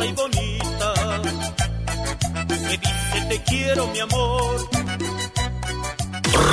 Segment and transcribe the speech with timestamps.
[0.00, 1.22] hermosa y bonita.
[2.48, 4.68] Me dice te quiero mi amor.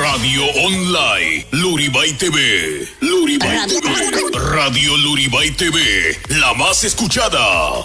[0.00, 2.88] Radio Online, Luribay TV.
[3.00, 4.38] Luribay TV.
[4.52, 7.84] Radio Luribay TV, la más escuchada.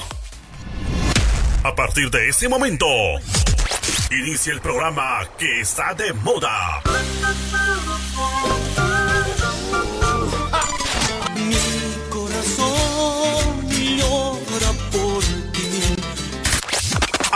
[1.63, 2.85] A partir de ese momento,
[4.11, 6.81] inicia el programa que está de moda.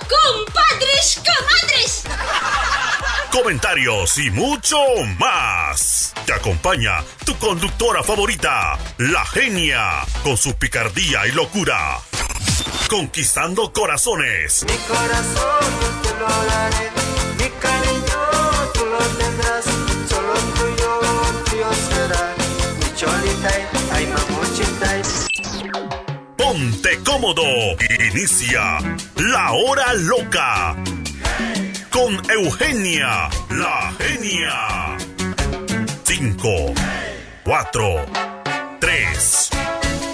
[0.00, 2.04] ¡Compadres, comadres!
[3.30, 4.78] comentarios y mucho
[5.18, 6.12] más.
[6.26, 12.00] Te acompaña tu conductora favorita, la genia, con su picardía y locura.
[12.90, 14.64] Conquistando corazones.
[14.64, 16.97] Mi corazón yo te lo daré,
[26.58, 27.44] Ponte cómodo.
[28.12, 28.78] Inicia
[29.14, 30.74] la hora loca.
[31.88, 34.96] Con Eugenia, la genia.
[36.02, 36.74] 5,
[37.44, 38.06] 4,
[38.80, 39.50] 3,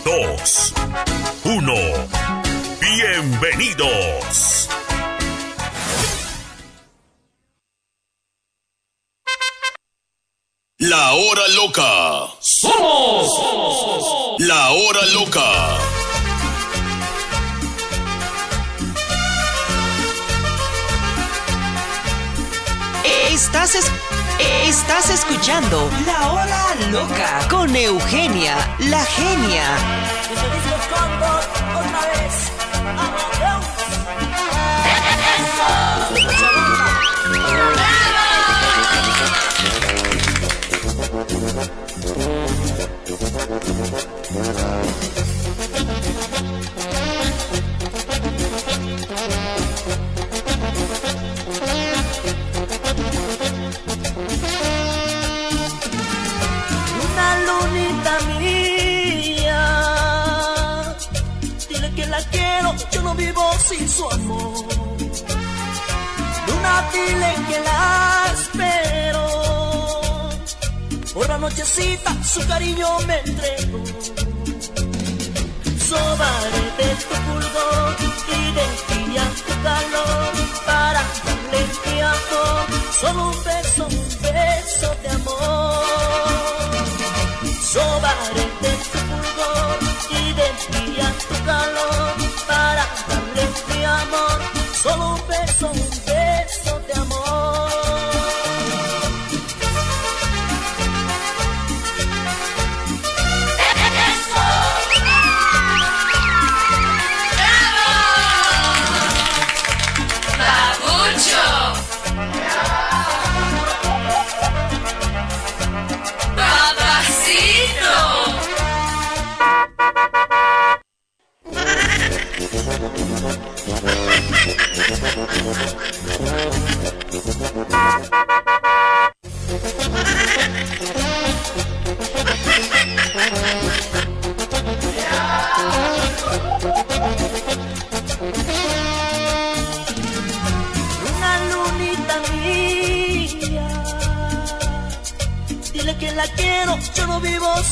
[0.05, 0.75] 2,
[1.45, 1.75] 1.
[2.79, 4.69] Bienvenidos.
[10.77, 12.29] La hora loca.
[12.41, 15.94] Somos la hora loca.
[23.05, 23.91] Estás, es-
[24.65, 29.65] estás escuchando La Hora Loca con Eugenia, la genia.
[62.91, 64.65] Yo no vivo sin su amor.
[66.47, 69.27] Luna, dile que la espero.
[71.13, 73.83] Por la nochecita su cariño me entregó.
[75.89, 77.97] Sobaré de tu fulgor
[78.29, 79.01] y de ti
[79.47, 80.33] tu calor
[80.67, 82.67] para darle mi amor.
[83.01, 85.85] Solo un beso, un beso de amor.
[87.73, 89.79] Sobaré de tu fulgor
[90.11, 90.85] y de ti
[91.29, 91.94] tu calor
[94.85, 95.84] Solo un beso,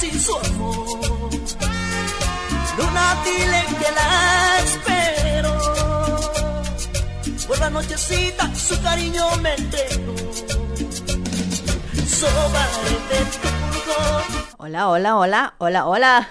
[0.02, 1.30] sin su amor.
[2.78, 4.91] Luna, dile que la espero.
[7.52, 10.14] Por la nochecita su cariño me entregó.
[14.56, 16.28] Hola, hola, hola, hola, hola.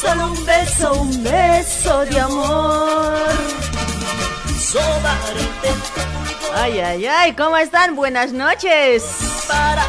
[0.00, 3.18] Solo un beso, un beso de amor.
[6.54, 7.96] Ay, ay, ay, ¿cómo están?
[7.96, 9.02] Buenas noches.
[9.48, 9.84] para.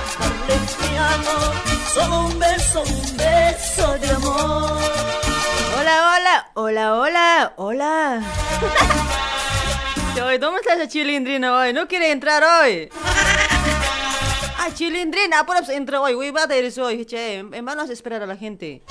[1.94, 5.03] Solo un beso, un beso de amor.
[5.84, 8.24] Hola, hola, hola, hola, hola.
[10.26, 11.74] Oye, ¿Dónde está esa chilindrina hoy?
[11.74, 12.88] No quiere entrar hoy.
[14.58, 16.16] Ah, chilindrina, pues entra hoy.
[16.16, 17.06] Uy, va a ir hoy.
[17.06, 18.82] Che, en vano hace esperar a la gente.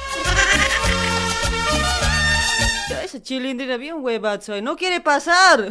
[3.03, 4.61] Esa chilindrina bien huevazo.
[4.61, 5.71] No quiere pasar.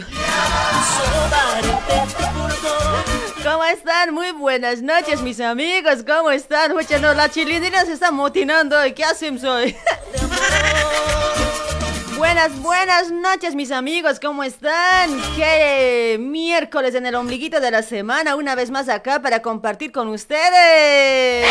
[3.43, 4.13] ¿Cómo están?
[4.13, 6.03] Muy buenas noches, mis amigos.
[6.05, 6.73] ¿Cómo están?
[6.73, 8.75] Mucha no, la chilindrina se está motinando.
[8.95, 9.75] ¿Qué hacemos hoy?
[12.17, 15.19] Buenas, buenas noches mis amigos, ¿cómo están?
[15.35, 18.35] ¿Qué miércoles en el ombliguito de la semana?
[18.35, 21.47] Una vez más acá para compartir con ustedes.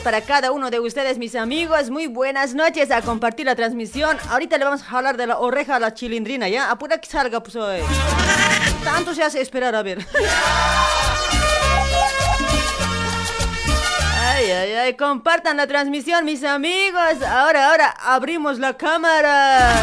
[0.00, 1.90] Para cada uno de ustedes, mis amigos.
[1.90, 4.16] Muy buenas noches a compartir la transmisión.
[4.30, 6.70] Ahorita le vamos a hablar de la oreja a la chilindrina, ¿ya?
[6.70, 7.80] Apura que salga, pues hoy.
[8.82, 9.98] Tanto se hace esperar, a ver.
[14.18, 17.22] Ay, ay, ay, compartan la transmisión, mis amigos.
[17.28, 19.74] Ahora, ahora, abrimos la cámara.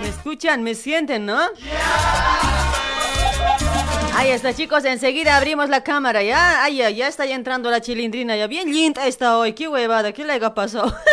[0.00, 0.62] ¿Me escuchan?
[0.62, 1.40] ¿Me sienten, no?
[4.16, 6.62] Ahí está, chicos, enseguida abrimos la cámara, ¿ya?
[6.62, 9.54] Ay, ya, ya está entrando la chilindrina, ya bien linda está hoy.
[9.54, 10.96] Qué huevada, ¿qué le ha pasado?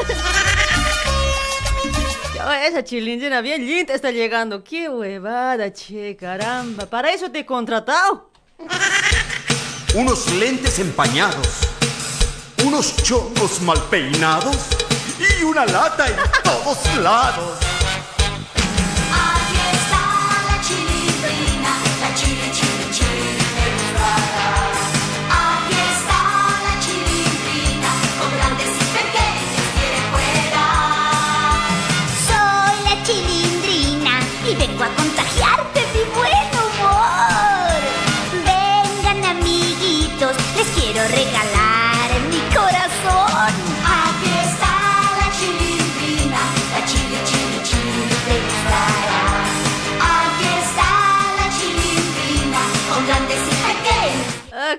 [2.67, 4.63] Esa chilindrina bien linda está llegando.
[4.63, 6.85] Qué huevada, che, caramba.
[6.85, 8.29] Para eso te he contratado
[9.95, 11.47] unos lentes empañados,
[12.65, 14.57] unos chongos mal peinados
[15.19, 17.70] y una lata en todos lados.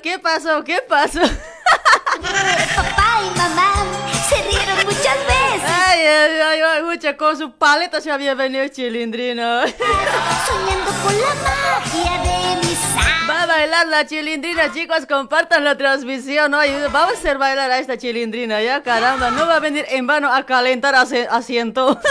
[0.02, 0.64] ¿Qué pasó?
[0.64, 1.20] ¿Qué pasó?
[1.20, 3.72] Papá y mamá
[4.28, 5.70] se rieron muchas veces.
[5.86, 9.64] Ay, ay, ay, ay, mucha, con su paleta se había venido chilindrina.
[10.46, 12.78] Soñando con la magia de mis
[13.28, 16.70] Va a bailar la chilindrina, chicos, compartan la transmisión hoy.
[16.90, 20.32] Vamos a hacer bailar a esta chilindrina, ya caramba, no va a venir en vano
[20.32, 22.00] a calentar asi- asiento.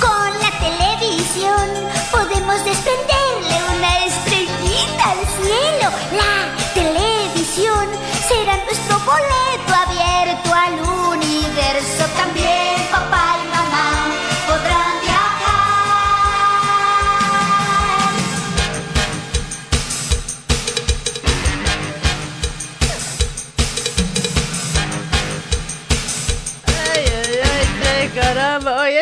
[0.00, 1.66] Con la televisión
[2.12, 5.90] podemos desprenderle una estrellita al cielo.
[6.12, 7.88] La televisión
[8.28, 9.51] será nuestro boleto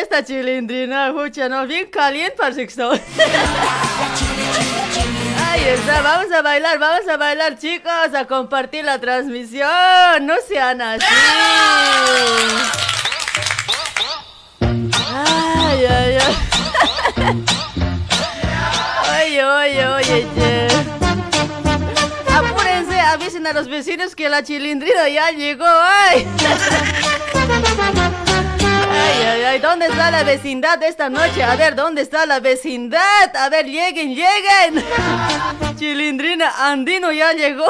[0.01, 2.99] esta chilindrina, mucha, no, bien caliente parece que estoy.
[5.47, 10.25] Ahí está, vamos a bailar, vamos a bailar, chicos, a compartir la transmisión.
[10.25, 11.05] No sean así.
[14.59, 16.37] Ay, ay, ay.
[19.23, 20.67] Oye, oye, oye, che.
[22.33, 26.27] Apúrense, avisen a los vecinos que la chilindrina ya llegó, ay.
[28.91, 31.43] Ay, ay, ay, ¿dónde está la vecindad esta noche?
[31.43, 33.35] A ver, ¿dónde está la vecindad?
[33.35, 34.85] A ver, lleguen, lleguen.
[35.77, 37.65] Chilindrina Andino ya llegó.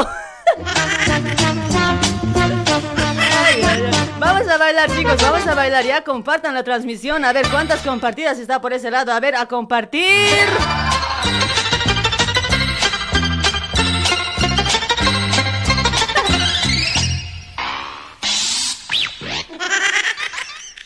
[3.45, 4.01] Ay, ay, ay.
[4.19, 5.83] Vamos a bailar, chicos, vamos a bailar.
[5.83, 7.25] Ya compartan la transmisión.
[7.25, 9.11] A ver cuántas compartidas está por ese lado.
[9.11, 10.47] A ver, a compartir.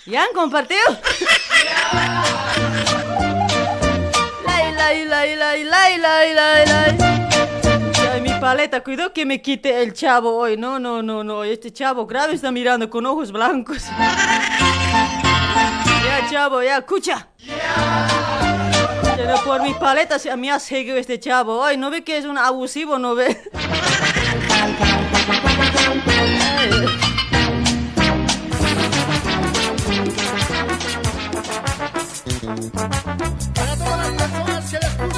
[0.06, 0.82] ¿Ya han compartido?
[4.46, 6.98] Lai, lai, lai, lai, lai, lai, lai.
[8.14, 10.58] Ay, mi paleta, cuidado que me quite el chavo hoy.
[10.58, 11.44] No, no, no, no.
[11.44, 13.84] Este chavo grave está mirando con ojos blancos.
[16.06, 17.28] Ya, chavo, ya, escucha.
[19.16, 21.64] Pero por mi paleta se me ha seguido este chavo.
[21.64, 23.42] Ay, ¿no ve que es un abusivo, no ve?
[32.56, 35.15] Para todas las personas que les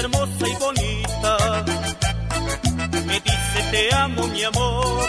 [0.00, 1.64] hermosa y bonita.
[3.06, 5.05] Me dice te amo mi amor.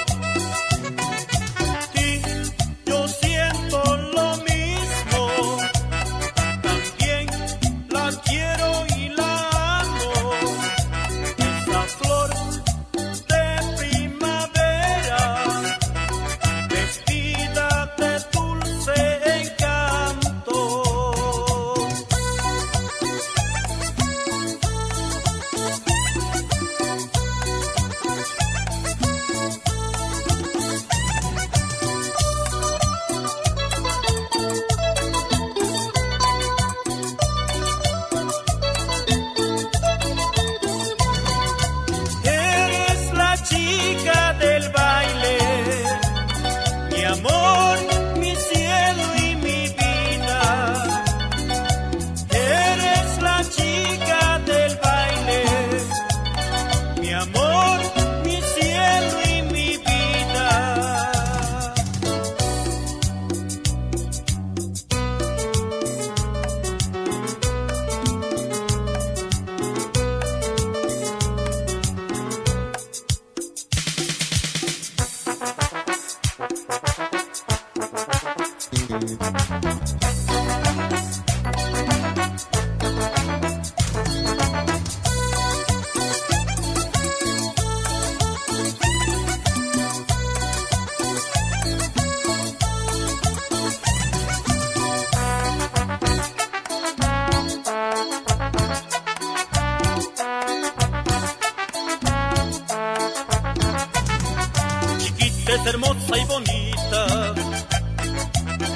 [105.67, 107.33] Hermosa y bonita.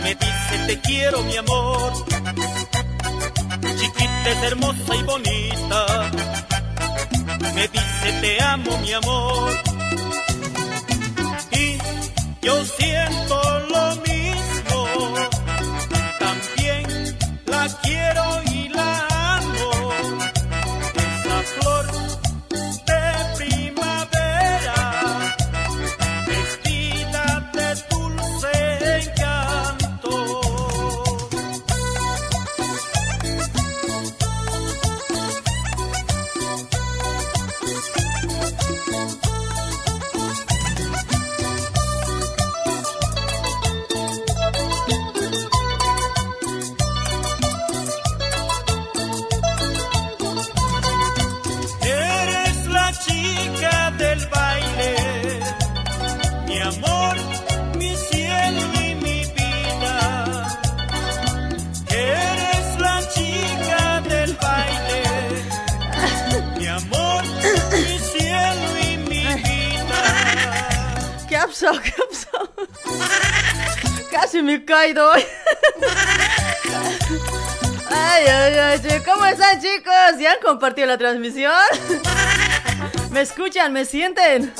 [0.04, 1.94] Me dice te quiero mi amor.
[3.80, 6.12] Chiquita es hermosa y bonita.
[7.56, 9.52] Me dice te amo mi amor.
[11.52, 11.78] Y
[12.42, 13.41] yo siento
[80.62, 81.52] compartido la transmisión?
[83.12, 83.74] ¿Me escuchan?
[83.74, 84.54] ¿Me sienten?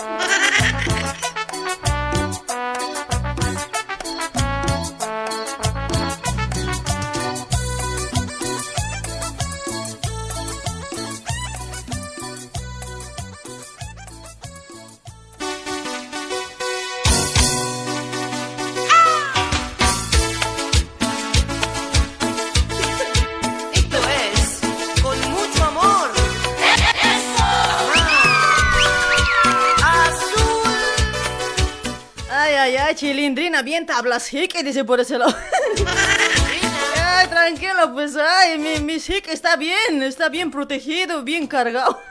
[33.62, 35.34] Chilindrina, bien tablas hic, dice por ese lado.
[37.04, 42.02] Ay, tranquilo, pues, ay, mi, mi está bien, está bien protegido, bien cargado.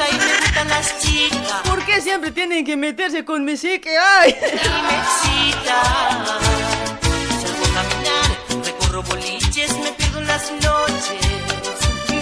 [0.00, 1.62] Ahí me gustan las chicas.
[1.64, 3.86] ¿Por qué siempre tienen que meterse con mi hic?
[3.86, 4.30] Ay.
[4.30, 4.44] Y
[4.82, 5.82] me excita.
[7.42, 8.30] Salgo a caminar,
[8.64, 11.26] recorro boliches, me pierdo las noches.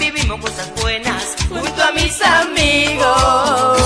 [0.01, 3.79] Vivimos cosas buenas junto a mis amigos.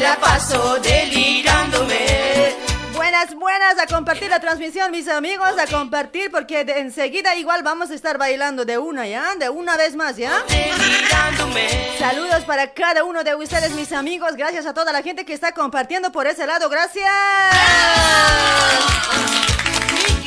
[0.00, 2.54] Me la paso delirándome.
[2.94, 7.90] Buenas, buenas, a compartir la transmisión, mis amigos, a compartir, porque de- enseguida igual vamos
[7.90, 9.34] a estar bailando de una, ¿ya?
[9.38, 10.32] De una vez más, ¿ya?
[10.48, 11.96] Delirándome.
[11.98, 14.36] Saludos para cada uno de ustedes, mis amigos.
[14.36, 16.68] Gracias a toda la gente que está compartiendo por ese lado.
[16.70, 17.10] Gracias.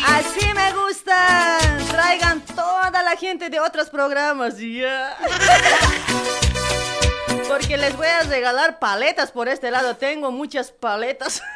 [0.06, 1.58] Así me gusta.
[1.90, 4.58] Traigan toda la gente de otros programas.
[4.60, 5.18] Ya.
[7.62, 9.96] Que les voy a regalar paletas por este lado.
[9.96, 11.42] Tengo muchas paletas.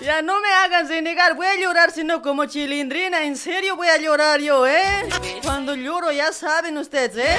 [0.00, 3.96] Ya no me hagan negar, voy a llorar sino como chilindrina, en serio voy a
[3.96, 5.08] llorar yo, ¿eh?
[5.42, 7.38] Cuando lloro ya saben ustedes, ¿eh?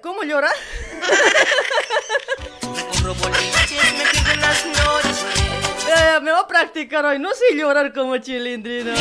[0.00, 0.54] ¿Cómo llorar?
[5.84, 8.94] Boliches, me voy a practicar hoy, no sé llorar como chilindrina.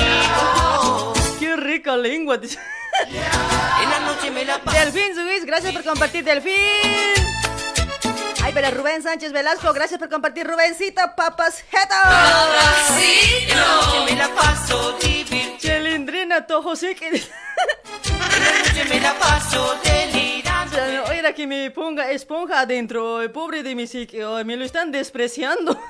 [1.39, 2.35] Qué rica lengua.
[2.35, 4.77] En la noche me la paso.
[4.77, 6.53] Delfín Luis, gracias por compartir, Delfín.
[8.43, 11.63] Ay, pero Rubén Sánchez Velasco, gracias por compartir, Rubencito Papas
[13.55, 15.57] noche me la paso divirtiendo.
[15.59, 16.23] Chilindrina.
[16.25, 16.45] En la
[18.67, 20.77] noche me la paso delirando.
[21.09, 24.91] Oiga que me ponga esponja adentro, el pobre de mi psique, ay, me lo están
[24.91, 25.79] despreciando.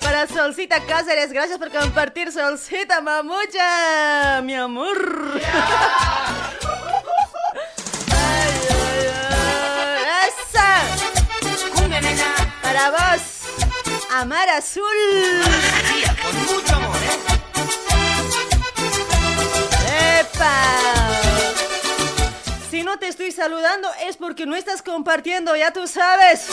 [0.00, 5.40] Para Solcita Cáceres, gracias por compartir, Solcita Mamucha, mi amor.
[12.72, 13.20] Para vos,
[14.12, 14.82] Amar Azul.
[16.22, 17.18] Con mucho amor, ¿eh?
[20.20, 20.54] ¡Epa!
[22.70, 26.46] Si no te estoy saludando es porque no estás compartiendo, ya tú sabes.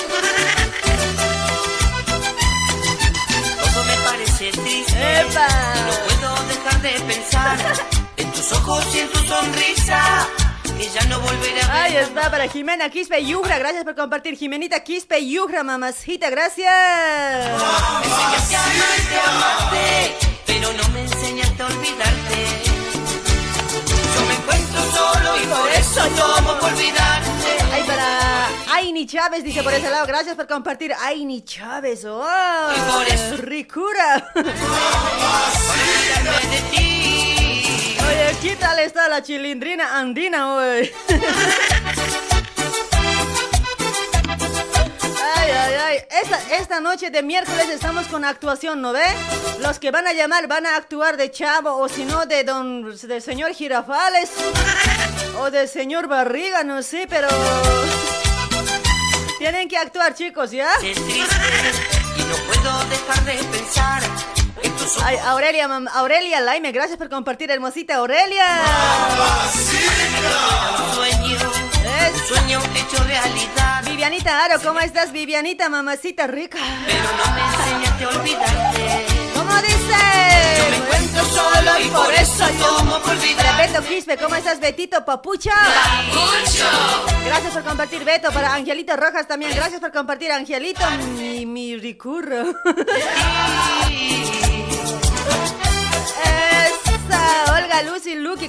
[3.55, 5.21] Todo me parece triste.
[5.21, 5.47] ¡Epa!
[5.85, 7.57] No puedo dejar de pensar
[8.17, 10.27] en tus ojos y en tu sonrisa.
[11.09, 11.83] No a.
[11.83, 14.38] Ahí está para Jimena Quispe Yugra, gracias por compartir.
[14.38, 16.71] Jimenita Quispe Yugra, mamacita, gracias.
[16.71, 22.48] Me enseñaste a amarte, a amarte, pero no me enseñaste a olvidarte.
[24.15, 27.58] Yo me encuentro solo y por eso tomo por olvidarte.
[27.73, 30.93] Ay, para Aini Chávez, dice por ese lado, gracias por compartir.
[31.01, 32.25] Aini Chávez, oh,
[32.73, 34.32] Y por eso- ricura.
[36.49, 37.18] De ti.
[38.41, 40.91] ¿Qué tal está la chilindrina andina hoy?
[45.36, 45.97] Ay, ay, ay.
[46.21, 49.04] Esta, esta noche de miércoles estamos con actuación, ¿no ve?
[49.62, 52.97] Los que van a llamar van a actuar de Chavo o si no de don
[52.97, 54.32] del señor Girafales
[55.39, 57.28] o del señor Barriga, no sé, pero
[59.38, 60.71] tienen que actuar, chicos, ¿ya?
[60.84, 61.36] Es triste
[62.17, 64.38] y no puedo dejar de pensar.
[65.04, 68.45] Ay, Aurelia, Aurelia Laime, gracias por compartir, hermosita Aurelia.
[70.80, 71.38] Un sueño,
[72.13, 73.84] un sueño hecho realidad.
[73.86, 76.58] Vivianita Aro, ¿cómo estás, Vivianita, mamacita rica?
[76.86, 79.18] Pero no me enseñaste a olvidarte.
[79.60, 80.00] ¿Cómo dice?
[80.58, 83.67] Yo me encuentro solo y por eso tomo por olvidarte.
[83.67, 85.52] Beto Quispe, ¿cómo estás, Betito Papucha?
[87.26, 88.32] Gracias por compartir, Beto.
[88.32, 90.86] Para Angelito Rojas también, gracias por compartir, Angelito,
[91.17, 92.54] mi, mi ricurro.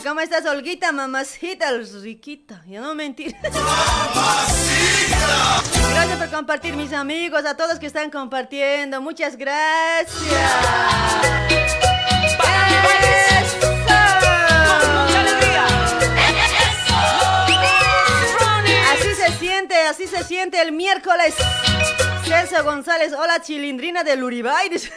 [0.02, 1.66] ¿Cómo estás, Olguita, mamacita,
[2.02, 2.62] riquita?
[2.66, 3.34] Ya no mentir.
[5.90, 9.00] Gracias por compartir, mis amigos, a todos que están compartiendo.
[9.00, 10.22] Muchas gracias.
[18.92, 21.34] Así se siente, así se siente el miércoles.
[22.24, 24.68] Celso González, hola chilindrina del Uribay.
[24.68, 24.92] dice.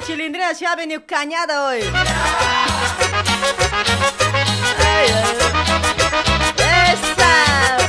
[0.00, 0.06] La.
[0.06, 1.80] Chilindrina se ha venido cañada hoy.
[6.58, 7.85] Esa.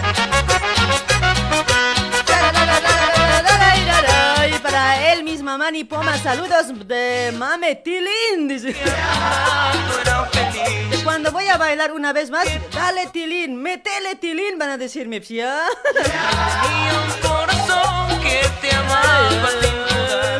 [5.48, 8.50] Mamá ni poma, saludos de Mame Tilín.
[8.50, 8.76] Dice.
[11.06, 15.62] Cuando voy a bailar una vez más, dale Tilín, metele Tilín, van a decirme, ¿ya?
[17.22, 19.48] corazón que te amaba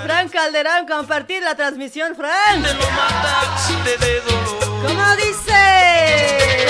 [0.04, 2.62] Fran Calderón, compartir la transmisión, Fran.
[2.64, 4.88] Te lo mataste de dolor.
[4.88, 6.68] ¿Cómo dice?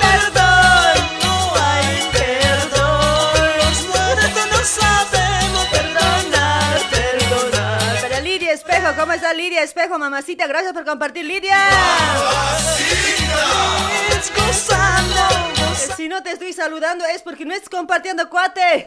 [0.00, 3.58] Perdón, no hay perdón.
[3.58, 6.41] Los muertos no sabemos Perdonar, perdonar.
[8.64, 10.46] Espejo, ¿cómo está Lidia Espejo, mamacita?
[10.46, 11.56] Gracias por compartir, Lidia.
[14.36, 15.20] Gozando.
[15.96, 18.86] Si no te estoy saludando es porque no estás compartiendo, cuate.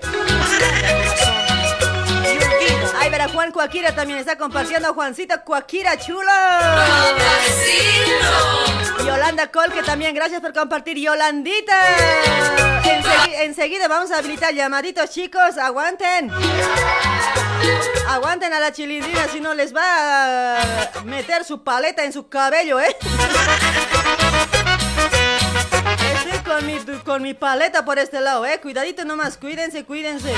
[2.98, 4.94] Ay, verá, Juan Cuaquira también está compartiendo.
[4.94, 6.32] Juancito Cuaquira, chulo.
[9.06, 10.98] Yolanda Colque también, gracias por compartir.
[10.98, 11.76] Yolandita.
[12.84, 15.58] Ensegui- enseguida vamos a habilitar llamaditos, chicos.
[15.58, 16.32] Aguanten.
[18.08, 22.80] Aguanten a la chilindrina si no les va a meter su paleta en su cabello,
[22.80, 22.96] ¿eh?
[26.14, 28.60] Estoy con mi, con mi paleta por este lado, eh.
[28.62, 30.34] Cuidadito nomás, cuídense, cuídense.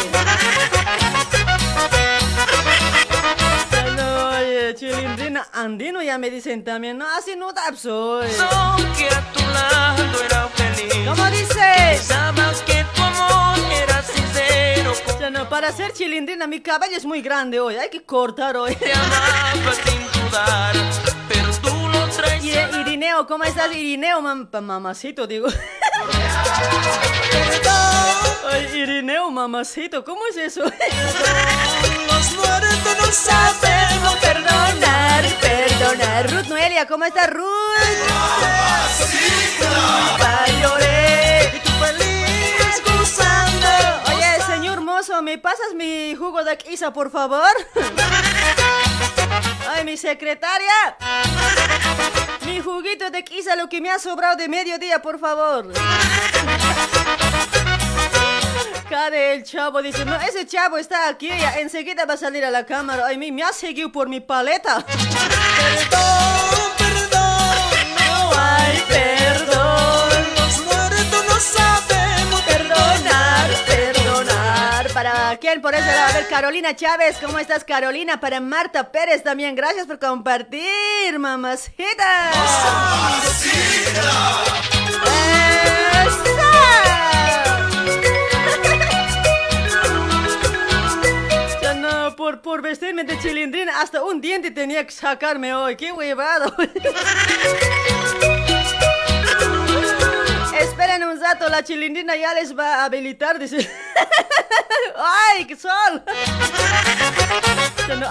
[3.95, 8.27] No, oye, chilindrina andino ya me dicen también, no, así no da soy.
[8.97, 10.93] que a tu lado era feliz.
[11.07, 11.99] ¿Cómo dice?
[12.01, 13.46] Sabes que tu amor.
[15.19, 18.75] Ya no, para ser chilindrina mi cabello es muy grande hoy, hay que cortar hoy.
[18.75, 20.75] Te amaba sin dudar,
[21.27, 21.97] pero tú lo.
[22.43, 22.49] Y,
[22.81, 24.21] Irineo, ¿cómo estás, Irineo?
[24.21, 25.47] Mam- mamacito, digo.
[28.49, 30.61] Ay, Irineo, mamacito, ¿cómo es eso?
[30.63, 36.31] Los muertos no sabemos perdonar, perdonar.
[36.31, 37.45] Ruth Noelia, ¿cómo estás, Ruth?
[40.61, 41.26] Lloré.
[45.07, 47.49] Mozo, ¿me pasas mi jugo de quiza, por favor?
[49.69, 50.97] Ay, mi secretaria.
[52.45, 55.71] Mi juguito de quiza, lo que me ha sobrado de mediodía, por favor.
[58.89, 62.51] Cade el chavo dice, no, ese chavo está aquí, ya enseguida va a salir a
[62.51, 63.05] la cámara.
[63.07, 64.85] Ay, mi- me ha seguido por mi paleta.
[64.85, 67.19] Perdón, perdón,
[68.07, 69.06] no hay perdón.
[75.37, 75.37] Perdonar.
[75.37, 75.61] ¿Para quién?
[75.61, 78.19] Por eso, a ver, Carolina Chávez, ¿cómo estás, Carolina?
[78.19, 82.31] Para Marta Pérez también, gracias por compartir, mamacita.
[91.61, 95.75] Ya no, por, por vestirme de chilindrina, hasta un diente tenía que sacarme hoy.
[95.75, 96.53] ¡Qué huevado!
[100.59, 103.57] Esperen un rato, la chilindrina ya les va a habilitar, dice.
[104.95, 106.03] ¡Ay, qué sol!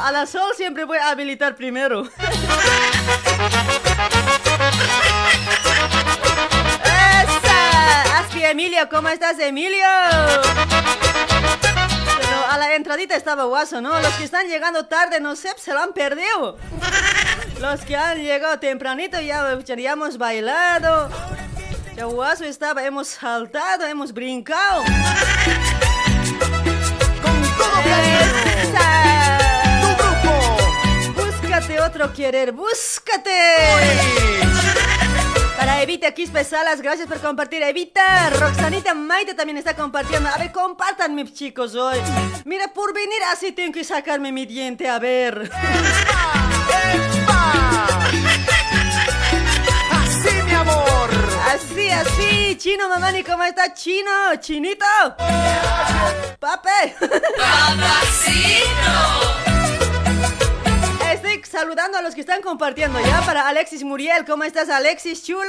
[0.01, 2.09] A la sol siempre voy a habilitar primero.
[6.85, 8.19] ¡Esa!
[8.19, 9.87] Aspi Emilio, ¿cómo estás, Emilio?
[12.49, 13.99] A la entradita estaba guaso, ¿no?
[14.01, 16.57] Los que están llegando tarde, no sé, se lo han perdido.
[17.61, 21.11] Los que han llegado tempranito ya, ya hemos bailado.
[21.97, 24.83] Ya guaso estaba, hemos saltado, hemos brincado.
[28.63, 29.39] ¡Esa!
[31.15, 33.31] Búscate otro querer, búscate.
[35.57, 37.63] Para Evita Quispe Salas, gracias por compartir.
[37.63, 40.29] Evita, Roxanita Maite también está compartiendo.
[40.29, 41.97] A ver, compartan mis chicos hoy.
[42.45, 45.51] Mira, por venir así tengo que sacarme mi diente, a ver.
[47.99, 48.26] Así,
[51.87, 52.57] Así, así.
[52.57, 53.73] Chino, mamani, ¿cómo está?
[53.73, 54.85] Chino, chinito.
[56.41, 56.97] Pape.
[61.13, 63.21] Estoy saludando a los que están compartiendo ya.
[63.23, 65.45] Para Alexis Muriel, ¿cómo estás, Alexis Chulo?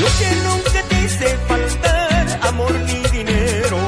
[0.00, 3.78] Lo que nunca te hice faltar, amor ni dinero.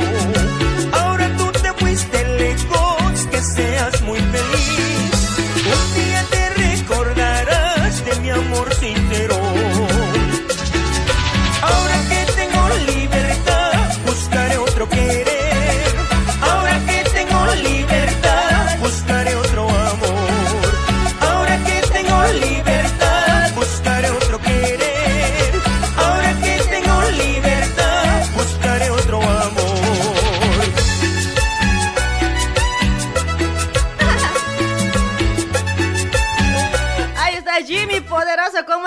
[0.93, 4.88] Ahora tú te fuiste lejos, que seas muy feliz.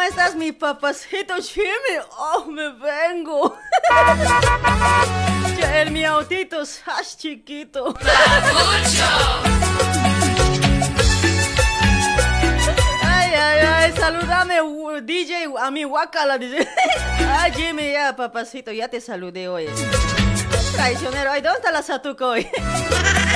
[0.02, 2.00] ¿Cómo estás mi papacito Jimmy?
[2.18, 3.56] Oh, me vengo.
[5.60, 6.82] Ya el mi autito es
[7.18, 7.94] chiquito.
[13.04, 14.56] Ay, ay, ay, saludame
[15.04, 16.68] DJ a mi Wakala, dice.
[17.30, 19.68] Ay, Jimmy, ya papacito, ya te saludé hoy.
[20.74, 22.48] Traicionero, ay, ¿dónde está la Satuco hoy?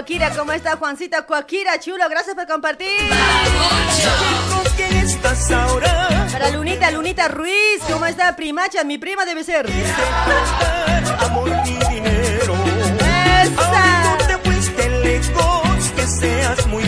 [0.00, 1.78] Coaquira, ¿cómo está Juancita Coaquira?
[1.78, 2.88] Chulo, gracias por compartir.
[4.48, 6.26] ¿Con quién estás ahora?
[6.32, 8.82] Para Lunita, Lunita Ruiz, ¿cómo está Primacha?
[8.82, 9.66] Mi prima debe ser.
[11.18, 11.50] Amor
[15.02, 16.84] lejos, que seas muy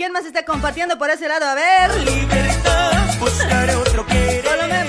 [0.00, 1.44] ¿Quién más está compartiendo por ese lado?
[1.44, 1.90] A ver.
[3.76, 4.06] Otro.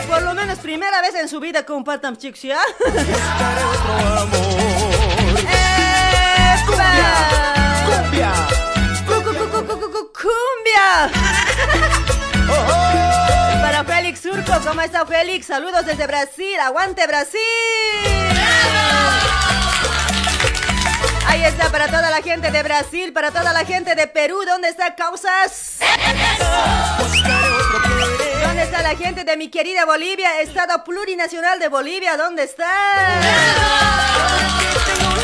[0.08, 2.62] Por lo, menos, primera vez en su vida compartan, chicos, ¿ya?
[2.80, 4.40] Buscaré otro amor.
[6.66, 8.32] ¡Cumbia!
[9.06, 9.52] ¡Cumbia!
[10.14, 11.12] ¡Cumbia!
[13.62, 15.48] Para Félix Surco, ¿cómo está Félix?
[15.48, 16.58] Saludos desde Brasil.
[16.58, 17.42] ¡Aguante, Brasil!
[21.32, 24.68] Ahí está para toda la gente de Brasil, para toda la gente de Perú, ¿dónde
[24.68, 25.78] está Causas?
[28.44, 32.18] ¿Dónde está la gente de mi querida Bolivia, Estado Plurinacional de Bolivia?
[32.18, 32.70] ¿Dónde está?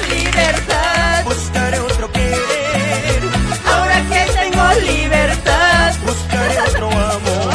[0.09, 1.23] libertad.
[1.25, 3.21] Buscaré otro querer.
[3.65, 5.93] Ahora que tengo libertad.
[6.05, 7.47] Buscaré otro amor.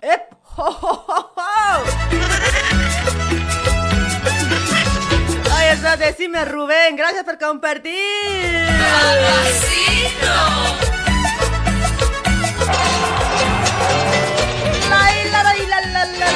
[0.00, 0.20] ¡Ep!
[0.56, 1.31] ¡Ho, ho,
[6.12, 7.94] decime Rubén, gracias por compartir.
[8.50, 9.14] La,
[15.30, 16.32] la, la, la, la, la, la.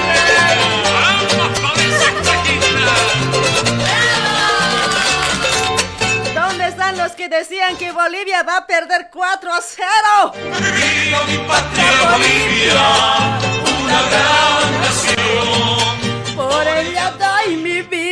[6.35, 9.87] ¿Dónde están los que decían que Bolivia va a perder 4 a 0?
[10.33, 13.39] Viva mi patria Bolivia,
[13.85, 16.17] una gran nación.
[16.35, 18.06] Por ella doy mi vida,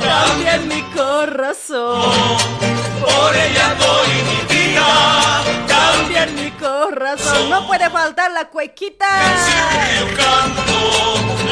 [0.00, 2.12] también mi corazón.
[3.00, 7.50] Por ella doy mi vida, También mi corazón.
[7.50, 9.06] No puede faltar la cuequita.
[9.98, 10.78] yo canto,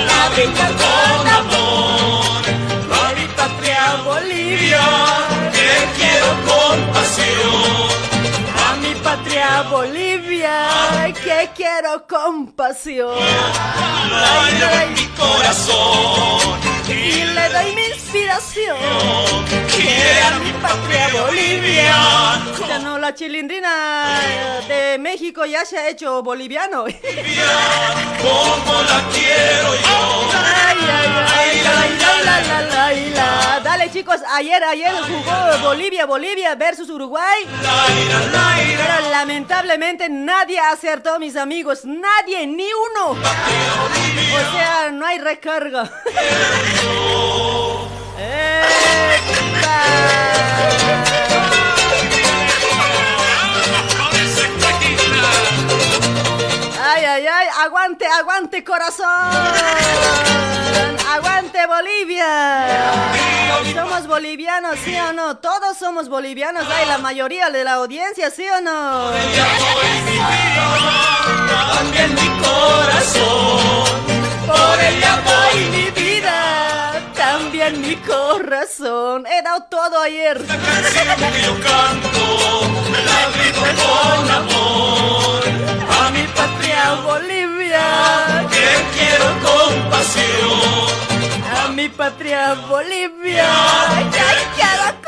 [0.06, 2.42] la brinda con amor.
[2.92, 4.80] A mi patria Bolivia,
[5.52, 7.88] que quiero con pasión.
[8.66, 13.18] A mi patria Bolivia, que quiero compasión.
[14.10, 18.76] La mi corazón Y le doy mi inspiración.
[19.74, 21.94] Quiere a mi patria Bolivia.
[22.68, 24.20] Ya no, la chilindrina
[24.68, 26.84] de México ya se ha hecho boliviano.
[28.22, 30.30] Como la quiero yo.
[30.34, 33.60] Ay, ay, ay, ay, ay, la, la, la, y la.
[33.62, 37.44] Dale chicos, ayer, ayer jugó Bolivia, Bolivia versus Uruguay.
[38.76, 41.84] Pero lamentablemente nadie acertó, mis amigos.
[41.84, 43.12] Nadie, ni uno.
[43.12, 45.90] O sea, no hay recarga.
[57.64, 59.06] Aguante, aguante corazón.
[61.10, 63.12] Aguante Bolivia.
[63.72, 65.38] Somos bolivianos, ¿sí o no?
[65.38, 69.10] Todos somos bolivianos, hay la mayoría de la audiencia, ¿sí o no?
[71.74, 73.84] También mi corazón.
[74.46, 75.22] Por ella
[75.54, 75.93] vida,
[77.64, 79.26] también mi corazón.
[79.26, 80.40] He dado todo ayer.
[80.40, 82.60] La canción que yo canto,
[83.06, 85.44] la grito con amor.
[86.00, 90.84] A mi patria Bolivia, que quiero con pasión.
[91.56, 93.48] a mi patria Bolivia,
[94.12, 95.03] que quiero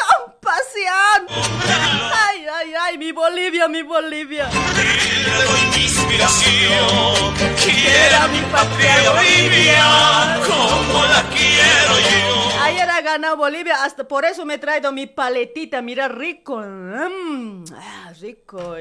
[0.46, 1.26] compasión.
[2.28, 4.48] Ay, ay, ay, mi Bolivia, mi Bolivia.
[4.48, 7.34] Le inspiración.
[7.62, 12.62] Quiero a mi patria Bolivia, como la quiero yo.
[12.62, 16.58] Ayer ha ganado Bolivia, hasta por eso me he traído mi paletita, mira, rico.
[16.58, 18.76] Mm, ah, rico.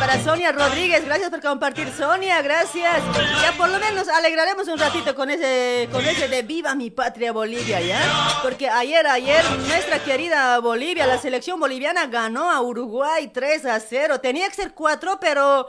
[0.00, 3.02] Para Sonia Rodríguez, gracias por compartir, Sonia, gracias.
[3.42, 7.32] Ya por lo menos alegraremos un ratito con ese, con ese de Viva mi patria
[7.32, 8.00] Bolivia, ¿ya?
[8.42, 14.20] Porque ayer, ayer, nuestra querida Bolivia, la selección boliviana ganó a Uruguay 3 a 0.
[14.20, 15.68] Tenía que ser 4, pero...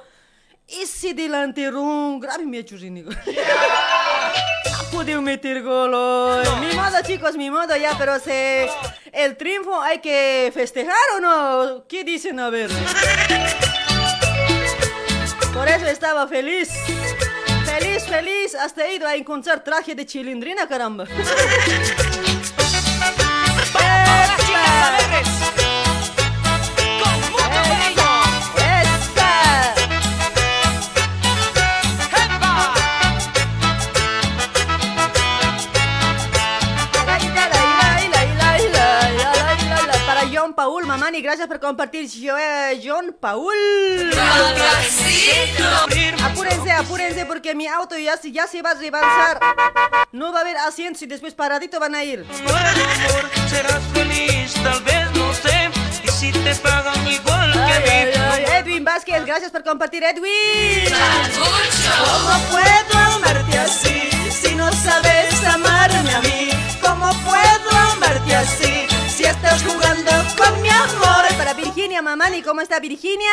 [0.65, 3.11] E se delanteiro grave me churrinigo.
[4.91, 6.45] Pude meter gol hoy.
[6.61, 8.69] Mi modo, chicos, mi modo ya, pero se
[9.11, 11.85] el triunfo hay que festejar o no?
[11.87, 12.71] ¿Qué dicen a ver?
[15.53, 16.69] Por eso estaba feliz.
[17.79, 18.53] Feliz, feliz.
[18.55, 21.05] Hasta he ido a encontrar traje de chilindrina, caramba.
[24.23, 25.52] ¡Esta!
[41.03, 42.09] Mamani, gracias por compartir.
[42.15, 43.53] Eh, John Paul.
[46.23, 49.37] Apúrense, apúrense porque mi auto ya, se- ya se va a rebalsar.
[50.13, 52.23] No va a haber asientos y después paradito van a ir.
[52.43, 55.69] Bueno, amor, serás feliz, tal vez no sé.
[56.05, 59.63] Y si te pagan igual que Ay, ay, a mí, ay, Edwin Vázquez, gracias por
[59.63, 60.85] compartir, Edwin.
[61.99, 66.49] ¿Cómo puedo amarte así si no sabes amarme a mí?
[66.81, 68.87] ¿Cómo puedo amarte así
[69.23, 71.23] si estás jugando con mi amor?
[71.37, 73.31] Para Virginia Mamani, ¿cómo está Virginia?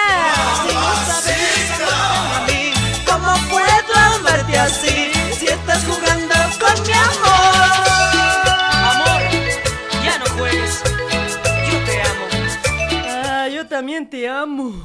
[2.47, 2.73] Mí,
[3.05, 7.91] ¿cómo puedo amarte así si estás jugando con mi amor?
[8.73, 9.23] Amor,
[10.05, 10.83] ya no juegues.
[13.69, 14.73] también te amo.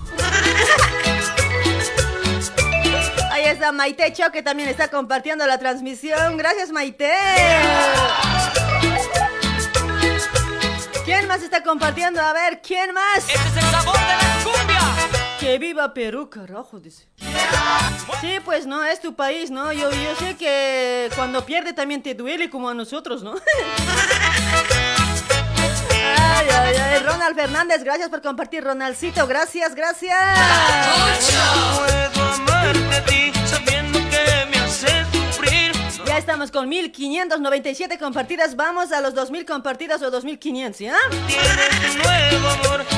[3.32, 6.38] Ahí está Maite Cho que también está compartiendo la transmisión.
[6.38, 7.12] Gracias Maite.
[11.36, 12.22] Más está compartiendo?
[12.22, 13.18] A ver, ¿quién más?
[13.18, 14.80] Este es el sabor de la cumbia.
[15.38, 17.10] Que viva Perú, carajo, dice.
[18.22, 19.74] Sí, pues no, es tu país, ¿no?
[19.74, 23.36] Yo, yo sé que cuando pierde también te duele como a nosotros, ¿no?
[26.18, 27.00] Ay, ay, ay.
[27.00, 29.28] Ronald Fernández, gracias por compartir, Ronaldcito.
[29.28, 30.18] Gracias, gracias.
[31.76, 33.32] Puedo amarte a ti
[36.18, 38.56] Estamos con 1597 compartidas.
[38.56, 40.96] Vamos a los 2000 compartidas o 2500, ¿ya?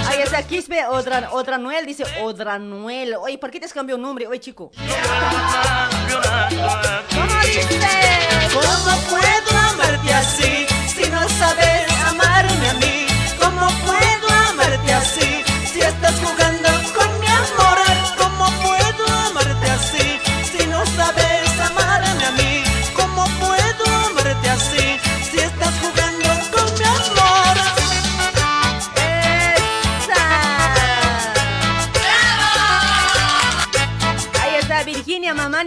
[0.08, 3.16] Ahí está Quispe Odra, Odranuel, dice Odranuel.
[3.16, 4.28] Oye, ¿por qué te has cambiado nombre?
[4.28, 4.72] Oye, chico.
[7.10, 7.80] ¿Cómo dice?
[8.54, 13.08] ¿Cómo puedo amarte así si no sabes amarme a mí?
[13.40, 15.27] ¿Cómo puedo amarte así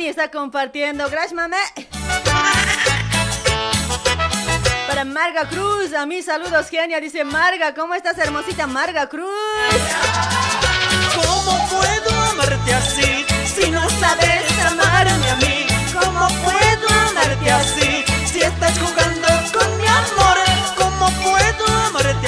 [0.07, 1.09] Está compartiendo.
[1.11, 1.59] Gracias, mamá.
[4.89, 7.01] Para Marga Cruz, a mí saludos, genia.
[7.01, 9.29] Dice Marga, ¿cómo estás, hermosita Marga Cruz?
[11.15, 15.67] ¿Cómo puedo amarte así si no sabes amarme a mí?
[15.93, 20.50] ¿Cómo puedo amarte así si estás jugando con mi amor?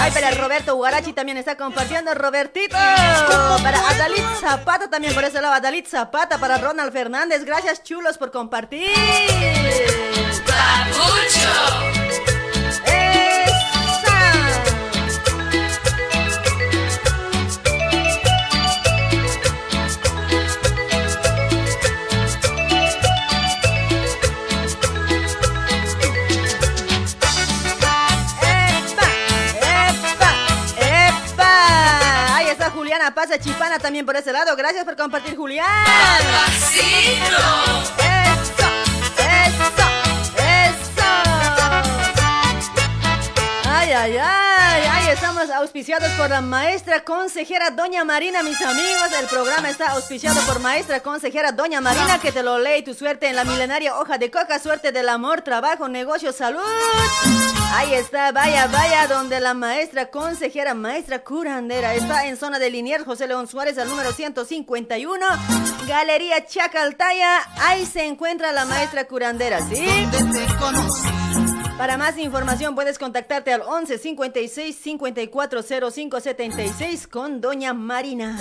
[0.02, 2.76] Ay, para Roberto Ugarachi también está compartiendo, Robertito.
[2.76, 6.38] Para Adalit Zapata también por ese lado, Adalit Zapata.
[6.38, 8.90] Para Ronald Fernández, gracias chulos por compartir.
[10.42, 12.01] ¡Epa!
[33.02, 34.54] Juliana Pasa Chipana también por ese lado.
[34.54, 35.66] Gracias por compartir, Julián.
[35.86, 36.82] ¡Eso!
[43.74, 44.82] ¡Ay, ay, ay!
[44.90, 49.08] Ahí estamos auspiciados por la maestra consejera Doña Marina, mis amigos.
[49.18, 53.28] El programa está auspiciado por maestra consejera Doña Marina, que te lo lee tu suerte
[53.28, 56.60] en la milenaria hoja de coca, suerte del amor, trabajo, negocio, salud.
[57.74, 63.06] Ahí está, vaya, vaya, donde la maestra consejera, maestra curandera, está en zona de Liniers,
[63.06, 65.26] José León Suárez, al número 151,
[65.88, 67.38] Galería Chacaltaya.
[67.62, 70.06] Ahí se encuentra la maestra curandera, ¿sí?
[71.78, 78.38] Para más información puedes contactarte al 11 56 54 05 76 con Doña Marina.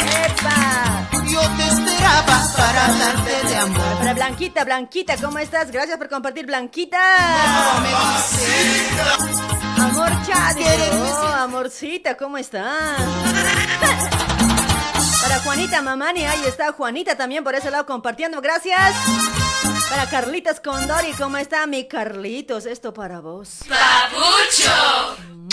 [0.00, 1.08] ¡Epa!
[1.28, 3.98] Yo te esperaba para hablarte de amor.
[3.98, 5.70] Para Blanquita, Blanquita, ¿cómo estás?
[5.70, 6.98] Gracias por compartir, Blanquita.
[9.78, 10.64] Amor Chadi.
[10.92, 12.98] Oh, amorcita, ¿cómo estás?
[15.30, 18.96] Para Juanita Mamani, ahí está Juanita también por ese lado compartiendo, gracias.
[19.88, 22.66] Para Carlitos Condori, ¿cómo está mi Carlitos?
[22.66, 23.60] Esto para vos.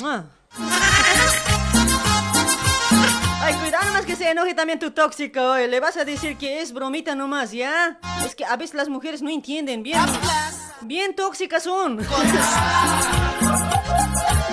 [0.01, 0.25] ¡Mua!
[3.39, 5.55] Ay, cuidado nomás que se enoje también tu tóxico.
[5.57, 7.99] Le vas a decir que es bromita nomás, ¿ya?
[8.25, 10.01] Es que a veces las mujeres no entienden bien.
[10.81, 11.99] Bien tóxicas son.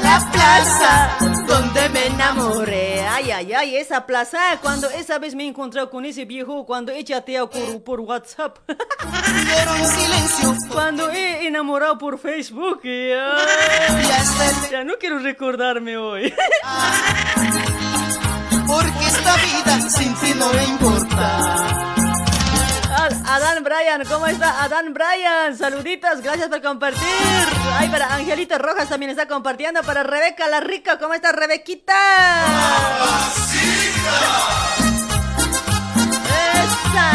[0.02, 3.06] La plaza donde me enamoré.
[3.06, 4.38] Ay, ay, ay, esa plaza.
[4.60, 8.58] Cuando esa vez me encontré con ese viejo, cuando he chateado por, por WhatsApp.
[8.68, 10.54] en silencio.
[10.72, 12.80] Cuando he enamorado por Facebook.
[12.84, 13.36] Ya,
[14.70, 16.32] ya no quiero recordarme hoy.
[18.66, 21.93] Porque esta vida sin ti no me importa.
[23.34, 24.62] Ad- Adán Bryan, ¿cómo está?
[24.64, 27.00] Adán Bryan, saluditos, gracias por compartir.
[27.78, 29.82] Ay, para Angelito Rojas también está compartiendo.
[29.82, 31.94] Para Rebeca la Rica, ¿cómo está Rebequita?
[36.54, 37.10] ¡Esa!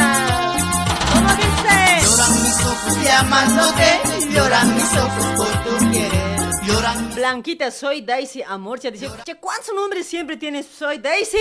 [1.14, 2.06] ¿Cómo dice?
[2.06, 4.02] Lloran mis ojos llamándote,
[4.34, 6.40] lloran mis ojos por tu querer.
[6.64, 8.92] Lloran Blanquita, soy Daisy Amorcia.
[8.92, 10.68] Dice, che, ¿cuántos nombres siempre tienes?
[10.68, 11.38] Soy Daisy.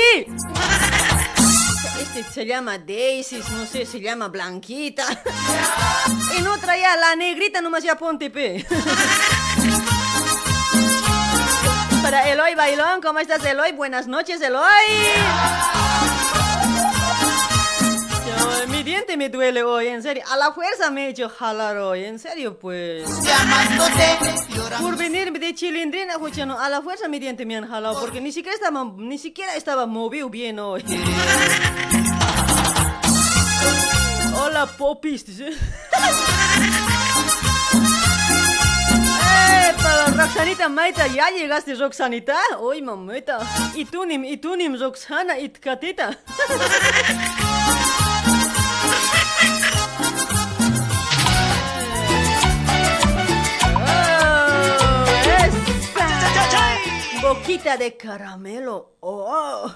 [2.01, 5.05] Este se llama Daisy, no sé, se llama Blanquita.
[6.37, 8.67] En otra ya, la negrita nomás ya ponte pe.
[12.03, 13.73] Para Eloy Bailón, ¿cómo estás Eloy?
[13.73, 14.65] Buenas noches Eloy.
[18.89, 20.25] Diente me duele hoy, en serio.
[20.31, 23.07] A la fuerza me he hecho jalar hoy, en serio pues.
[24.81, 28.21] Por venirme de chilindrina, escucha, no, a la fuerza mi diente me han jalado porque
[28.21, 30.83] ni siquiera estaba, ni siquiera estaba movido bien hoy.
[34.41, 35.27] Hola, popis.
[35.27, 35.51] dice.
[39.31, 42.39] Eh, para Roxanita Maita, ya llegaste, Roxanita.
[42.61, 43.39] Uy, mamita.
[43.75, 46.19] Y tú, nim, y tú, nim, Roxana, y Katita.
[57.29, 58.97] Boquita de caramelo.
[59.01, 59.71] Oh.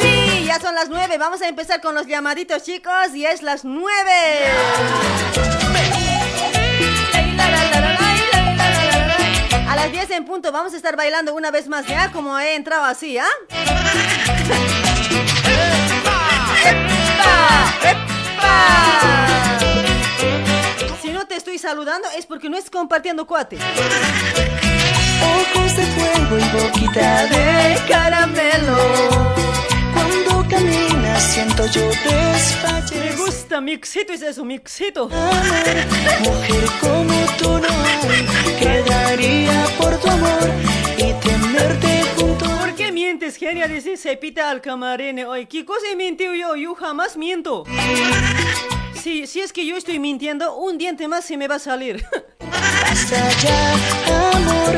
[0.00, 1.16] Sí, ya son las nueve.
[1.16, 3.14] Vamos a empezar con los llamaditos, chicos.
[3.14, 4.50] Y es las nueve.
[9.68, 12.10] A las 10 en punto vamos a estar bailando una vez más, ¿ya?
[12.10, 13.28] Como he entrado así, ¿ah?
[16.64, 17.74] ¡Epa!
[17.90, 19.67] ¡Epa!
[21.38, 23.58] Estoy saludando es porque no es compartiendo cuate.
[25.22, 28.76] Ojos de fuego y boquita de caramelo.
[29.94, 33.10] Cuando caminas siento yo desfallecer.
[33.10, 35.08] Me gusta, mixito es eso, mixito.
[35.08, 38.26] Mujer como tú no hay,
[38.58, 40.50] quedaría por tu amor
[40.96, 42.46] y tenerte junto.
[42.58, 43.68] ¿Por qué mientes, genia?
[43.68, 45.24] Dice Cepita al camarene.
[45.24, 46.56] Oye, ¿qué cosa he mentido yo?
[46.56, 47.62] Yo jamás miento.
[49.02, 52.04] Si, si es que yo estoy mintiendo, un diente más se me va a salir.
[52.40, 53.72] Basta ya,
[54.34, 54.74] amor,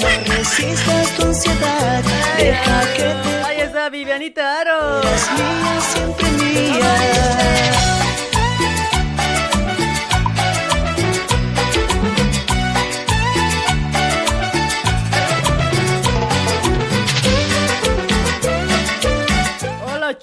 [0.00, 2.02] no resistas tu ansiedad.
[2.38, 5.00] Deja que te Ahí está Vivianita Aro.
[5.00, 7.93] eres mía, siempre mía.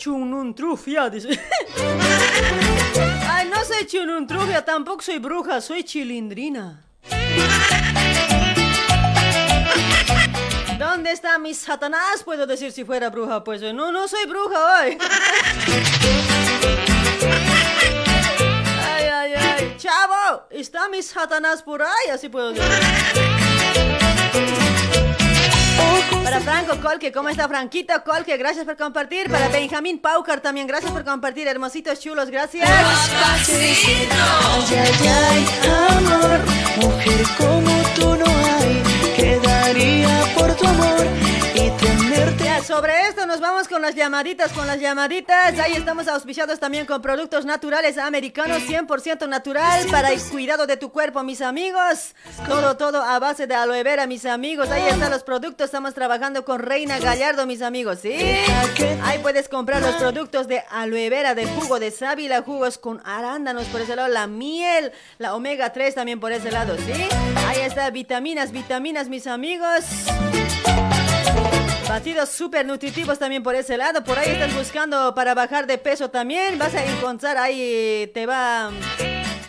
[0.01, 1.29] Hola, Chununtrufia, dice.
[3.29, 6.83] Ay, no soy Chununtrufia, tampoco soy bruja, soy chilindrina.
[10.79, 12.23] ¿Dónde está mi Satanás?
[12.23, 14.97] Puedo decir si fuera bruja, pues no, no soy bruja hoy.
[18.83, 19.75] Ay, ay, ay.
[19.77, 22.09] Chavo, ¿está mi Satanás por ahí?
[22.11, 22.65] Así puedo decir.
[26.23, 28.37] Para Franco Colque, ¿cómo está Franquito Colque?
[28.37, 29.29] Gracias por compartir.
[29.29, 31.47] Para Benjamín Paucar también, gracias por compartir.
[31.47, 32.69] Hermositos chulos, gracias.
[32.69, 32.77] Ay,
[34.69, 35.45] ay, ay,
[35.97, 36.39] amor,
[36.77, 38.81] mujer como tú no hay,
[39.15, 41.30] quedaría por tu amor
[42.63, 45.57] sobre esto nos vamos con las llamaditas, con las llamaditas.
[45.59, 50.91] Ahí estamos auspiciados también con productos naturales americanos, 100% natural para el cuidado de tu
[50.91, 52.13] cuerpo, mis amigos.
[52.47, 54.69] Todo, todo a base de aloe vera, mis amigos.
[54.69, 55.65] Ahí están los productos.
[55.65, 58.15] Estamos trabajando con Reina Gallardo, mis amigos, ¿sí?
[59.03, 63.65] Ahí puedes comprar los productos de aloe vera, de jugo de sábila, jugos con arándanos
[63.67, 67.07] por ese lado, la miel, la omega 3 también por ese lado, ¿sí?
[67.47, 69.85] Ahí está, vitaminas, vitaminas, mis amigos.
[71.91, 74.01] Batidos súper nutritivos también por ese lado.
[74.01, 76.57] Por ahí estás buscando para bajar de peso también.
[76.57, 78.71] Vas a encontrar ahí, te va,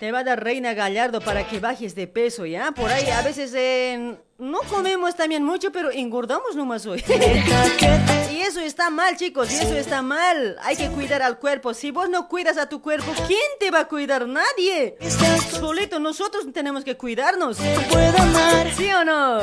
[0.01, 2.73] te va a dar Reina Gallardo para que bajes de peso, ¿ya?
[2.73, 7.03] Por ahí a veces eh, no comemos también mucho, pero engordamos nomás hoy.
[8.33, 10.57] y eso está mal, chicos, y eso está mal.
[10.63, 11.73] Hay que cuidar al cuerpo.
[11.75, 14.27] Si vos no cuidas a tu cuerpo, ¿quién te va a cuidar?
[14.27, 14.97] Nadie.
[15.51, 17.57] Solito, nosotros tenemos que cuidarnos.
[18.77, 19.41] ¿Sí o no?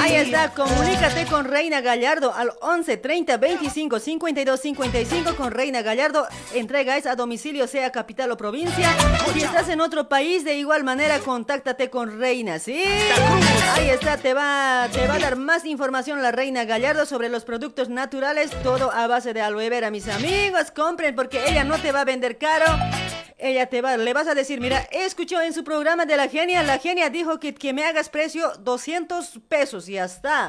[0.00, 6.26] Ahí está, comunícate con Reina Gallardo al 11 30 25 52 55 con Reina Gallardo.
[6.52, 8.90] Entrega es a domicilio, sea capital o provincia.
[9.32, 12.82] Si estás en otro país, de igual manera, contáctate con Reina, ¿sí?
[13.74, 17.44] Ahí está, te va, te va a dar más información la Reina Gallardo sobre los
[17.44, 20.70] productos naturales, todo a base de aloe vera, mis amigos.
[20.70, 22.66] Compren porque ella no te va a vender caro.
[23.38, 26.62] Ella te va, le vas a decir, mira, escuchó en su programa de la genia,
[26.62, 30.48] la genia dijo que, que me hagas precio 200 pesos y ya está.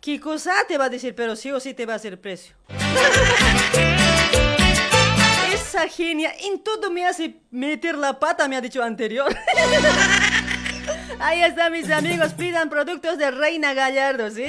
[0.00, 1.14] ¿Qué cosa te va a decir?
[1.14, 2.54] Pero sí o sí te va a hacer precio.
[5.52, 9.32] Esa genia en todo me hace meter la pata, me ha dicho anterior.
[11.20, 14.44] Ahí está, mis amigos, pidan productos de Reina Gallardo, ¿sí?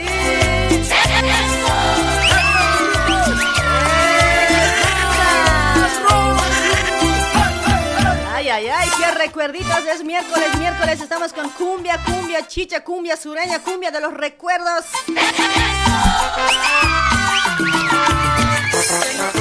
[8.33, 13.59] Ay, ay, ay, qué recuerditos, es miércoles, miércoles, estamos con cumbia, cumbia, chicha, cumbia sureña,
[13.59, 14.85] cumbia de los recuerdos.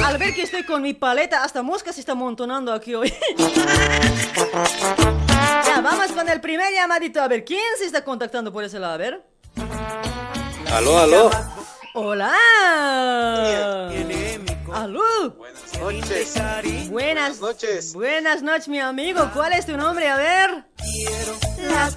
[0.05, 3.13] Al ver que estoy con mi paleta, hasta mosca se está montonando aquí hoy.
[5.83, 7.21] Vamos con el primer llamadito.
[7.21, 8.93] A ver, ¿quién se está contactando por ese lado?
[8.93, 9.23] A ver.
[10.71, 11.29] Aló, aló.
[11.93, 12.33] Hola.
[14.73, 15.29] ¡Aló!
[15.37, 16.89] Buenas noches.
[16.89, 17.93] Buenas noches.
[17.93, 19.29] Buenas noches, mi amigo.
[19.33, 20.09] ¿Cuál es tu nombre?
[20.09, 20.65] A ver.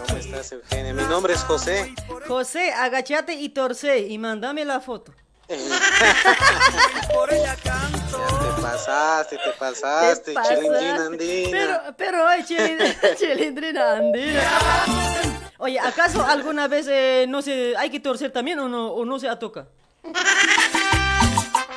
[0.07, 0.93] ¿Cómo estás, Eugenia?
[0.93, 1.95] Mi nombre es José.
[2.29, 5.15] José, agachate y torce y mándame la foto.
[5.49, 5.57] Te
[8.63, 11.51] pasaste, te pasaste, Te chilindrina andina.
[11.51, 14.43] Pero, pero, ay, chilindrina, chilindrina andina.
[15.59, 19.21] Oye, ¿acaso alguna vez eh, no se, hay que torcer también o no, o no
[19.21, 19.69] se toca?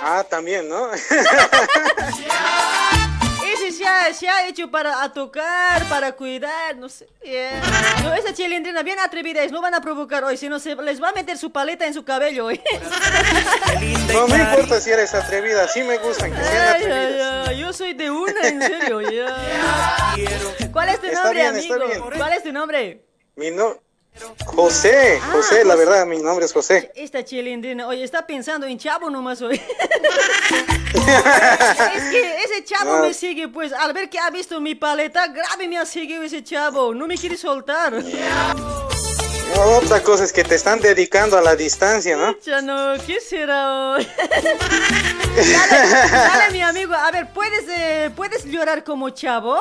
[0.01, 0.89] Ah, también, ¿no?
[4.14, 7.07] Se ha, hecho para a tocar, para cuidar, no sé.
[7.24, 7.62] Yeah.
[8.03, 11.10] No, esa chilindrina bien atrevida es, no van a provocar hoy, sino se les va
[11.10, 12.60] a meter su paleta en su cabello hoy.
[14.14, 17.47] No me importa si eres atrevida, sí me gustan que sean Ay, ay, atrevidas.
[17.49, 20.16] ay, yo soy de una, en serio, ya.
[20.72, 21.88] ¿Cuál es tu Está nombre, bien, amigo?
[21.88, 22.01] bien.
[22.18, 23.03] ¿Cuál es tu nombre?
[23.36, 23.80] Mi no...
[24.45, 26.91] José, José, la verdad, mi nombre es José.
[26.95, 29.55] Esta chilindrina, oye, está pensando en chavo nomás hoy.
[31.95, 33.03] es que ese chavo No.
[33.03, 36.43] me sigue, pues, al ver que ha visto mi paleta, grave me ha seguido ese
[36.43, 37.93] chavo, no me quiere soltar.
[39.78, 42.38] Otra cosa es que te están dedicando a la distancia, ¿no?
[42.41, 44.07] Ya no, ¿qué será hoy?
[45.36, 49.57] dale, dale, mi amigo, a ver, ¿puedes, eh, ¿puedes llorar como chavo?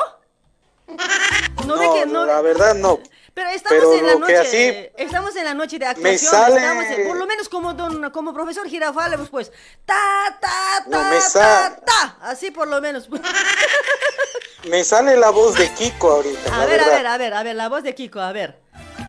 [1.65, 2.25] No, ve No, que no.
[2.25, 2.99] la verdad no.
[3.39, 6.83] Pero estamos Pero en la noche, así estamos en la noche de actuación, sale- estamos
[6.85, 9.49] en- por lo menos como don, como profesor Girafales, pues,
[9.85, 9.95] ta,
[10.41, 13.07] ta, ta, No, me ta, sa- ta, así por lo menos.
[14.67, 17.43] Me sale la voz de Kiko ahorita, A la ver, a ver, a ver, a
[17.43, 18.59] ver, la voz de Kiko, a ver.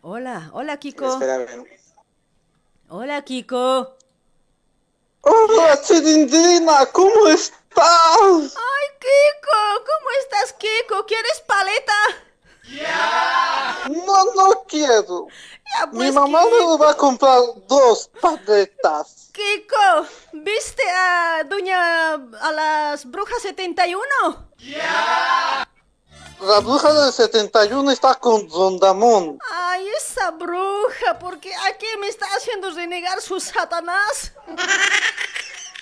[0.01, 1.11] Hola, hola Kiko.
[1.11, 1.63] Espera, a ver.
[2.87, 3.97] Hola Kiko.
[5.19, 7.51] Hola, Chilindrina, ¿cómo estás?
[7.75, 11.05] Ay, Kiko, ¿cómo estás, Kiko?
[11.05, 11.93] ¿Quieres paleta?
[13.89, 15.27] No, no quiero.
[15.73, 16.77] Ya, Mi pues, mamá Kiko.
[16.77, 19.29] me va a comprar dos paletas.
[19.31, 24.49] Kiko, ¿viste a doña a las brujas 71?
[26.41, 29.37] La bruja del 71 está con Rondamón.
[29.51, 34.33] Ay, esa bruja, porque aquí me está haciendo renegar su Satanás.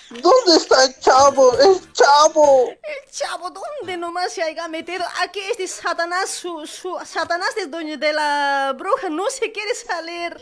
[0.09, 1.53] ¿Dónde está el chavo?
[1.59, 2.69] El chavo.
[2.69, 5.05] El chavo, ¿dónde nomás se haya metido?
[5.21, 10.35] Aquí este Satanás, su, su Satanás de doña de la bruja no se quiere salir.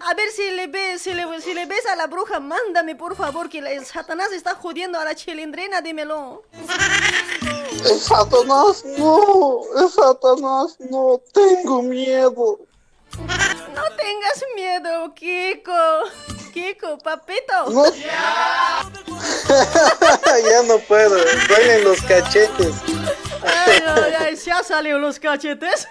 [0.00, 3.14] A ver si le ves, si le, si le ves a la bruja, mándame por
[3.14, 6.42] favor que el Satanás está jodiendo a la chilindrina, dímelo.
[6.50, 9.60] El Satanás, no.
[9.76, 11.20] El Satanás, no.
[11.32, 12.58] Tengo miedo.
[13.16, 15.72] No tengas miedo, Kiko.
[16.52, 17.70] Kiko, papito.
[17.70, 17.84] No.
[20.50, 21.16] ya no puedo,
[21.48, 22.74] duelen los cachetes.
[23.42, 25.88] Ay, ay, ay, se han salido los cachetes.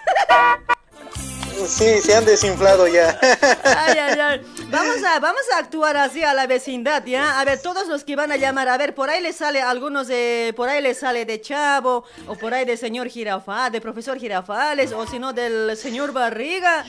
[1.68, 3.18] Sí, se han desinflado ya.
[3.64, 4.40] Ay, ay, ay.
[4.70, 7.40] Vamos a, vamos a actuar así a la vecindad, ¿ya?
[7.40, 10.06] A ver, todos los que van a llamar, a ver, por ahí les sale algunos
[10.06, 14.18] de, por ahí les sale de Chavo, o por ahí de señor Girafales, de profesor
[14.18, 16.84] Girafales, o si no del señor Barriga,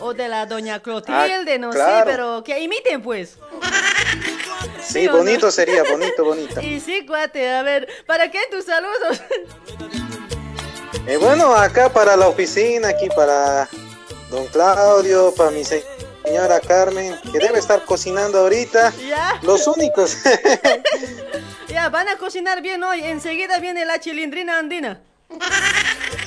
[0.00, 1.98] o de la doña Clotilde, Ah, no claro.
[1.98, 3.36] sé, pero que imiten pues.
[4.82, 5.18] Sí, no?
[5.18, 6.60] bonito sería, bonito, bonito.
[6.62, 9.20] Y sí, cuate, a ver, ¿para qué tus saludos?
[11.06, 13.68] Eh, bueno, acá para la oficina, aquí para
[14.30, 15.84] don Claudio, para mi se-
[16.28, 18.92] señora Carmen, que debe estar cocinando ahorita.
[19.08, 19.38] Ya.
[19.42, 20.16] Los únicos.
[21.68, 25.02] Ya, van a cocinar bien hoy, enseguida viene la chilindrina andina.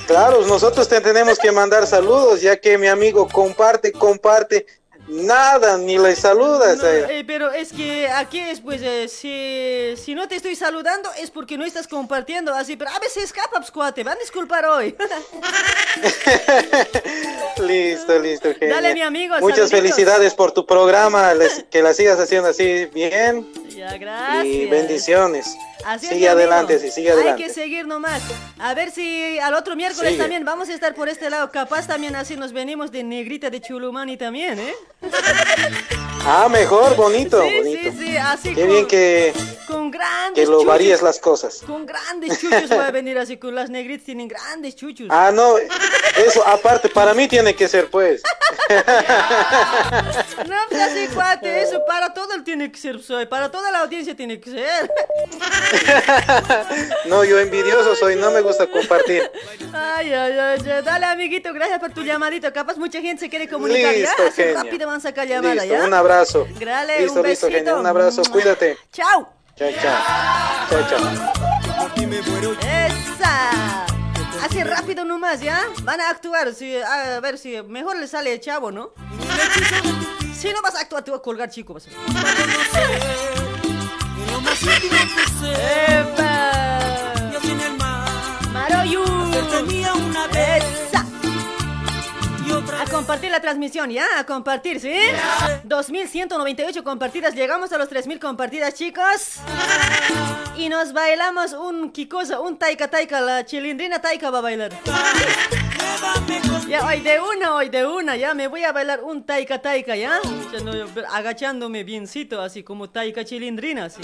[0.05, 4.67] Claro, nosotros te tenemos que mandar saludos, ya que mi amigo comparte, comparte,
[5.07, 6.77] nada, ni le saludas.
[6.77, 7.19] No, eh.
[7.19, 11.29] eh, pero es que aquí es pues eh, si, si no te estoy saludando es
[11.31, 14.95] porque no estás compartiendo así, pero a veces escapa, pues, cuate, van a disculpar hoy.
[17.61, 18.75] Listo, listo, Eugenia.
[18.75, 19.79] Dale, mi amigo, Muchas saluditos.
[19.95, 23.45] felicidades por tu programa, les- que la sigas haciendo así bien
[23.89, 24.45] ya, gracias.
[24.45, 25.57] y bendiciones.
[25.83, 27.43] Así sigue adelante, sí, sigue Hay adelante.
[27.43, 28.21] que seguir nomás.
[28.59, 30.21] A ver si al otro miércoles Sigue.
[30.21, 31.49] también vamos a estar por este lado.
[31.51, 34.75] Capaz también así nos venimos de Negrita de Chulumani también, ¿eh?
[36.23, 37.91] Ah, mejor, bonito, Sí, bonito.
[37.93, 39.33] sí, sí, así Qué con, bien que,
[39.65, 40.65] con grandes que lo chuchos.
[40.67, 41.63] varíes las cosas.
[41.65, 45.07] Con grandes chuchos voy a venir así, con las negritas tienen grandes chuchos.
[45.09, 48.21] Ah, no, eso aparte, para mí tiene que ser, pues.
[50.47, 54.15] No, pues así, cuate, eso para todo tiene que ser, soy, para toda la audiencia
[54.15, 54.91] tiene que ser.
[57.05, 59.29] No, yo envidioso soy, no me gusta compartir.
[59.73, 62.51] Ay, ay, ay, dale, amiguito, gracias por tu llamadito.
[62.53, 64.27] Capaz mucha gente se quiere comunicar, Listo, ¿ya?
[64.29, 65.85] Así rápido van a sacar llamada, Listo, ¿ya?
[65.85, 66.47] un abrazo.
[66.99, 68.77] Listo, un listo, genia, un abrazo, cuídate.
[68.91, 69.33] Chao.
[69.55, 70.03] Chao, chao.
[70.69, 70.99] Chao, chao.
[72.61, 73.85] Esa.
[74.45, 75.67] Así rápido nomás, ¿ya?
[75.83, 78.93] Van a actuar, sí, a ver si mejor le sale el chavo, ¿no?
[80.37, 81.73] Si no vas a actuar, te voy a colgar, chico.
[81.73, 83.50] vas a-
[93.01, 94.05] compartir la transmisión, ¿ya?
[94.19, 94.93] A compartir, ¿sí?
[95.63, 97.33] 2198 compartidas.
[97.33, 99.37] Llegamos a los 3000 compartidas, chicos.
[100.55, 103.19] Y nos bailamos un Kikosa, un taika taika.
[103.19, 104.71] La chilindrina taika va a bailar.
[106.67, 109.95] Ya, hoy de una, hoy de una, ya me voy a bailar un taika taika,
[109.95, 110.19] ¿ya?
[111.11, 114.01] Agachándome biencito, así como taika chilindrina, así.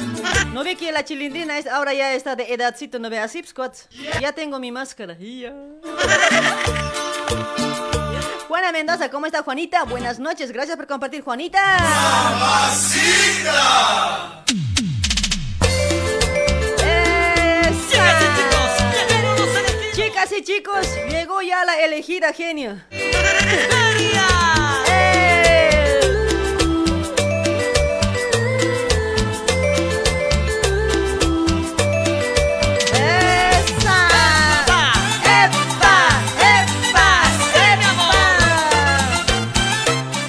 [0.54, 3.88] No ve que la chilindrina es, ahora ya está de edadcito, no ve así, squats.
[4.20, 5.16] Ya tengo mi máscara.
[5.18, 5.54] ya.
[8.48, 9.84] Juana Mendoza, ¿cómo está Juanita?
[9.84, 11.78] Buenas noches, gracias por compartir, Juanita.
[12.96, 14.44] ¡Esa!
[20.20, 22.30] Y chicos, llegó ya la elegida.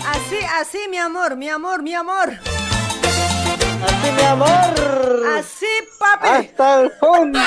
[0.07, 2.39] Así, así, mi amor, mi amor, mi amor.
[3.83, 5.27] Así, mi amor.
[5.37, 5.67] Así,
[5.99, 6.29] papi.
[6.29, 7.41] Hasta el fondo.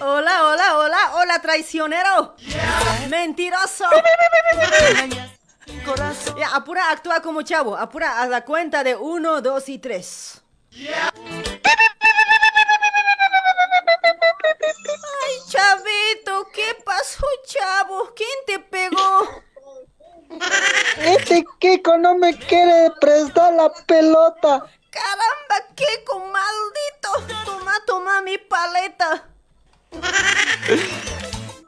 [0.00, 2.36] Hola, hola, hola, hola, traicionero.
[3.08, 3.86] Mentiroso.
[6.36, 7.76] Ya, apura, actúa como chavo.
[7.76, 10.42] Apura a la cuenta de uno, dos y tres.
[15.24, 18.12] Ay, chavito, ¿qué pasó, chavo?
[18.14, 19.42] ¿Quién te pegó?
[20.98, 24.64] Este Kiko no me quiere prestar la pelota.
[24.90, 27.44] Caramba, Kiko, maldito.
[27.44, 29.31] Toma, toma mi paleta.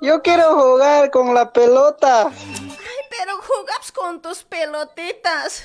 [0.01, 2.29] Yo quiero jugar con la pelota.
[2.29, 5.65] Ay, pero jugabas con tus pelotitas.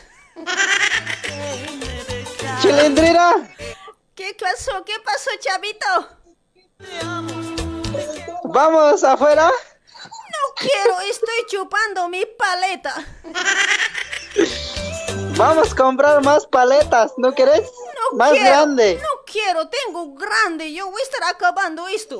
[2.61, 3.33] Chilindrina,
[4.15, 4.83] ¿Qué pasó?
[4.85, 5.85] ¿Qué pasó, chavito?
[8.45, 9.47] vamos afuera.
[9.47, 12.95] No quiero, estoy chupando mi paleta.
[15.39, 17.61] Vamos a comprar más paletas, ¿no querés?
[18.11, 18.95] No más quiero, grande.
[19.01, 20.73] No quiero, tengo grande.
[20.73, 22.19] Yo voy a estar acabando esto.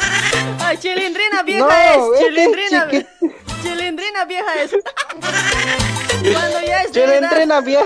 [0.60, 2.20] Ay, chilindrina vieja No, es.
[2.20, 3.06] este es Chilindrina, chiqui-
[3.62, 4.70] chilindrina vieja es.
[6.32, 6.92] Cuando ya es.
[6.92, 7.84] Chilindrina vieja.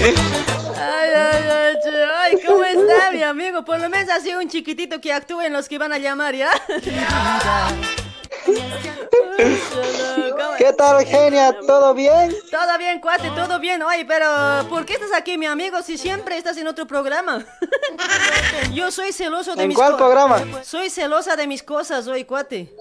[0.00, 1.76] Ay, ay, ay,
[2.16, 3.64] ay, ¿cómo está mi amigo?
[3.64, 6.50] Por lo menos así un chiquitito que actúe en los que van a llamar, ¿ya?
[10.58, 11.56] ¿Qué tal, genia?
[11.66, 12.34] ¿Todo bien?
[12.50, 13.82] Todo bien, cuate, todo bien.
[13.82, 14.26] Oye, pero
[14.68, 17.44] ¿por qué estás aquí, mi amigo, si siempre estás en otro programa?
[18.72, 20.42] Yo soy celoso de ¿En mis cuál co- programa?
[20.64, 22.74] Soy celosa de mis cosas, hoy, cuate.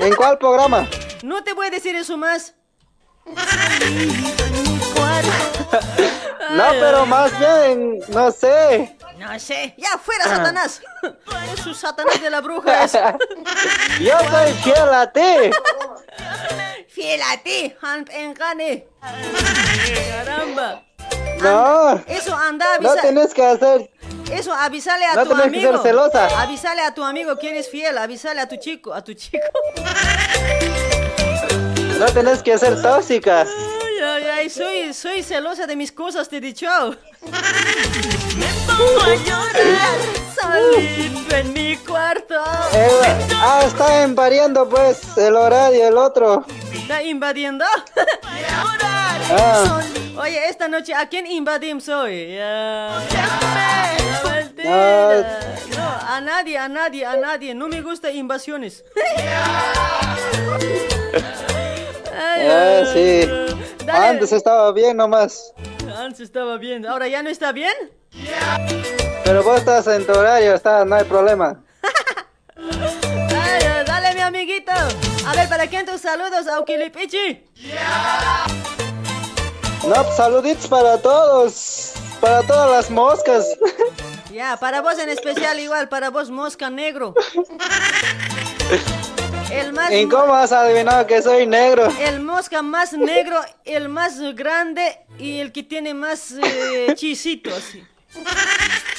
[0.00, 0.88] ¿En cuál programa?
[1.22, 2.54] No te voy a decir eso más.
[6.50, 8.94] No, pero más bien, no sé.
[9.16, 9.74] No sé.
[9.78, 10.82] Ya, fuera, Satanás.
[11.54, 12.84] Es su Satanás de la bruja.
[14.00, 15.50] Yo soy fiel a ti.
[16.88, 18.86] Fiel a ti, Han Engane.
[20.10, 20.82] Caramba.
[21.40, 23.90] No, Eso anda a no tienes que hacer.
[24.30, 25.72] Eso, avísale a No tu tenés que amigo.
[25.72, 26.40] ser celosa.
[26.42, 27.96] Avísale a tu amigo quién es fiel.
[27.96, 29.46] Avísale a tu chico, a tu chico.
[31.98, 33.46] No tienes que ser tóxica.
[34.04, 36.66] Ay, soy, soy celosa de mis cosas, te he dicho.
[37.22, 39.98] Me pongo a llorar.
[40.40, 42.34] Solito en mi cuarto.
[42.74, 46.44] Eh, ah, está invadiendo pues el horario, el otro.
[46.74, 47.64] ¿Está invadiendo?
[49.30, 49.80] Ah.
[50.18, 52.36] Oye, esta noche, ¿a quién invadimos hoy?
[55.76, 57.54] No, a nadie, a nadie, a nadie.
[57.54, 58.84] No me gustan invasiones.
[62.14, 63.28] Ay, Ah, sí.
[63.92, 64.06] Dale.
[64.06, 65.52] Antes estaba bien nomás.
[65.96, 67.74] Antes estaba bien, ahora ya no está bien.
[69.24, 71.62] Pero vos estás en tu horario, está, no hay problema.
[72.56, 74.72] Ay, dale, mi amiguito.
[75.26, 77.44] A ver, ¿para quién tus saludos, Aukilipichi?
[79.86, 81.92] No, pues, saluditos para todos.
[82.20, 83.46] Para todas las moscas.
[84.32, 87.12] Ya, para vos en especial igual, para vos mosca negro.
[89.52, 91.88] El más ¿En cómo has adivinado que soy negro?
[92.00, 97.76] El mosca más negro, el más grande y el que tiene más eh, chisitos.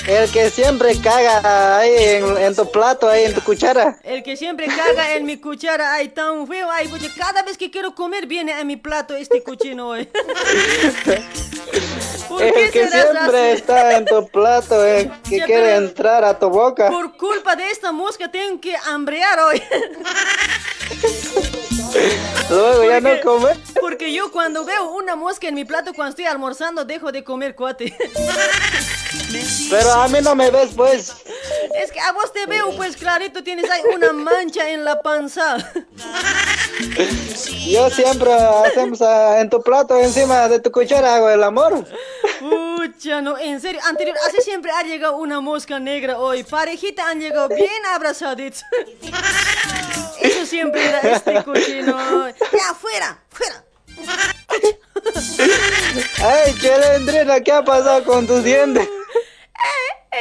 [0.07, 3.97] El que siempre caga ahí en, en tu plato, ahí en tu cuchara.
[4.03, 7.71] El que siempre caga en mi cuchara, ay, tan feo, ay, porque cada vez que
[7.71, 10.09] quiero comer viene a mi plato este cochino hoy.
[12.27, 13.61] ¿Por qué El que siempre así?
[13.61, 16.89] está en tu plato, eh, que Ya, quiere entrar a tu boca.
[16.89, 19.63] Por culpa de esta mosca tengo que hambrear hoy.
[22.49, 23.49] Luego ya no Porque- come.
[23.79, 27.55] Porque yo cuando veo una mosca en mi plato cuando estoy almorzando dejo de comer
[27.55, 27.95] cuate.
[29.69, 31.13] Pero a mí no me ves, pues.
[31.81, 35.57] Es que a vos te veo pues clarito tienes ahí una mancha en la panza.
[37.67, 41.85] Yo siempre hacemos ah, en tu plato, encima de tu cuchara, hago el amor.
[42.39, 46.43] Pucha, no, en serio, anterior, así siempre ha llegado una mosca negra hoy.
[46.43, 48.63] Parejita han llegado bien abrazaditos.
[50.23, 52.29] Eso siempre era este cochino.
[52.29, 53.63] Ya, fuera, fuera.
[56.23, 58.87] Ay, Chelendrina, ¿qué ha pasado con tus dientes?
[58.87, 60.19] ¡Ey,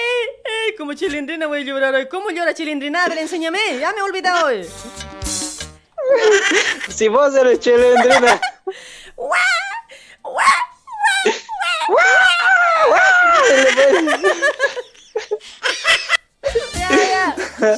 [0.66, 0.76] ey!
[0.76, 2.09] Como chilindrina voy a llorar hoy.
[2.09, 3.05] ¿Cómo llora chilindrina?
[3.05, 3.59] A ver, enséñame.
[3.78, 4.68] Ya me he olvidado hoy.
[6.88, 8.40] Si vos eres Chelendrina.
[16.74, 17.26] Ya, ya.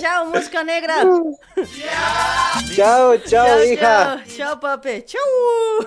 [0.01, 1.05] Chao, mosca negra.
[2.77, 3.81] Chao, chao, hija.
[3.81, 5.05] Chao, chao, papi.
[5.07, 5.85] Chao.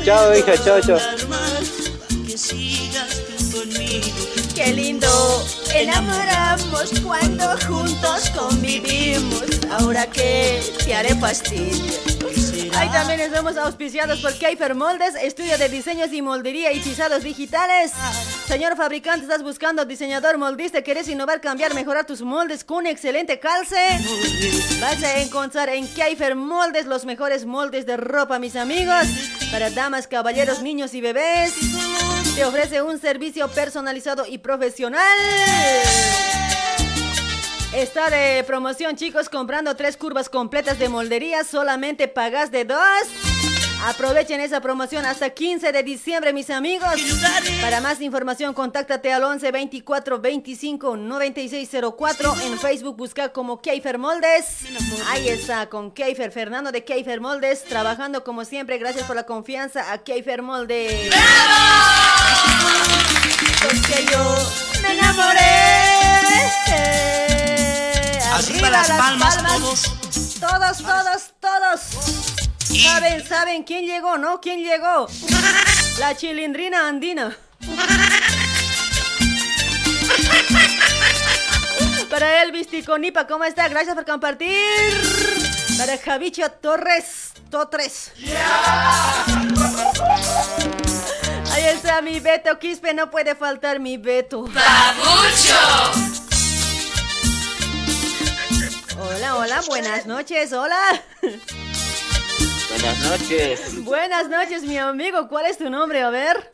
[0.04, 0.98] Chao, hija, chao, chao.
[2.26, 4.39] Que sigas tú conmigo.
[4.62, 5.08] Qué lindo
[5.74, 9.42] enamoramos cuando juntos convivimos.
[9.70, 11.94] Ahora que te haré fastidio.
[12.76, 17.92] Ahí también estamos auspiciados por Keifer Moldes, estudio de diseños y moldería y pisados digitales.
[18.46, 23.98] Señor fabricante, estás buscando diseñador moldista, quieres innovar, cambiar, mejorar tus moldes con excelente calce.
[24.78, 29.06] Vas a encontrar en Keifer Moldes los mejores moldes de ropa, mis amigos,
[29.50, 31.54] para damas, caballeros, niños y bebés.
[32.34, 35.00] Te ofrece un servicio personalizado y profesional.
[37.74, 43.29] Está de promoción, chicos, comprando tres curvas completas de moldería, solamente pagas de dos.
[43.82, 47.00] Aprovechen esa promoción hasta 15 de diciembre, mis amigos.
[47.62, 52.36] Para más información, contáctate al 11 24 25 96 04.
[52.44, 54.66] En Facebook busca como Keifer Moldes.
[55.08, 58.76] Ahí está, con Keifer, Fernando de Keifer Moldes, trabajando como siempre.
[58.78, 61.10] Gracias por la confianza a Keifer Moldes.
[63.62, 64.36] Porque yo
[64.82, 65.90] me enamoré.
[68.32, 69.82] Arriba Arriba las palmas, todos.
[70.40, 72.39] Todos, todos, todos.
[72.78, 74.40] Saben, saben quién llegó, ¿no?
[74.40, 75.08] ¿Quién llegó?
[75.98, 77.36] La chilindrina andina.
[82.08, 83.68] Para Elvis Ticonipa, ¿cómo está?
[83.68, 84.50] Gracias por compartir.
[85.78, 88.12] Para Javicho Torres, Totres.
[91.52, 94.44] Ahí está mi Beto Quispe, no puede faltar mi Beto.
[98.98, 101.02] Hola, hola, buenas noches, hola.
[102.70, 103.84] Buenas noches.
[103.84, 105.28] Buenas noches, mi amigo.
[105.28, 106.02] ¿Cuál es tu nombre?
[106.02, 106.50] A ver.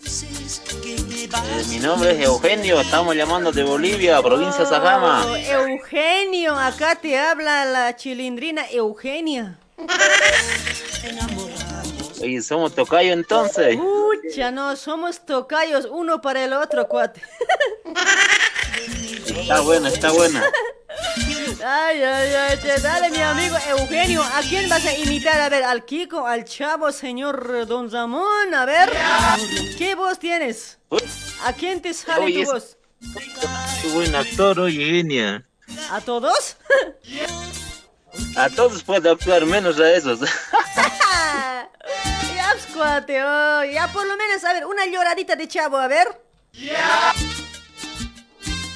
[0.84, 2.80] Eh, mi nombre es Eugenio.
[2.80, 5.24] Estamos llamando de Bolivia, provincia de Sajama.
[5.26, 9.58] Oh, Eugenio, acá te habla la chilindrina Eugenia.
[12.20, 13.76] Oye, somos tocayo entonces.
[13.76, 17.22] Pucha, no, somos tocayos uno para el otro, cuate.
[19.26, 20.42] Está buena, está buena.
[21.64, 24.22] Ay, ay, ay, che, dale, mi amigo Eugenio.
[24.22, 25.40] ¿A quién vas a imitar?
[25.40, 28.52] A ver, al Kiko, al chavo, señor Don Zamón.
[28.54, 28.90] A ver,
[29.78, 30.78] ¿qué voz tienes?
[31.44, 32.76] ¿A quién te sale Oye, tu voz?
[33.80, 35.46] Qué buen actor, oye, genia.
[35.90, 36.56] ¿A todos?
[38.36, 40.20] A todos puede actuar, menos a esos.
[40.20, 41.68] ya,
[42.52, 46.08] pues, cuate, oh, ya por lo menos, a ver, una lloradita de chavo, a ver.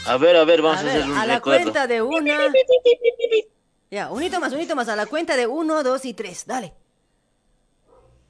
[0.06, 1.62] A ver, a ver, vamos A a, ver, hacer un a la recuerdo.
[1.64, 2.52] cuenta de una.
[3.90, 4.88] Ya, un hito más, un hito más.
[4.88, 6.46] A la cuenta de uno, dos y tres.
[6.46, 6.72] Dale.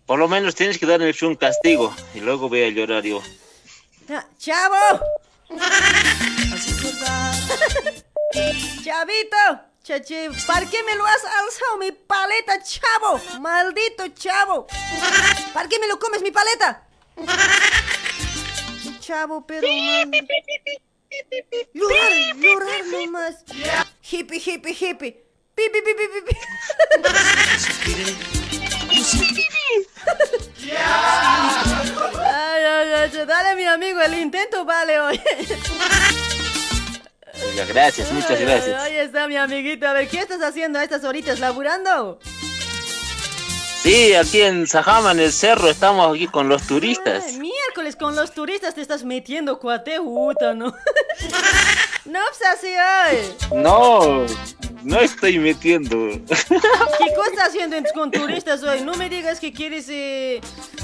[0.06, 3.22] Por lo menos tienes que darme un castigo y luego voy a llorar yo.
[4.38, 4.76] ¡Chavo!
[8.82, 9.36] ¡Chavito!
[9.82, 13.20] Chachi, ¿para qué me lo has alzado mi paleta, chavo?
[13.40, 14.66] ¡Maldito chavo!
[15.54, 16.86] ¿Para qué me lo comes mi paleta?
[19.00, 20.10] Chavo, pero man.
[21.74, 23.44] Llorar, llorar nomás.
[24.02, 25.12] Hippie, hippie, hippie.
[25.54, 26.36] Pi, pi, pi, pi, pi, pi.
[32.22, 35.20] Ay, ay, ay, dale mi amigo, el intento vale hoy.
[37.68, 38.80] Gracias, muchas gracias.
[38.80, 39.86] Ahí está mi amiguito.
[39.86, 41.40] A ver, ¿qué estás haciendo a estas horitas?
[41.40, 42.20] ¿Laburando?
[43.82, 47.24] Sí, aquí en Sajama, en el cerro, estamos aquí con los turistas.
[47.26, 50.66] Ay, miércoles con los turistas te estás metiendo, cuate, puta, ¿no?
[52.04, 53.34] no, pues hoy.
[53.62, 54.26] No,
[54.82, 55.96] no estoy metiendo.
[56.28, 58.82] ¿Qué cosa estás haciendo en- con turistas hoy?
[58.82, 60.42] No me digas que quieres, eh,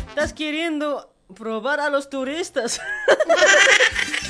[0.08, 2.80] estás queriendo probar a los turistas.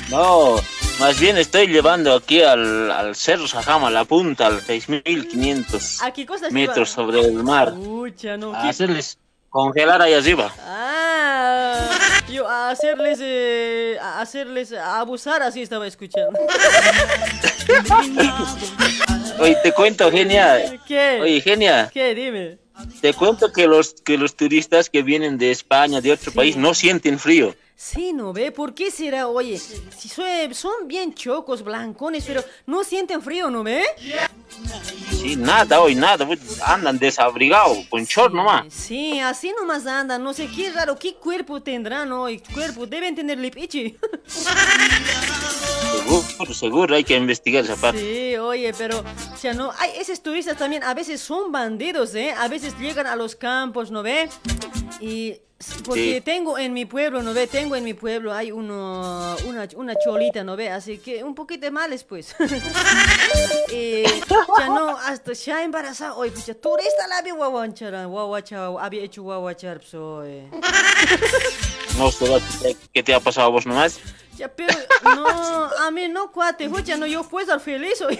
[0.09, 0.55] No,
[0.99, 6.25] Más bien estoy llevando aquí al, al Cerro Sajama, la punta, al 6500 ¿A qué
[6.25, 7.73] cosas metros sobre el mar.
[7.73, 8.05] No.
[8.55, 9.19] A ¿qué- hacerles
[9.49, 10.51] congelar ahí arriba.
[10.65, 11.87] Ah,
[12.29, 16.37] yo a hacerles, eh, a hacerles abusar, así estaba escuchando.
[19.39, 20.79] Oye, te cuento, genia.
[20.87, 21.19] ¿Qué?
[21.21, 21.89] Oye, genia.
[21.93, 22.13] ¿Qué?
[22.15, 22.57] Dime.
[23.01, 26.73] Te cuento que los, que los turistas que vienen de España, de otro país, no
[26.73, 27.55] sienten frío.
[27.75, 28.51] Sí, ¿no ve?
[28.51, 29.27] ¿Por qué será?
[29.27, 33.83] Oye, si sue- son bien chocos, blancones, pero no sienten frío, ¿no ve?
[35.11, 36.25] Sí, nada, hoy nada.
[36.25, 38.65] pues, Andan desabrigados, con short nomás.
[38.73, 43.37] Sí, así nomás andan, no sé qué raro, qué cuerpo tendrán hoy, cuerpo, deben tener
[43.37, 43.95] lipichi.
[46.07, 47.99] Seguro, seguro, hay que investigar esa parte.
[47.99, 52.33] Sí, oye, pero, o sea, no, hay esos turistas también, a veces son bandidos, ¿eh?
[52.37, 54.29] A veces llegan a los campos, ¿no ve?
[55.01, 55.39] Y
[55.85, 56.21] porque Sí.
[56.21, 57.47] tengo en mi pueblo, ¿no ve?
[57.47, 60.69] Tengo en mi pueblo, hay uno, una, una cholita, ¿no ve?
[60.69, 62.35] Así que un poquito males, pues.
[63.69, 69.79] ya no, hasta ya embarazada, oye, pucha, turista la había guaguanchara, guaguachar, había hecho guaguachar,
[69.79, 70.47] pues, oye.
[71.97, 72.11] No
[72.93, 73.99] qué te ha pasado a vos nomás.
[74.37, 74.71] Ya, pero
[75.03, 78.19] no, a mí no, cuate, escucha, no, yo fui al feliz hoy.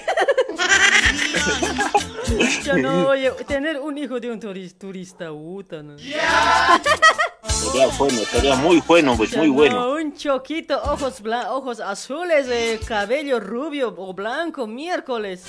[2.63, 5.95] ya no, oye, tener un hijo de un turis- turista, puta, ¿no?
[5.99, 9.91] Sería bueno, sería muy bueno, pues Ya muy no, bueno.
[9.93, 15.43] un choquito, ojos, blan- ojos azules, eh, cabello rubio o blanco, miércoles.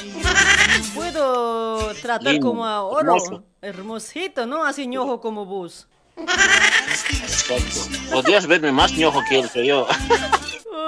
[0.95, 3.45] Puedo tratar como a oro, hermoso.
[3.63, 4.65] hermosito, ¿no?
[4.65, 5.89] Así ñojo como vos.
[6.17, 7.81] Exacto.
[8.11, 9.87] Podrías verme más ñojo que él, que yo.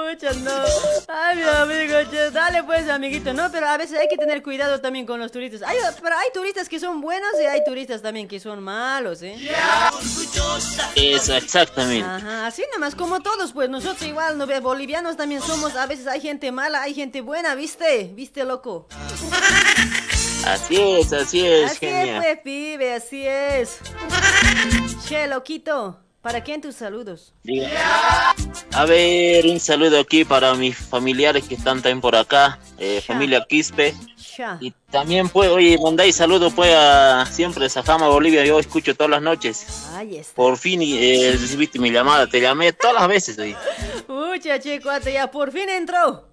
[0.01, 0.63] No.
[1.07, 3.33] Ay, mi amigo, che, dale pues, amiguito.
[3.33, 5.61] No, pero a veces hay que tener cuidado también con los turistas.
[5.61, 9.37] Hay, pero hay turistas que son buenos y hay turistas también que son malos, ¿eh?
[10.95, 12.07] Eso, exactamente.
[12.07, 14.47] Ajá, así nomás como todos, pues nosotros igual, ¿no?
[14.61, 18.11] Bolivianos también somos, a veces hay gente mala, hay gente buena, ¿viste?
[18.13, 18.87] ¿Viste, loco?
[20.45, 23.77] Así es, así es, así es, pues, pibe, así es.
[25.07, 27.33] Che, loquito, ¿para quién tus saludos?
[27.43, 28.35] Diga.
[28.73, 33.45] A ver, un saludo aquí para mis familiares que están también por acá, eh, familia
[33.47, 33.93] Quispe.
[34.37, 34.57] Ya.
[34.61, 39.21] Y también, pues, oye, mandáis saludos, pues, a siempre Sajama Bolivia, yo escucho todas las
[39.21, 39.87] noches.
[39.93, 40.33] Ahí está.
[40.35, 43.55] Por fin eh, recibiste mi llamada, te llamé todas las veces, oye.
[44.07, 46.27] Pucha, che, cuate, ya por fin entró.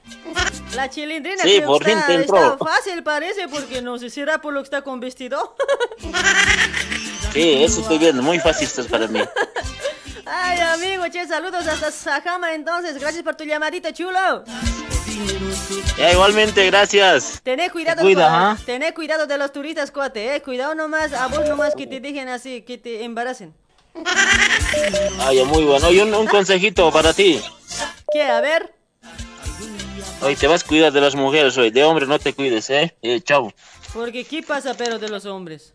[0.76, 2.52] La chilindrina Sí, por que fin está, te entró.
[2.52, 5.56] está fácil parece porque no sé si será por lo que está con vestido.
[7.32, 9.20] Sí, eso estoy viendo, muy fácil esto es para mí.
[10.30, 12.98] Ay, amigo, che, saludos hasta Sajama entonces.
[12.98, 14.44] Gracias por tu llamadita, chulo.
[15.96, 17.40] Ya, igualmente, gracias.
[17.42, 18.56] Tené cuidado, Te cuida, ¿ah?
[18.64, 20.42] tené cuidado de los turistas, cuate, eh.
[20.42, 23.54] Cuidado nomás, a vos nomás que te dejen así, que te embaracen.
[25.20, 25.90] Ay, muy bueno.
[25.90, 27.42] Y un, un consejito para ti.
[28.12, 28.22] ¿Qué?
[28.22, 28.74] A ver.
[30.20, 31.70] Hoy te vas a cuidar de las mujeres hoy.
[31.70, 32.96] De hombre no te cuides, ¿eh?
[33.02, 33.52] eh chao.
[33.92, 35.74] Porque ¿qué pasa pero de los hombres?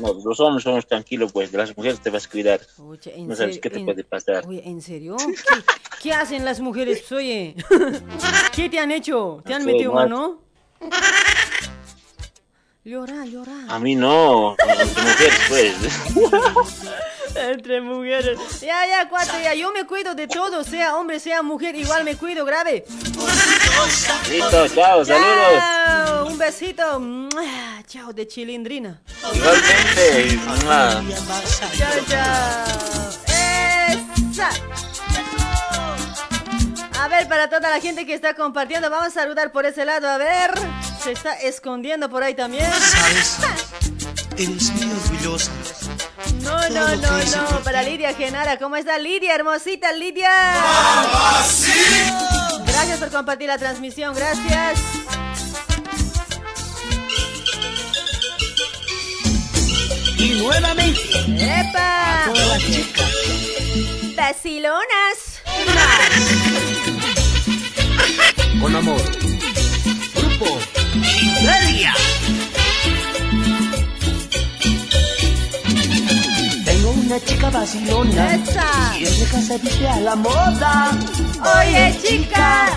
[0.00, 1.52] No, los hombres somos tranquilos, pues.
[1.52, 2.60] De las mujeres te vas a cuidar.
[3.06, 4.46] ¿en No sabes qué te ¿En- puede pasar.
[4.46, 5.16] Oye, ¿en serio?
[5.18, 5.32] ¿Qué,
[6.02, 7.10] qué hacen las mujeres?
[7.12, 7.54] Oye,
[8.56, 9.42] ¿qué te han hecho?
[9.44, 10.42] ¿Te han No metido mano?
[12.84, 13.52] Llora, llora.
[13.68, 14.56] A mí no.
[14.58, 15.74] Entre mujeres, pues.
[17.36, 18.60] Entre mujeres.
[18.60, 19.54] Ya, ya, cuatro, ya.
[19.54, 22.84] Yo me cuido de todo, sea hombre, sea mujer, igual me cuido, grave.
[24.28, 25.58] Listo, chao, saludos.
[25.58, 27.28] Chao, un besito.
[27.86, 29.00] Chao, de chilindrina.
[29.32, 30.40] Igualmente.
[31.78, 32.64] Chao, chao.
[34.32, 34.50] Esa.
[37.00, 40.08] A ver, para toda la gente que está compartiendo, vamos a saludar por ese lado.
[40.08, 40.50] A ver,
[41.02, 42.70] se está escondiendo por ahí también.
[42.72, 43.38] ¿Sabes?
[44.36, 45.50] Eres muy orgullosa.
[46.42, 47.60] No, no, no, no.
[47.64, 49.34] Para Lidia Genara, ¿cómo está Lidia?
[49.34, 50.30] Hermosita Lidia.
[52.66, 54.78] Gracias por compartir la transmisión, gracias.
[60.18, 61.00] Y nuevamente.
[61.26, 62.24] ¡Epa!
[62.24, 63.10] A todas las chicas.
[64.16, 65.42] Vacilonas.
[68.60, 69.02] Con amor.
[70.14, 70.81] Grupo.
[76.64, 78.34] Tengo una chica vacilona.
[78.34, 78.98] Esa.
[78.98, 80.90] Y es de casa dice a la moda.
[81.58, 82.68] Oye, chica.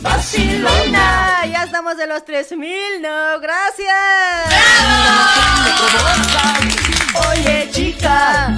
[0.00, 1.46] Vacilona.
[1.50, 3.40] Ya estamos en los 3000, ¿no?
[3.40, 3.88] Gracias.
[7.30, 8.56] Oye, chica.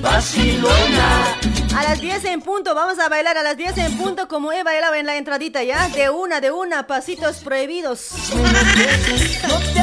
[0.00, 1.57] Vacilona.
[1.78, 4.64] A las 10 en punto, vamos a bailar a las 10 en punto como he
[4.64, 5.88] bailado en la entradita, ¿ya?
[5.90, 8.08] De una, de una, pasitos prohibidos.
[9.74, 9.80] Te.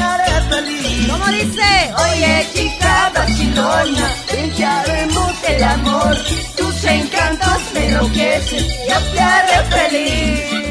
[1.10, 1.94] ¿Cómo dice?
[2.12, 4.10] Oye, chica, vacilona,
[4.54, 6.14] que haremos el amor.
[6.54, 10.66] Tus encantos me enloquecen, yo te haré feliz.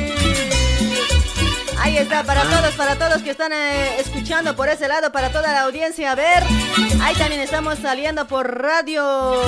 [1.79, 5.51] Ahí está, para todos, para todos que están eh, escuchando por ese lado, para toda
[5.51, 6.11] la audiencia.
[6.11, 6.43] A ver,
[7.01, 9.41] ahí también estamos saliendo por radio.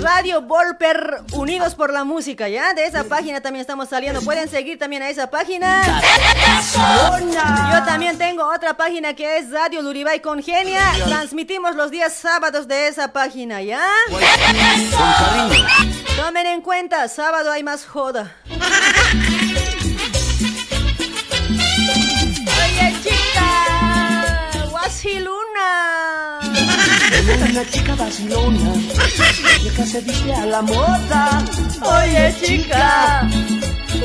[0.00, 2.74] Radio Volper Unidos por la Música, ¿ya?
[2.74, 4.22] De esa página también estamos saliendo.
[4.22, 5.82] Pueden seguir también a esa página.
[7.72, 10.82] Yo también tengo otra página que es Radio Luribay Congenia.
[11.04, 13.86] Transmitimos los días sábados de esa página, ¿ya?
[16.16, 18.36] Tomen en cuenta, sábado hay más joda.
[27.06, 28.72] Una chica vacilona,
[29.76, 31.44] que se viste a la moda.
[31.82, 33.28] Oye, chica.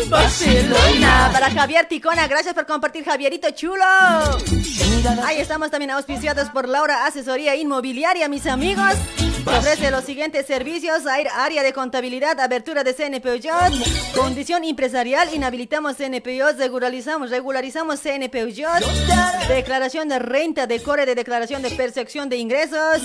[0.07, 1.29] Barcelona.
[1.33, 3.83] Para Javier Ticona, gracias por compartir, Javierito chulo.
[5.25, 8.93] Ahí estamos también auspiciados por Laura Asesoría Inmobiliaria, mis amigos.
[9.45, 13.49] Ofrece los siguientes servicios: área de contabilidad, abertura de CNPJ,
[14.15, 18.65] condición empresarial, inhabilitamos CNPJ, regularizamos, regularizamos CNPJ,
[19.47, 23.01] declaración de renta, decore de declaración de percepción de ingresos.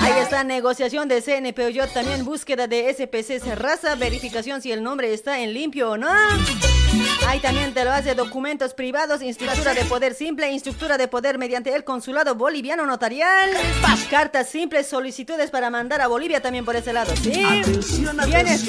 [0.00, 5.40] Ahí está negociación de CNPJ, también búsqueda de SPC Serraza, verificación si el nombre está
[5.40, 6.08] en limpio o no.
[7.28, 11.74] Ahí también te lo hace documentos privados, instructura de poder simple, instructura de poder mediante
[11.74, 13.50] el consulado boliviano notarial,
[14.10, 17.44] cartas simples, solicitudes para mandar a Bolivia también por ese lado, ¿sí?
[17.44, 18.16] Atención,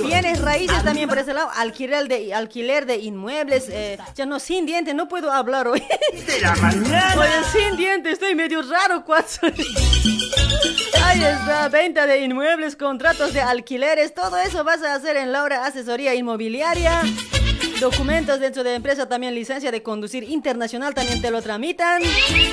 [0.05, 4.65] Bienes, raíces también por ese lado, alquiler de, alquiler de inmuebles, eh, ya no, sin
[4.65, 5.83] diente, no puedo hablar hoy.
[6.25, 7.15] De la mañana.
[7.19, 9.49] Oye, sin diente, estoy medio raro, cuatro.
[11.03, 15.65] Ahí está, venta de inmuebles, contratos de alquileres, todo eso vas a hacer en Laura
[15.65, 17.01] Asesoría Inmobiliaria.
[17.79, 22.01] Documentos dentro de empresa, también licencia de conducir internacional, también te lo tramitan.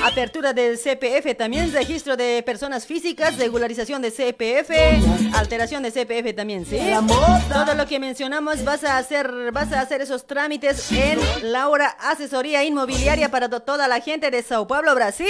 [0.03, 4.71] Apertura del CPF, también registro de personas físicas, regularización de CPF,
[5.35, 6.77] alteración de CPF también, ¿sí?
[7.51, 11.17] Todo lo que mencionamos vas a hacer, vas a hacer esos trámites en
[11.51, 15.25] Laura Asesoría Inmobiliaria para to- toda la gente de Sao Paulo, Brasil.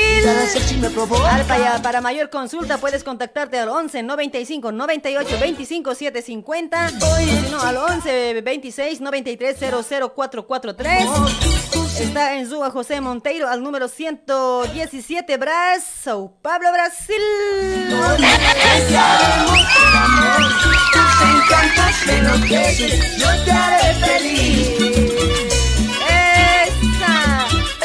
[1.27, 7.61] Al- para, mayor consulta puedes contactarte al 11 95 98 25 750 o si no
[7.61, 11.05] al 11 26 93 00443.
[11.99, 17.21] Está en Zúa José Monteiro al número 117 Bras, Sao Paulo, Brasil.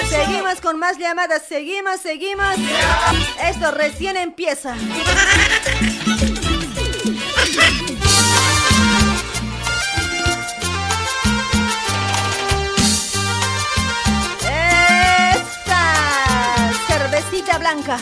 [0.09, 2.55] Seguimos con más llamadas, seguimos, seguimos.
[3.43, 4.75] Esto recién empieza.
[17.59, 17.99] Blanca.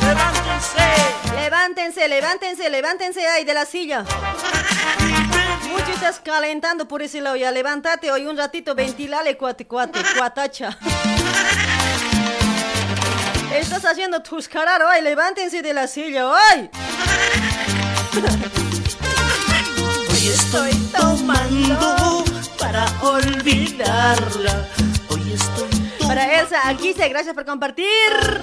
[0.00, 1.34] Levántense.
[1.34, 4.04] Levántense, levántense, levántense ahí de la silla.
[5.70, 7.36] Mucho estás calentando por ese lado.
[7.36, 10.78] Ya levántate hoy un ratito, ventilale, cuate, cuate, cuatacha.
[13.54, 15.02] Estás haciendo tus caras hoy.
[15.02, 16.70] Levántense de la silla hoy.
[20.10, 22.24] Hoy estoy tomando
[22.58, 24.68] para olvidarla.
[26.06, 27.86] Para Elsa, aquí se gracias por compartir.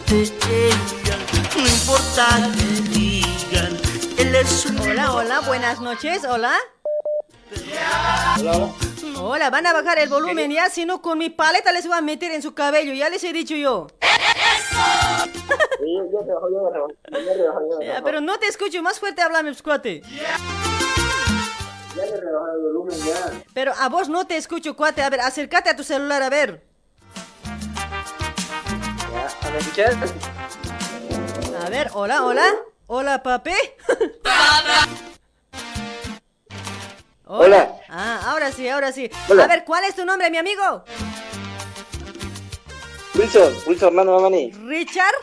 [0.08, 1.18] de ella.
[1.56, 3.78] No importa que digan,
[4.18, 6.54] él es un Hola, hola, buenas noches, hola.
[9.18, 12.02] Hola, van a bajar el volumen ya, si no con mi paleta les voy a
[12.02, 13.88] meter en su cabello, ya les he dicho yo.
[17.82, 20.02] Ya, pero no te escucho, más fuerte háblame, cuate.
[23.54, 25.02] Pero a vos no te escucho, cuate.
[25.02, 26.69] A ver, acércate a tu celular, a ver.
[31.66, 32.46] A ver, hola, hola.
[32.88, 33.54] Hola, papi.
[37.26, 37.76] Hola.
[37.90, 39.10] Ah, ahora sí, ahora sí.
[39.28, 39.44] Hola.
[39.44, 40.84] A ver, ¿cuál es tu nombre, mi amigo?
[43.14, 44.52] Wilson, Wilson Orlando Mamani.
[44.52, 45.14] ¿Richard?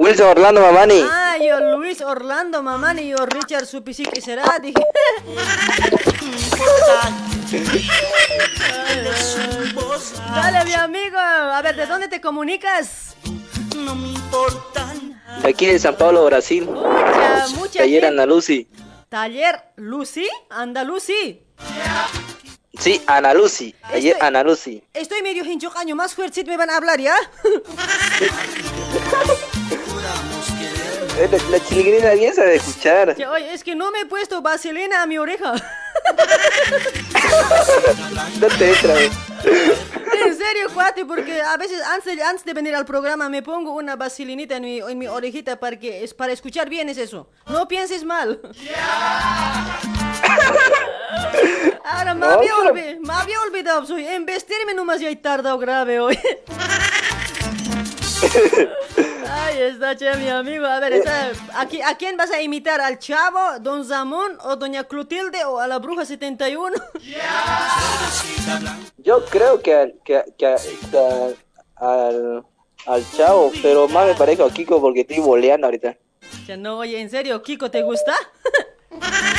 [0.00, 1.02] Wilson Orlando Mamani.
[1.04, 4.80] Ah, yo Luis Orlando Mamani, yo Richard Supisi que será, dije.
[10.34, 11.18] Dale, mi amigo.
[11.18, 13.14] A ver, ¿de dónde te comunicas?
[13.76, 15.20] No me importan.
[15.42, 16.64] De aquí de San Pablo, Brasil.
[16.64, 18.06] Mucha, mucha Taller gente.
[18.06, 18.68] Ana Lucy.
[19.10, 21.42] Taller Lucy, Andalucí.
[22.78, 23.74] Sí, Ana Lucy.
[23.82, 24.82] Taller Este- Ana Lucy.
[24.94, 27.16] Estoy medio hinchocaño, más fuerte me van a hablar, ¿ya?
[31.20, 33.14] La, la chiligrina bien sabe escuchar.
[33.14, 35.52] Que, Oye, es que no me he puesto vaselina a mi oreja.
[38.40, 38.94] No te entra.
[38.96, 43.72] En serio, cuate, porque a veces antes, de- antes de venir al programa me pongo
[43.72, 47.28] una vaselinita en mi, en mi orejita para, que, es para escuchar bien, es eso.
[47.46, 48.40] No pienses mal.
[51.84, 55.58] Ahora me No, había, pero- me había olvidado, soy en vestirme nomás ya he tardado
[55.58, 56.18] grave hoy.
[59.32, 60.66] Ay, está che, mi amigo.
[60.66, 62.80] A ver, está- aquí, ¿a quién vas a imitar?
[62.80, 66.74] ¿Al chavo, don Zamón o doña Clotilde o a la bruja 71?
[68.98, 70.54] Yo creo que, al- que, que,
[70.90, 71.36] que
[71.76, 72.44] al,
[72.86, 75.96] al chavo, pero más me parezco a Kiko porque estoy boleando ahorita.
[76.46, 77.42] Ya no, oye, ¿en serio?
[77.42, 78.14] ¿Kiko te gusta?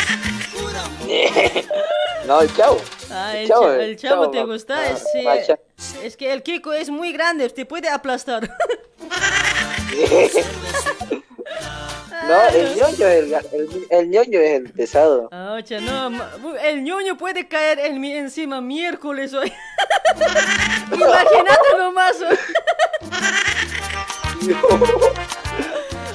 [2.27, 2.81] no, el chavo.
[3.11, 4.77] Ah, el, chavo, cha- el el chavo chavo, te gusta.
[4.79, 5.59] Ah, es, sí, ah, cha-
[6.03, 8.49] es que el Kiko es muy grande, te puede aplastar.
[12.27, 15.27] No, el ñoño es el, el, el ñoño es el pesado.
[15.31, 16.11] Ah, cha, no,
[16.63, 19.51] el ñoño puede caer en mi encima miércoles hoy.
[20.93, 22.17] Imagínate nomás.
[22.21, 22.37] hoy.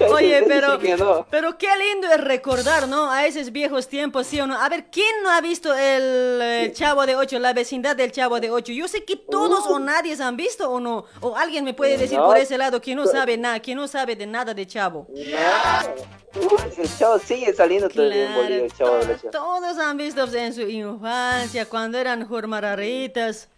[0.12, 1.26] Oye, pero, no.
[1.30, 3.10] pero qué lindo es recordar, ¿no?
[3.10, 4.60] A esos viejos tiempos, ¿sí o no?
[4.60, 8.40] A ver, ¿quién no ha visto el eh, Chavo de Ocho, la vecindad del Chavo
[8.40, 8.72] de Ocho?
[8.72, 11.04] Yo sé que todos o nadie se han visto o no.
[11.20, 12.26] O alguien me puede decir No.
[12.26, 15.06] por ese lado que no sabe nada, que no sabe de nada de Chavo.
[15.14, 19.28] El chavo sigue saliendo en Bolivia, el chavo de leche.
[19.30, 23.48] Todos han visto en su infancia, cuando eran jormararitas.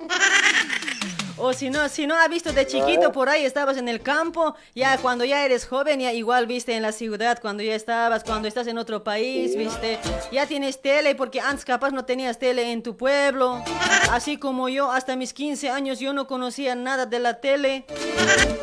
[1.40, 4.56] O si no, si no ha visto de chiquito por ahí, estabas en el campo,
[4.74, 8.48] ya cuando ya eres joven, ya igual viste en la ciudad, cuando ya estabas, cuando
[8.48, 9.98] estás en otro país, viste,
[10.32, 13.62] ya tienes tele, porque antes capaz no tenías tele en tu pueblo,
[14.10, 17.84] así como yo, hasta mis 15 años yo no conocía nada de la tele.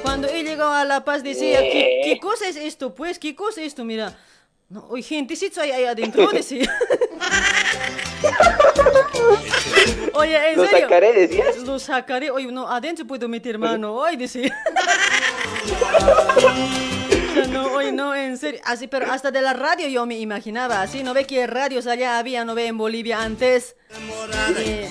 [0.01, 2.93] Cuando he llegado a La Paz decía, ¿qué, qué cosa es esto?
[2.93, 3.85] Pues, ¿qué cosa es esto?
[3.85, 4.15] Mira,
[4.67, 6.71] no, oye, gentecito ahí, ahí adentro, decía.
[10.13, 10.79] Oye, en Lo serio.
[10.81, 11.57] sacaré, decías.
[11.57, 12.31] Lo sacaré.
[12.31, 13.93] Oye, no, adentro puedo meter mano.
[13.93, 14.55] Hoy decía.
[17.95, 18.59] No, en serio.
[18.65, 21.01] Así, pero hasta de la radio yo me imaginaba así.
[21.01, 23.77] ¿No ve que radios allá había, no ve en Bolivia antes?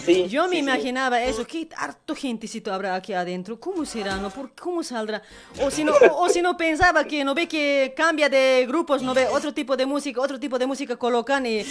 [0.07, 1.47] Eh, yo me imaginaba eso.
[1.47, 3.61] ¿Qué harto gentecito habrá aquí adentro?
[3.61, 4.17] ¿Cómo será?
[4.17, 4.31] ¿No?
[4.31, 5.23] ¿Por cómo saldrá?
[5.61, 9.03] O si no, o, o si no pensaba que no ve que cambia de grupos,
[9.03, 11.63] no ve otro tipo de música, otro tipo de música colocan y,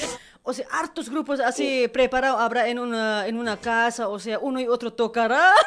[0.43, 4.59] o sea, hartos grupos así preparados habrá en una, en una casa, o sea, uno
[4.59, 5.53] y otro tocará.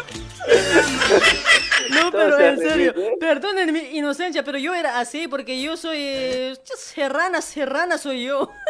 [1.90, 6.56] No, pero en serio, perdonen mi inocencia, pero yo era así porque yo soy eh,
[6.78, 8.52] serrana, serrana soy yo.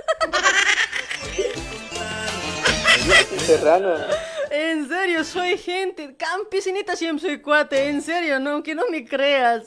[3.45, 3.95] Serrano.
[4.51, 9.63] En serio, soy gente campesinita siempre soy cuate, en serio, no, que no me creas.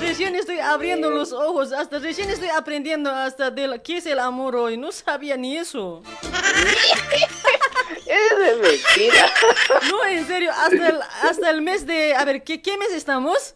[0.00, 4.18] Recién estoy abriendo los ojos, hasta recién estoy aprendiendo hasta de la- qué es el
[4.20, 6.02] amor hoy, no sabía ni eso.
[8.06, 9.32] Es mentira.
[9.90, 12.14] No, en serio, hasta el, hasta el mes de...
[12.14, 13.54] A ver, ¿qué, qué mes estamos?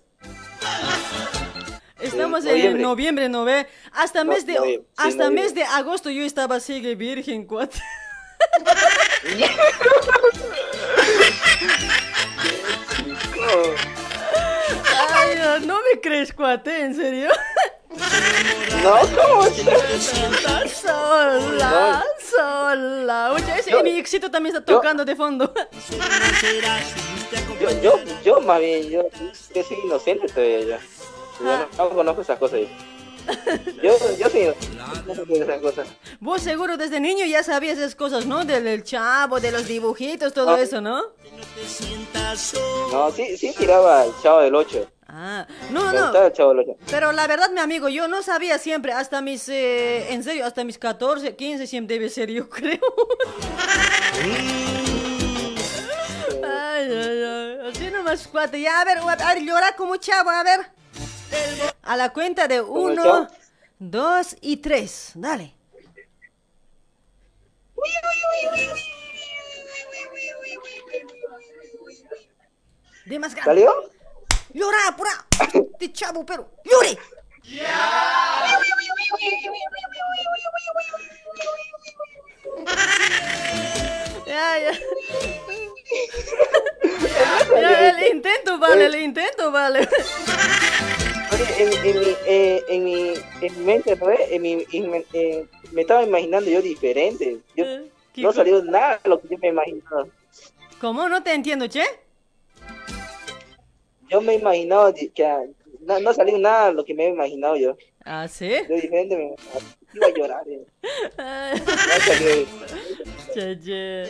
[2.01, 3.29] Estamos en noviembre.
[3.29, 3.67] ¿no ve?
[3.93, 5.43] Hasta mes de, sí, hasta noviembre.
[5.43, 7.81] mes de agosto yo estaba sigue virgen, cuate.
[15.15, 17.31] Ay, no, no me crees, cuate, ¿en serio?
[18.83, 19.43] No, ¿cómo?
[20.69, 23.33] Sola, sola.
[23.33, 25.53] Oye, ese Yo- mi éxito también está tocando de fondo.
[27.61, 29.03] Yo, yo, yo más bien, yo,
[29.55, 30.67] yo soy inocente todavía yo.
[31.41, 31.67] Yo Ah.
[31.79, 32.61] no, no conozco esas cosas.
[32.61, 34.69] Yo, yo, yo soy inocente,
[35.07, 35.87] no conozco esas cosas.
[36.21, 38.45] Vos seguro desde niño ya sabías esas cosas, ¿no?
[38.45, 40.61] Del, del chavo, de los dibujitos, todo Ah.
[40.61, 41.03] eso, ¿no?
[42.93, 44.91] No, sí, sí tiraba el chavo del 8.
[45.15, 46.05] Ah, no, no.
[46.05, 46.77] gustaba el chavo del 8.
[46.91, 50.65] Pero la verdad, mi amigo, yo no sabía siempre, hasta mis, eh, en serio, hasta
[50.65, 52.81] mis 14, 15 siempre debe ser, yo creo.
[56.43, 58.59] Ay, ay, ay, así nomás, cuate.
[58.59, 60.61] Ya, a ver, a ver, llora como chavo, a ver.
[61.83, 63.29] A la cuenta de uno,
[63.79, 65.55] dos y tres, dale.
[73.05, 73.51] De más grande.
[73.63, 73.92] ¿Salió?
[74.55, 75.27] Llora, apura.
[75.79, 76.99] De chavo, pero llore.
[84.27, 84.73] Ya, ya.
[87.61, 89.89] Ya, el intento vale, el intento vale.
[91.59, 94.21] En, en, mi, eh, en, mi, en mi mente, ¿no ves?
[94.31, 97.39] En mi, en eh, me estaba imaginando yo diferente.
[97.57, 97.65] Yo,
[98.13, 100.07] ¿qué no salió nada de lo que yo me imaginaba.
[100.81, 101.09] ¿Cómo?
[101.09, 101.85] No te entiendo, che.
[104.13, 105.41] Yo me imaginaba di- que ah,
[105.81, 107.77] no, no salió nada de lo que me había imaginado yo.
[108.05, 108.51] ¿Ah, sí?
[108.69, 109.35] Yo diferente me
[109.95, 110.43] iba a llorar.
[110.49, 110.65] eh.
[111.67, 112.47] No salió.
[113.35, 114.09] Che, che.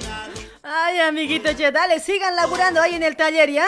[0.62, 3.66] Ay, amiguito, che, dale, sigan laburando ahí en el taller, ¿ya?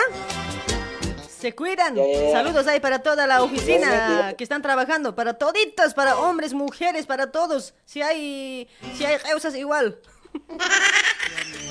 [1.28, 1.94] Se cuidan.
[2.32, 7.30] Saludos ahí para toda la oficina que están trabajando, para toditos, para hombres, mujeres, para
[7.30, 7.74] todos.
[7.84, 8.66] Si hay,
[8.96, 9.98] si hay causas igual.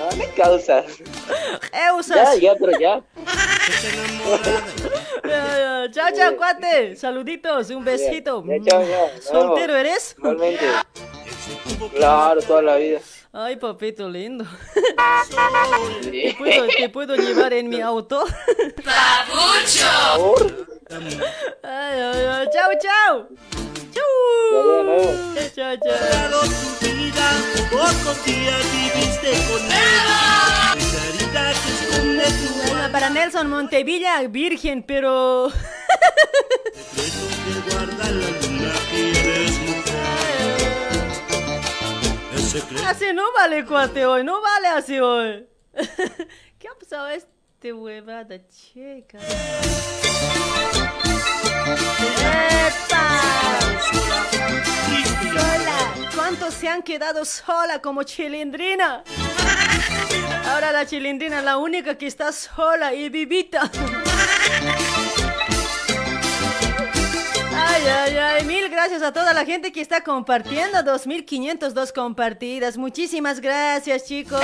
[0.00, 0.86] No me causas.
[1.70, 2.16] Causas.
[2.16, 3.02] Ya, ya, pero ya.
[5.22, 5.90] Ya, ya.
[5.92, 6.96] Chao, chao, cuate.
[6.96, 8.42] Saluditos, un besito.
[8.46, 9.20] Ya, chao, ya.
[9.20, 10.14] ¿Soltero eres?
[10.16, 10.64] Igualmente.
[11.94, 13.00] Claro, toda la vida.
[13.32, 14.44] Ay, papito lindo.
[16.10, 18.24] ¿Te puedo, te puedo llevar en mi auto?
[18.24, 18.84] Por
[21.62, 22.48] Ay, ay, ay.
[22.52, 23.28] Chao, chao.
[23.94, 24.06] Chau.
[25.54, 26.40] Chao, chao.
[27.70, 30.00] Pocos días viviste con él.
[32.30, 35.52] Tu Para Nelson Montevilla, virgen, pero...
[42.84, 44.24] Así no vale, cuate, hoy.
[44.24, 45.46] No vale así hoy.
[46.58, 49.18] ¿Qué ha pasado este huevada, chica?
[55.32, 55.94] Sola.
[56.12, 59.04] ¿Cuántos se han quedado sola como chilindrina?
[60.46, 63.70] Ahora la chilindrina es la única que está sola y vivita.
[67.72, 70.82] Ay, ay, ay, mil gracias a toda la gente que está compartiendo.
[70.82, 72.76] 2502 compartidas.
[72.76, 74.40] Muchísimas gracias, chicos.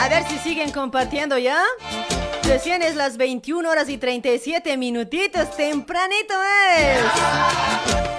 [0.00, 1.62] A ver si siguen compartiendo ya.
[2.44, 5.54] Recién es las 21 horas y 37 minutitos.
[5.56, 6.34] Tempranito
[6.78, 8.15] es.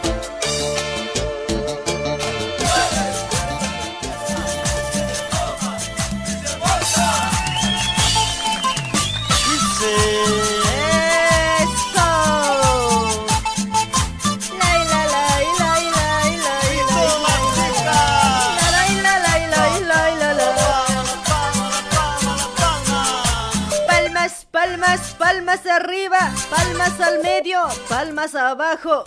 [25.48, 26.20] Palmas, arriba,
[26.50, 29.06] palmas al medio, palmas abajo.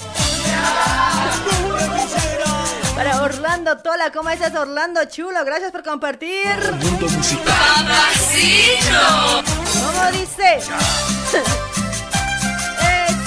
[2.96, 5.44] Para Orlando Tola, ¿cómo estás Orlando Chulo?
[5.44, 6.56] Gracias por compartir.
[6.80, 7.86] Mundo musical.
[9.44, 10.56] ¿Cómo dice?
[10.56, 10.78] Eso,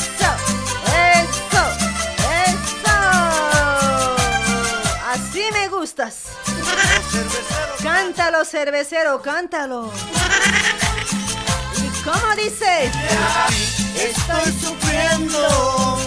[0.09, 1.61] eso,
[2.47, 2.83] eso.
[5.11, 6.29] Así me gustas.
[7.83, 9.91] Cántalo, cervecero, cántalo.
[12.03, 12.91] ¿Y cómo dice?
[13.95, 15.97] Estoy sufriendo.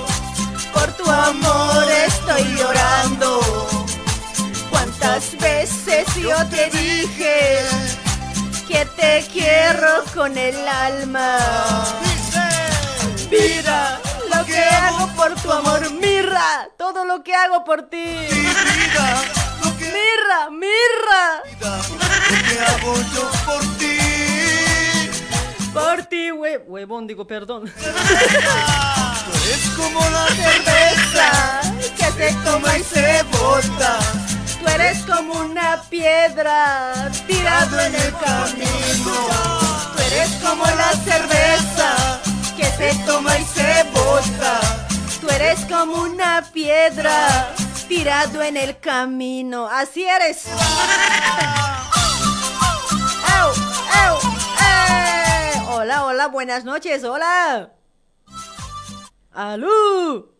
[0.74, 3.40] Por tu amor estoy llorando.
[4.68, 7.60] ¿Cuántas veces yo te dije
[8.68, 11.39] que te quiero con el alma?
[13.31, 13.98] Mira
[14.35, 18.28] lo que hago por tu amor, mirra todo lo que hago por ti.
[19.81, 21.43] Mirra, mirra.
[21.60, 24.15] Lo que hago yo por ti.
[25.77, 27.70] Por ti, hue- huevón, digo, perdón.
[29.53, 31.61] Es como la cerveza
[31.97, 33.98] que se toma y se bota.
[34.59, 39.12] Tú eres como una piedra tirado en el camino.
[39.94, 42.20] Tú eres como la cerveza
[42.57, 44.61] que se toma y se bota.
[45.20, 47.53] Tú eres como una piedra
[47.86, 49.69] tirado en el camino.
[49.70, 50.44] Así eres.
[53.39, 53.53] ¡Au!
[53.93, 54.35] ¡Au!
[55.86, 57.70] Hola, hola, buenas noches, hola.
[59.30, 60.34] ¡Alú!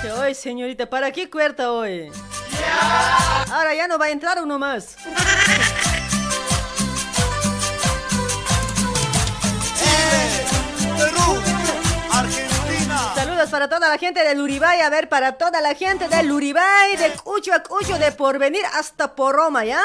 [0.00, 0.88] ¿Qué hoy, señorita?
[0.88, 2.08] ¿Para qué cuerta hoy?
[3.50, 4.94] Ahora ya no va a entrar uno más.
[10.96, 11.42] Perú,
[12.12, 13.12] Argentina.
[13.16, 14.80] Saludos para toda la gente del Uribay.
[14.80, 19.16] A ver, para toda la gente del Uribay, de Cucho a Cucho, de Porvenir hasta
[19.16, 19.82] Poroma, ¿ya?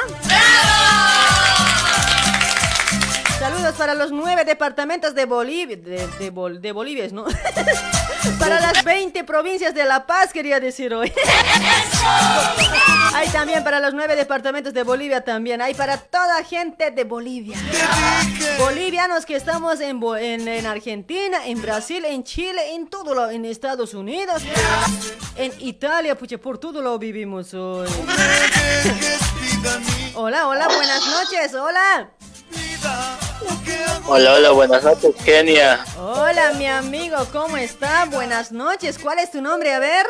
[3.40, 5.78] Saludos para los nueve departamentos de Bolivia.
[5.78, 7.26] De, Bol- de Bolivia, ¿no?
[8.40, 11.14] para las 20 provincias de La Paz, quería decir hoy.
[13.14, 15.62] Hay también para los nueve departamentos de Bolivia también.
[15.62, 17.56] Hay para toda gente de Bolivia.
[18.58, 20.02] Bolivianos que estamos en,
[20.48, 24.42] en Argentina, en Brasil, en Chile, en todo lo, en Estados Unidos,
[25.36, 27.88] en Italia, pucha, por todo lo vivimos hoy.
[30.16, 32.10] Hola, hola, buenas noches, hola.
[34.10, 35.84] Hola, hola, buenas noches, Kenia.
[35.98, 38.06] Hola, mi amigo, ¿cómo está?
[38.06, 38.98] Buenas noches.
[38.98, 39.74] ¿Cuál es tu nombre?
[39.74, 40.08] A ver.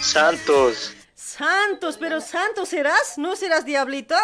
[0.00, 0.92] Santos.
[1.14, 4.14] Santos, pero Santos serás, ¿no serás diablito?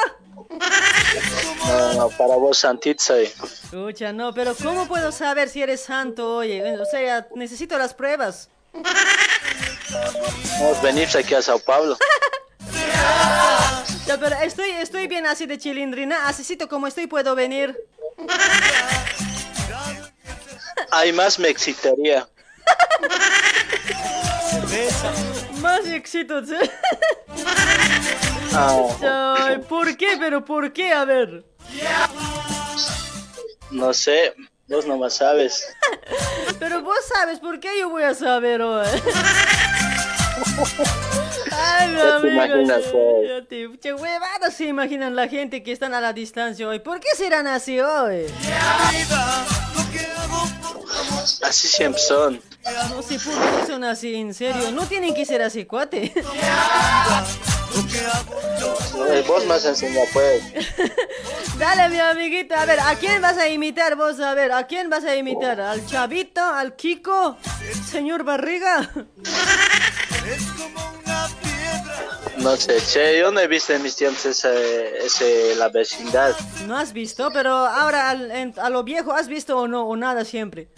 [1.67, 3.19] No, no, para vos, Santitza.
[3.19, 6.37] Escucha, no, pero ¿cómo puedo saber si eres santo?
[6.37, 8.49] Oye, o sea, necesito las pruebas.
[8.73, 11.97] Vamos a venir aquí a Sao Paulo.
[14.07, 16.29] Ya, pero estoy, estoy bien así de chilindrina.
[16.29, 17.77] Asícito como estoy puedo venir.
[20.91, 22.29] Hay más me excitaría.
[25.61, 26.51] Más éxitos.
[26.51, 26.71] ¿eh?
[28.53, 30.17] Ah, Ay, ¿Por qué?
[30.19, 30.93] Pero ¿por qué?
[30.93, 31.45] A ver.
[33.71, 34.35] no sé,
[34.69, 35.67] vos nomás sabes.
[36.59, 38.87] Pero vos sabes por qué yo voy a saber hoy.
[41.67, 42.83] Ay, mi Ya te imaginas,
[43.27, 46.79] ya te- Che huevada se imaginan la gente que están a la distancia hoy.
[46.81, 48.27] ¿Por qué serán así hoy?
[51.43, 52.41] Así siempre son.
[52.91, 54.71] No sé por qué son así, en serio.
[54.73, 56.13] No tienen que ser así, cuate.
[59.11, 60.43] Eh, Vos más enseña pues.
[61.59, 62.63] Dale, mi amiguita.
[62.63, 64.21] A ver, ¿a quién vas a imitar vos?
[64.21, 65.61] A ver, ¿a quién vas a imitar?
[65.61, 66.41] ¿Al Chavito?
[66.43, 67.37] ¿Al Kiko?
[67.91, 68.91] ¿Señor Barriga?
[72.45, 76.37] No sé, che, yo no he visto en mis tiempos ese, ese, la vecindad.
[76.67, 79.87] No has visto, pero ahora al- en- a lo viejo, ¿has visto o no?
[79.89, 80.69] ¿O nada siempre?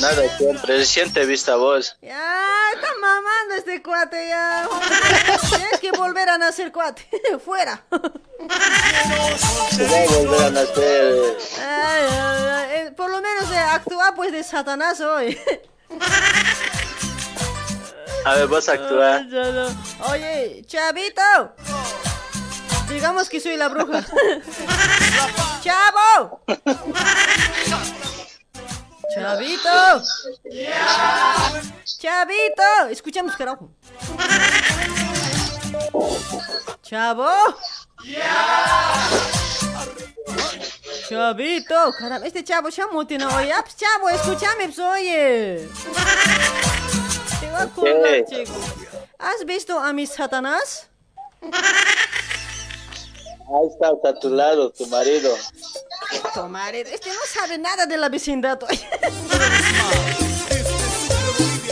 [0.00, 1.98] Nada, siempre, reciente he visto a vos.
[2.00, 4.66] Ya, está mamando este cuate ya.
[5.50, 7.06] Tienes que volver a nacer, cuate.
[7.44, 7.84] Fuera.
[7.90, 8.06] Volver
[10.46, 11.36] a nacer.
[11.58, 15.38] Ay, ay, ay, eh, por lo menos eh, actúa pues de Satanás hoy.
[18.24, 19.16] A ver, vos actúa.
[19.16, 19.66] Ay, ya no.
[20.10, 21.54] Oye, chavito.
[22.88, 24.02] Digamos que soy la bruja.
[25.62, 26.42] ¡Chavo!
[29.14, 30.02] ¡Chavito!
[31.84, 32.88] ¡Chavito!
[32.90, 33.70] Escuchamos, carajo.
[36.82, 37.28] ¡Chavo!
[41.08, 43.52] Chavito, caramba, este chavo oye.
[43.52, 45.68] Ah, pues, chavo, escúchame, pues, oye.
[47.58, 48.24] Te voy a colgar, ¿Qué?
[48.28, 48.52] chico.
[49.18, 50.88] ¿Has visto a mi Satanás?
[51.42, 51.50] Ahí
[53.72, 55.34] está, está a tu lado, tu marido.
[56.34, 58.62] Tu marido, este no sabe nada de la vecindad.
[58.68, 58.86] oye.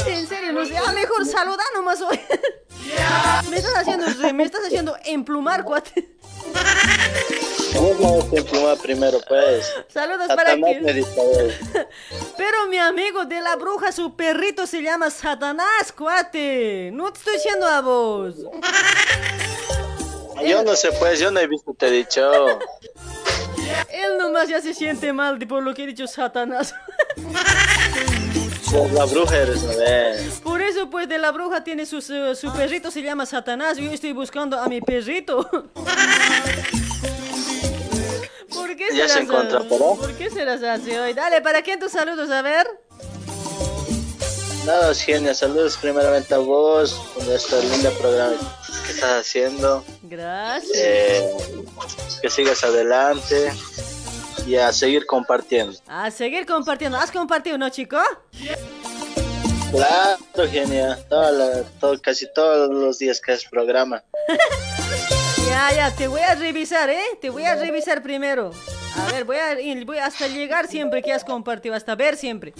[0.06, 0.74] En serio, no sé.
[0.94, 2.20] Mejor saluda nomás hoy.
[3.50, 6.15] Me estás haciendo, me estás haciendo emplumar, cuate.
[8.00, 9.72] No te empluma primero, pues.
[9.88, 10.62] Saludos para aquí.
[12.36, 16.90] Pero mi amigo de la bruja, su perrito se llama Satanás, cuate.
[16.92, 18.36] No te estoy diciendo a vos.
[20.44, 22.30] Yo no sé, pues, yo no he visto, te he dicho.
[23.88, 26.74] Él nomás ya se siente mal por lo que he dicho Satanás.
[28.72, 30.40] Vos la bruja eres, ¿no ves?
[30.42, 33.78] Por eso, pues, de la bruja tiene su, su, su perrito, se llama Satanás.
[33.78, 35.48] Yo estoy buscando a mi perrito.
[38.52, 39.66] ¿Por qué Ya se serás así?
[39.68, 39.94] ¿pero?
[39.94, 41.12] ¿Por qué serás así hoy?
[41.14, 42.30] Dale, ¿para quién tus saludos?
[42.30, 42.66] A ver.
[44.64, 48.34] Nada, genia, saludos primeramente a vos por este lindo programa
[48.84, 49.84] que estás haciendo.
[50.02, 50.76] Gracias.
[50.76, 51.36] Eh,
[52.20, 53.52] que sigas adelante
[54.46, 55.78] y a seguir compartiendo.
[55.86, 56.96] A seguir compartiendo.
[56.98, 57.98] ¿Has compartido, no, chico?
[59.70, 64.02] Claro, genia, la- todo- casi todos los días que es programa.
[65.48, 67.00] Ya, ya, te voy a revisar, ¿eh?
[67.20, 68.50] Te voy a revisar primero.
[68.96, 72.52] A ver, voy a ir voy hasta llegar siempre que has compartido, hasta ver siempre.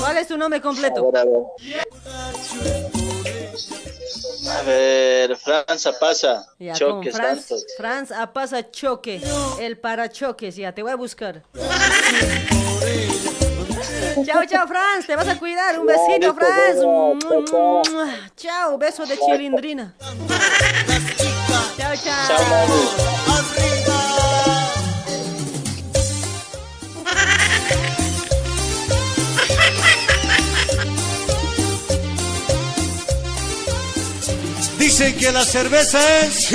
[0.00, 1.08] ¿Cuál es tu nombre completo?
[1.08, 1.44] A ver, a ver.
[4.48, 6.46] A ver, Franza pasa.
[6.58, 7.66] Ya, Choques Franz, tantos.
[7.76, 9.20] Franz Apasa Choque,
[9.60, 11.42] el parachoques, ya, te voy a buscar.
[14.24, 15.78] chao, chao, Franz, te vas a cuidar.
[15.78, 16.76] Un besito, Franz.
[18.36, 19.94] Chao, beso de chilindrina.
[21.76, 23.25] Chao, chao.
[34.98, 36.54] Dicen que la cerveza es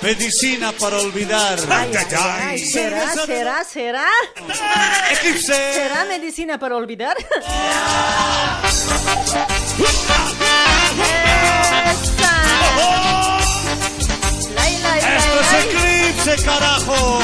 [0.00, 1.58] medicina para olvidar.
[1.68, 4.06] Ay, ay, ay, ¿Será, será, será?
[5.10, 5.72] Eclipse.
[5.74, 7.16] ¿Será medicina para olvidar?
[15.16, 17.18] Esto es eclipse, carajo.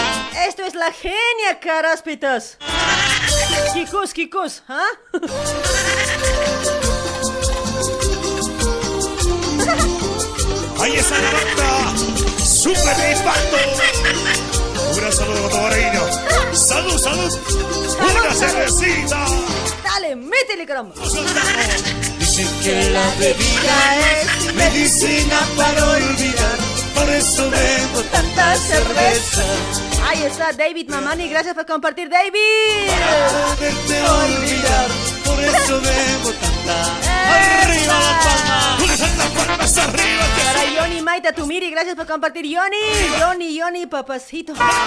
[0.48, 2.58] Esto es la genia, caraspitas.
[3.72, 4.82] Kikos, kikos, ¿ah?
[10.84, 11.96] Ahí está la banda.
[12.44, 13.56] Super impacto.
[14.90, 16.02] Un gran saludo Moreino.
[16.52, 17.38] Salud, salud.
[18.00, 19.26] Una cervecita.
[19.82, 20.94] Dale, métele, caramba.
[22.18, 23.76] Dicen que la bebida
[24.12, 26.58] es medicina para olvidar.
[26.94, 29.42] Por eso bebo tanta cerveza.
[30.06, 32.90] Ahí está David Mamani, gracias por compartir, David.
[32.90, 36.76] Para poderte olvidar por eso debo tanta.
[37.62, 39.00] ¡Arriba las palmas!
[39.00, 40.24] las palmas arriba!
[40.44, 42.76] Para Johnny Maita Tumiri, gracias por compartir, Johnny.
[43.20, 44.54] Johnny, Johnny, papacito.
[44.54, 44.84] ¡Papucho!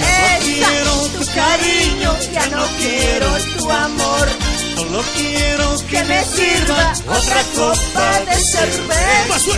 [0.00, 3.26] No quiero tu cariño, ya no quiero
[3.56, 4.28] tu amor.
[4.76, 9.56] Solo quiero que, que me sirva otra copa de cerveza.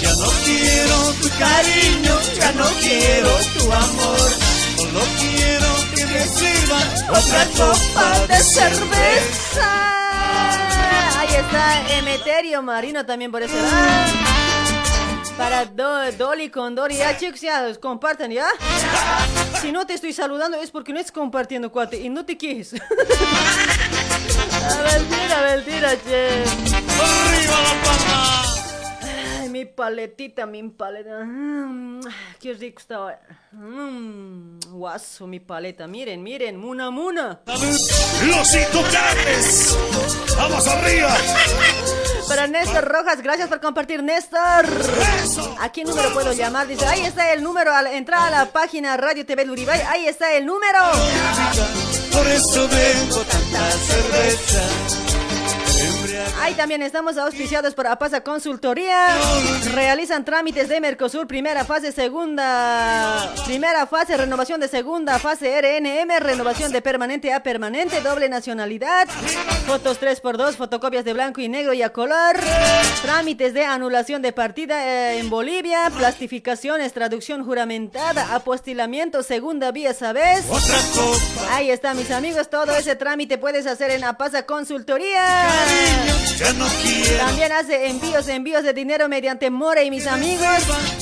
[0.00, 4.30] Ya no quiero tu cariño, ya no quiero tu amor.
[4.76, 5.75] Solo quiero
[6.16, 9.70] me Otra copa de cerveza.
[11.20, 13.76] Ahí está Emeterio Marino también por ese lado.
[15.36, 18.46] Para Do- Dolly con Dori, ya chicos, ya compartan, ¿ya?
[19.60, 22.72] Si no te estoy saludando es porque no estás compartiendo, cuate, y no te quejes.
[22.72, 22.78] A
[24.82, 26.42] mentira, mentira, che.
[26.98, 28.45] ¡Arriba la palma!
[29.56, 31.24] Mi paletita, mi paleta.
[31.24, 32.02] Mm,
[32.38, 33.14] qué rico hoy.
[33.52, 35.86] Mm, guaso, mi paleta.
[35.86, 37.40] Miren, miren, muna, muna.
[37.46, 39.78] Los intocables.
[40.36, 41.16] Vamos arriba.
[42.28, 44.66] Para Néstor Rojas, gracias por compartir, Néstor.
[45.58, 46.66] ¿A qué número puedo llamar?
[46.66, 49.80] Dice, ahí está el número al entrar a la página Radio TV Luribay.
[49.88, 50.80] Ahí está el número.
[52.12, 55.05] Por eso bebo tanta cerveza.
[56.40, 59.16] Ahí también estamos auspiciados por Apasa Consultoría.
[59.72, 63.32] Realizan trámites de Mercosur, primera fase, segunda.
[63.46, 69.08] Primera fase, renovación de segunda fase RNM, renovación de permanente a permanente, doble nacionalidad.
[69.66, 72.36] Fotos 3x2, fotocopias de blanco y negro y a color.
[73.02, 80.44] Trámites de anulación de partida eh, en Bolivia, plastificaciones, traducción juramentada, apostilamiento, segunda vía, ¿sabes?
[81.50, 85.46] Ahí está, mis amigos, todo ese trámite puedes hacer en Apasa Consultoría.
[86.38, 87.18] Ya no quiero.
[87.18, 90.46] También hace envíos, envíos de dinero mediante More y mis amigos.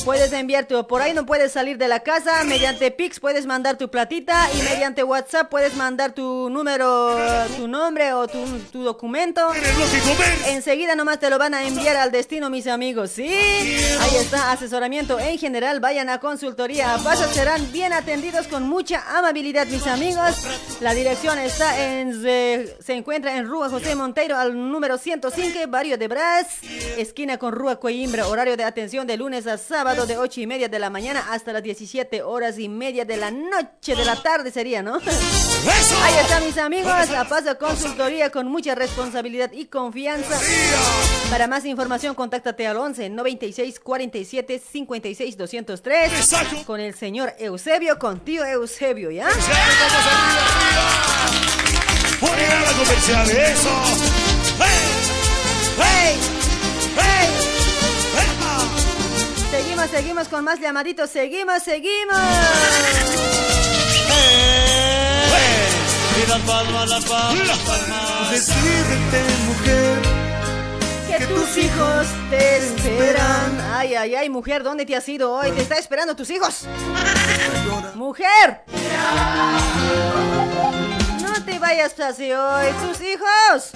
[0.04, 2.44] Puedes enviar tu, por ahí no puedes salir de la casa.
[2.44, 7.16] Mediante Pix puedes mandar tu platita y mediante WhatsApp puedes mandar tu número,
[7.56, 9.40] tu nombre o tu, tu documento.
[10.46, 13.10] Enseguida nomás te lo van a enviar al destino, mis amigos.
[13.10, 15.80] Sí, ahí está, asesoramiento en general.
[15.80, 16.94] Vayan a consultoría.
[16.94, 20.46] A paso serán bien atendidos con mucha amabilidad, mis amigos.
[20.80, 25.98] La dirección está en, se, se encuentra en Rúa José Monteiro al número 105, barrio
[25.98, 26.46] de Brás,
[26.96, 28.26] esquina con Rúa Coimbra.
[28.26, 31.52] Horario de atención de lunes a sábado de 8 y media de la mañana hasta
[31.52, 34.94] las 17 horas y media de la noche de la tarde sería, ¿no?
[34.94, 40.40] Ahí están mis amigos, a paso consultoría con mucha responsabilidad y confianza.
[41.28, 48.20] Para más información, contáctate al 11 96 47 56 203 con el señor Eusebio, con
[48.20, 49.28] tío Eusebio, ¿ya?
[52.20, 54.33] Poner la comercial, eso.
[55.78, 56.18] ¡Hey!
[56.96, 57.28] ¡Hey!
[59.50, 62.18] Seguimos, seguimos con más llamaditos, seguimos, seguimos.
[66.16, 68.30] Y la palma, la palma, la palma.
[68.30, 69.98] Decídete, mujer.
[71.18, 73.60] Que tus hijos te esperan.
[73.72, 75.50] Ay, ay, ay, mujer, ¿dónde te has ido hoy?
[75.52, 76.66] Te está esperando tus hijos.
[77.94, 78.62] ¡Mujer!
[81.22, 83.72] No te vayas así hoy, tus hijos.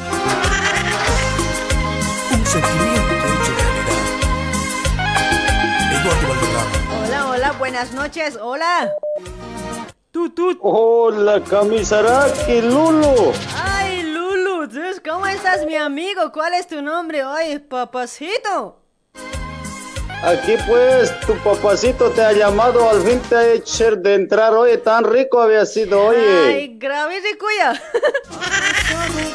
[2.49, 4.01] Un sentimiento hecho realidad.
[6.01, 7.05] Eduardo Valderrama.
[7.05, 8.91] Hola, hola, buenas noches, hola.
[10.11, 10.59] Tú, tú.
[10.63, 13.35] Hola, Kamisaraki, Lulu.
[13.55, 14.67] Ay, Lulu.
[15.07, 16.33] ¿cómo estás, mi amigo?
[16.33, 18.81] ¿Cuál es tu nombre hoy, papacito?
[20.23, 24.79] Aquí pues, tu papacito te ha llamado, al fin te ha hecho de entrar, oye,
[24.79, 26.47] tan rico había sido, oye.
[26.47, 27.83] Ay, grave de cuya.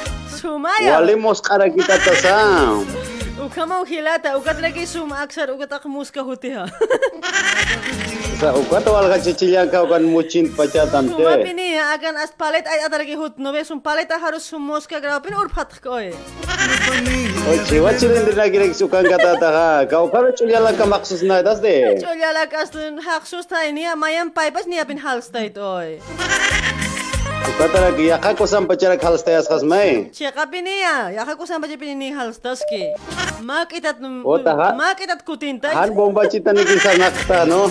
[0.44, 2.86] شومايا Uka mau كي تتسام
[3.42, 6.22] وكما وكيلاتا وكتلاقي سوم اكثر وكتاق موسكا
[8.42, 11.24] Sa Ukat to ka cicilnya kau kan mucin pacatan te.
[11.24, 15.22] Tapi ya, akan as palet ay atar hut nobe sum palet harus sum muska grau
[15.24, 16.12] pin urfat koy.
[17.48, 21.40] Oh jiwa cilin dina girek sukan kata taha kau kan culia la ka maksus na
[21.40, 22.04] das de.
[22.04, 26.04] Culia la ka sun haksus ta ini mayan paipas ni apin hal state oi.
[27.44, 30.10] Katarak yakako sampa charak halstayas kasmay.
[30.16, 32.96] Cheka piniya, yakako sampa chay pinini halstas ki.
[33.44, 34.24] Makitat num,
[34.80, 35.70] makitat kutinta.
[35.76, 37.68] Han bomba chita ni kisa nakta no.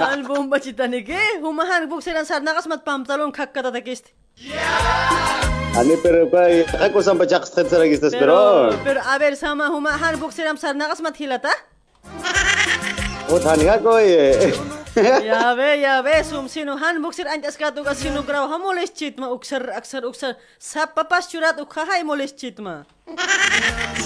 [0.00, 4.10] Han bomba chita ni ke, humahan bukseran sar nakas mat pamtalon kakkata takist.
[5.78, 8.72] Ani pero kay yakako sampa chakas khat sarak istas pero.
[8.84, 11.52] Pero a ver sama humahan bukseran sar nakas mat hilata.
[13.30, 14.08] O thaniga koy.
[14.96, 18.44] Ya याबे याबे sumsino hanbuksir anjas katu kasino grau.
[18.48, 22.84] Hamoles chitma uksar aksar uksar sap papas churat ukhaha moles chitma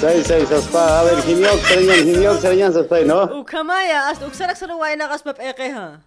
[0.01, 3.21] Sai sai saspa a ver himiok sarinyan himiok sarinyan saspa no?
[3.43, 5.99] Ukhamaya ast uksar aksar waina kaspa ekeha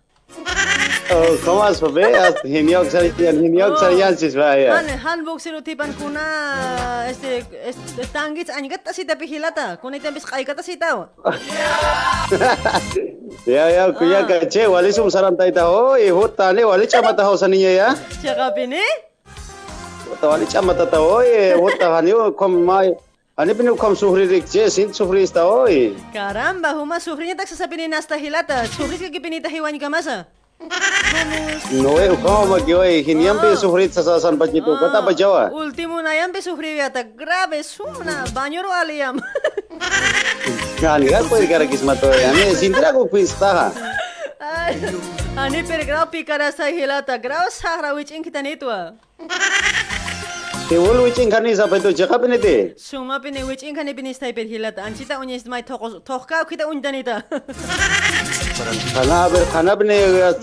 [1.10, 2.06] Oh, ¿cómo vas, papi?
[2.06, 4.78] Hasta Hiniok sariyan, hiniok sariyan sis vaya.
[4.78, 6.22] Han hanbok siru tipan kuna
[7.10, 9.82] este este tangit angat tasita pihilata.
[9.82, 11.10] Kuna itan bis kai kata sitaw.
[13.46, 17.72] Ya ya kuya kache wali sum saran taita oi hutane wali chama ta hosa niya
[17.74, 17.90] ya.
[18.22, 18.82] Chaka pini?
[20.10, 22.94] Huta wali chama ta ta oi huta hani kom mai
[23.40, 25.96] Ani pinu kom suhri rik je sin suhri sta oi.
[26.14, 28.68] Caramba, huma suhri ni tak sa pini nasta hilata.
[28.68, 30.26] Suhri ke ki pinita hiwan ka masa.
[31.72, 33.56] No e kom ki oi, hin yam pe oh.
[33.62, 35.06] suhri sa sa san pachi tu kata oh.
[35.08, 35.44] pa jawa.
[35.56, 39.24] Ultimo na yam pe suhri ya ta grave sumna, banyo ro aliam.
[40.84, 43.72] Kan ga poi kara kismato e ani sin tra ko pista.
[45.40, 49.00] Ani per grau pikara sa hilata, grau sahra wich inkitanitwa.
[50.70, 52.80] Te wol wichin kani sa peto jaka penete.
[52.80, 54.84] Suma pini wichin kani pini stai per hilata.
[54.86, 57.24] Anchita unyes mai tokos tokka kita undanita.
[58.94, 59.98] Kana ber kana bene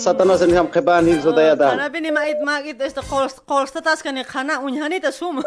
[0.05, 1.70] satana sen ham kheban hin sodaya ta.
[1.70, 5.40] Kana pini mait magit este kolsta tas kani khana unhanita sum.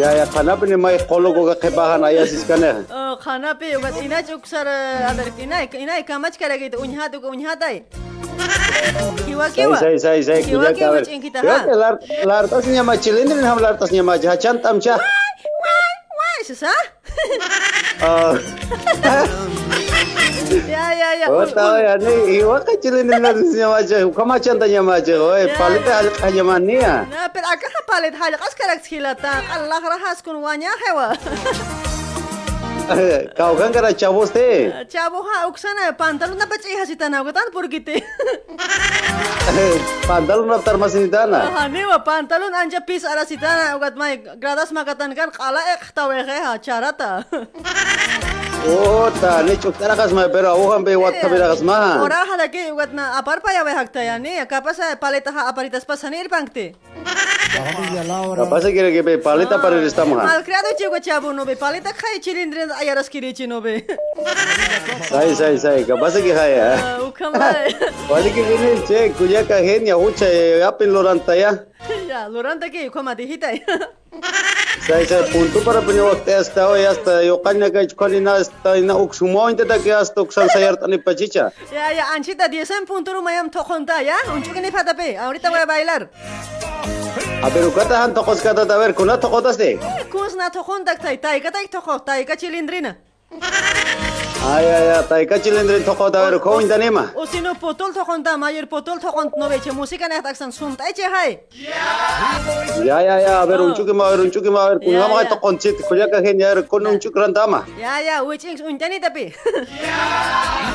[0.00, 2.86] Ya ya kana bene mai kholo ko khebahan aya sis kana.
[2.90, 7.54] Oh, khana pe ugat ina chuksar adar ina ina kamach karagi to unha to unha
[7.60, 7.84] tai.
[9.26, 9.76] Kiwa kiwa.
[9.78, 10.98] Sai sai sai Kiwa kuja kiwa ka.
[11.00, 11.58] wichin kita Yo ha.
[11.64, 11.94] ke lar
[12.24, 14.96] lar tas nya ma chilindrin ham lar tas nya ma ja chan tam cha.
[16.18, 16.72] Why sisa?
[18.02, 18.34] Ah.
[20.50, 21.26] Ya ya ya.
[21.30, 24.66] Oh tahu ya ni iwa ka chilindrin lar tas nya ma cha kama chan ta
[24.66, 26.94] nya ma cha oi palita al kanya mania.
[27.10, 29.32] Na per akaha palit haja kas karak hilata.
[29.54, 31.14] Allah rahas kun wanya hewa.
[33.38, 34.70] Kawgan kara chavos te.
[34.90, 38.02] Chavos ha uksana pantalon na pachay hasitana ugatan purkite.
[40.10, 41.40] pantalon na tarmasitana.
[41.54, 46.58] Ha newa pantalon anja pis arasitana ugat mai gradas makatan kan qala ek tawehe ha
[46.58, 47.10] charata.
[48.60, 52.02] Ota, ne chuktara kasma, pero abujan be wat kabira kasma.
[52.04, 55.86] Ora hala ke ugatna apar pa ya be hakta ya ne, kapasa paleta ha aparitas
[55.86, 56.74] pasanir pankte.
[58.40, 60.16] Apa se quiere que be palita para el estamos.
[60.16, 63.84] Mal creado chico chabo no be paleta khai chilindre ayaras kiri chino be.
[65.08, 66.98] Sai sai sai, apa se que haya.
[67.02, 67.74] Ukamai.
[68.08, 71.58] Wali que viene che kuya ka genia ucha ya pin loranta ya.
[72.08, 73.62] Ya, loranta ke ukama dihitai.
[74.86, 78.94] Sai sai punto para pini waktu hasta hoy hasta yo kanya ka chkolina hasta ina
[78.94, 81.52] uksumo inte da que hasta uksan sayar tani pachicha.
[81.72, 84.16] Ya, ya, Anchita, 10 puntos mayam tokonta, ¿ya?
[84.32, 85.16] Un chuque fata pe.
[85.16, 86.08] Ahorita voy a bailar.
[87.42, 88.94] A ver, ¿cuánta han tocado a ver?
[88.94, 89.78] ¿Cuánta tocotas de?
[90.10, 91.20] ¿Cuánta tai, tocado a ver?
[91.20, 92.02] ¿Taika taika tocó?
[92.02, 92.98] ¿Taika chilindrina?
[94.42, 96.40] Ay, ay, ay, ¿taika chilindrina tocó a ver?
[96.40, 97.12] ¿Cómo Nema?
[97.14, 100.76] Osino potol tokonda, a potol tokont no veche música en esta canción.
[100.88, 101.40] Eche hai.
[102.84, 105.58] Ya, ya, ya, a ver, un chuque más, a ver, un chuque más, a ver,
[105.58, 105.80] chit?
[105.88, 107.66] ¿Cuál es que hay con un chuque gran dama?
[107.78, 109.32] Ya, ya, uiching, un chani tapi.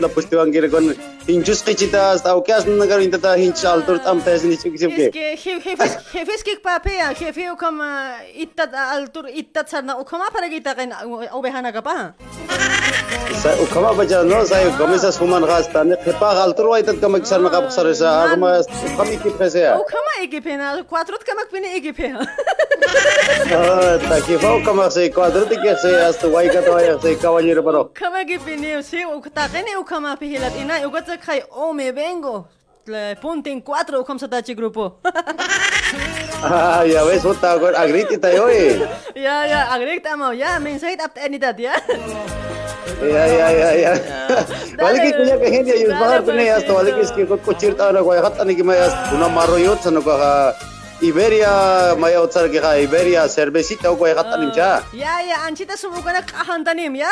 [0.00, 0.94] la pustiwan gire kon
[1.28, 4.74] hinjus ki chita hasta o kyas na garin ta hinchal tur tam pes ni chuk
[4.80, 7.84] chuk Es que je- jefes, jefes que papea, jefe o como
[8.44, 10.92] itat altur itat sarna o como para kita kan
[11.32, 12.14] obehana ka pa.
[13.42, 16.96] sa ukama baja no sa komisa suman gas ta ne khipa gal tur wa itat
[17.00, 18.62] kamak sar na kap sar sa arma
[18.96, 20.10] kami ki pese ya O como
[21.76, 22.08] equipe
[23.26, 24.08] na cuatro que mak pini equipe.
[24.08, 27.16] ta ki fa kama se cuadro ti ke se hasta wai ka to ya se
[27.16, 31.16] caballero pero Como equipe ni si o ta kene o como pihilat ina o gata
[31.18, 32.46] kai o me vengo.
[32.86, 34.98] Le punto en cuatro como sa tachi grupo.
[36.42, 38.78] ah ya ves uta ko agriti ta oye
[39.14, 41.74] Ya ya agrek tamo ya mensaje tap enitat ya.
[43.02, 43.92] ya ya ya ya
[44.78, 47.90] wali ki kuya ka genia yus bahar pune hasta wali ki iski ko kuchir ta
[47.92, 50.54] na ko hat ani ki mai hasta una maro yot sa no ko ha
[51.02, 54.82] Iberia maya otsar que ha Iberia cervecita o kuya hatanim cha.
[54.92, 57.10] Ya, ya, anchita sumukana kahantanim, ya.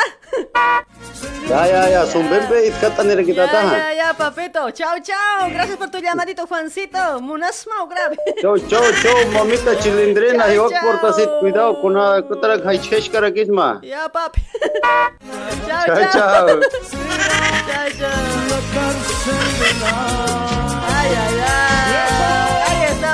[1.47, 3.97] Ya ya ya sumbembe it katanir kita Ya, ya, tahan.
[3.97, 4.71] ya, papito.
[4.73, 5.49] Chao, chao.
[5.53, 7.21] Gracias por tu llamadito, Juancito.
[7.85, 8.17] Grave.
[8.41, 10.81] Chau chau chau mamita chilindrina Chao, hiwak chao.
[10.81, 13.79] porta sit cuidado kuna kutara khai chesh kara kisma.
[13.83, 14.41] Ya, papi.
[15.67, 16.09] chao, Chao, chao.
[16.09, 16.47] chao.
[17.69, 19.25] Chao, chao.
[20.89, 22.44] Ay, ay, ay.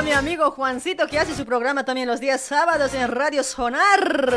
[0.03, 4.33] Mi amigo Juancito que hace su programa también los días sábados en Radio Sonar.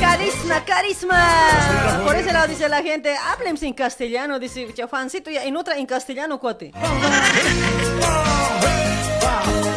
[0.00, 2.02] Carisma, carisma.
[2.04, 4.38] Por ese lado dice la gente, hablen sin castellano.
[4.38, 6.72] Dice "Che, Juancito y en otra en castellano, cuate.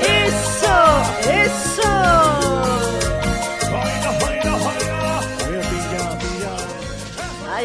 [0.02, 2.89] Eso, eso.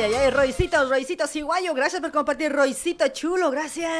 [0.04, 3.90] Ay, ay, Roycito, Roycito Ciguayo, gracias por compartir, Roycito chulo, gracias.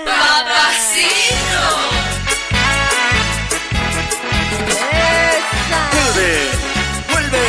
[5.93, 6.48] Vuelve,
[7.10, 7.44] vuelve.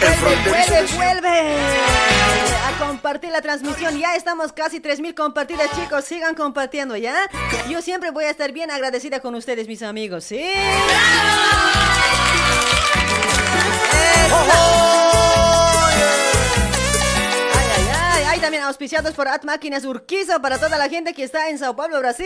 [0.00, 3.98] El Vuelve, vuelve, de- vuelve a compartir la transmisión.
[3.98, 6.04] Ya estamos casi 3000 compartidas, chicos.
[6.04, 7.16] Sigan compartiendo, ¿ya?
[7.68, 10.40] Yo siempre voy a estar bien agradecida con ustedes, mis amigos, ¿sí?
[14.30, 15.07] Ay,
[18.48, 21.98] también auspiciados por At Máquinas Urquizo para toda la gente que está en Sao Paulo,
[21.98, 22.24] Brasil.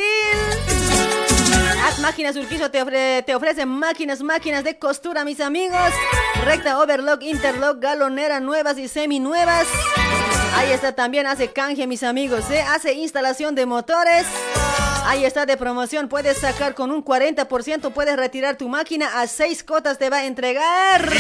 [1.84, 5.90] At Máquinas Urquizo te, ofre- te ofrece máquinas, máquinas de costura, mis amigos.
[6.44, 9.66] Recta, overlock, interlock, galonera, nuevas y semi-nuevas.
[10.54, 12.62] Ahí está también, hace canje, mis amigos, ¿eh?
[12.68, 14.24] Hace instalación de motores.
[15.04, 19.64] Ahí está de promoción, puedes sacar con un 40%, puedes retirar tu máquina a 6
[19.64, 19.98] cotas.
[19.98, 21.12] Te va a entregar.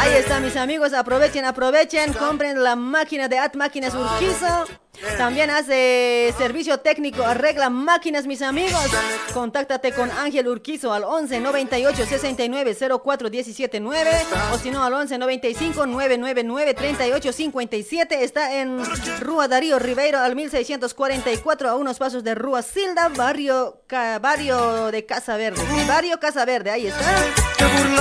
[0.00, 4.79] Ahí está, mis amigos, aprovechen, aprovechen, compren la máquina de At Máquinas Urquizo.
[5.16, 8.84] También hace servicio técnico, arregla máquinas, mis amigos.
[9.32, 14.10] Contáctate con Ángel Urquizo al 11 98 69 04 17 9
[14.52, 18.24] o si no al 11 95 999 38 57.
[18.24, 18.82] Está en
[19.20, 23.82] Rúa Darío Ribeiro al 1644 a unos pasos de Rúa Silda, barrio,
[24.20, 25.62] barrio de Casa Verde.
[25.88, 27.00] Barrio Casa Verde, ahí está.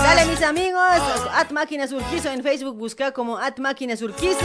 [0.03, 0.81] Dale, mis amigos,
[1.33, 4.37] At Máquinas Urquizo en Facebook, busca como At Máquinas Urquizo.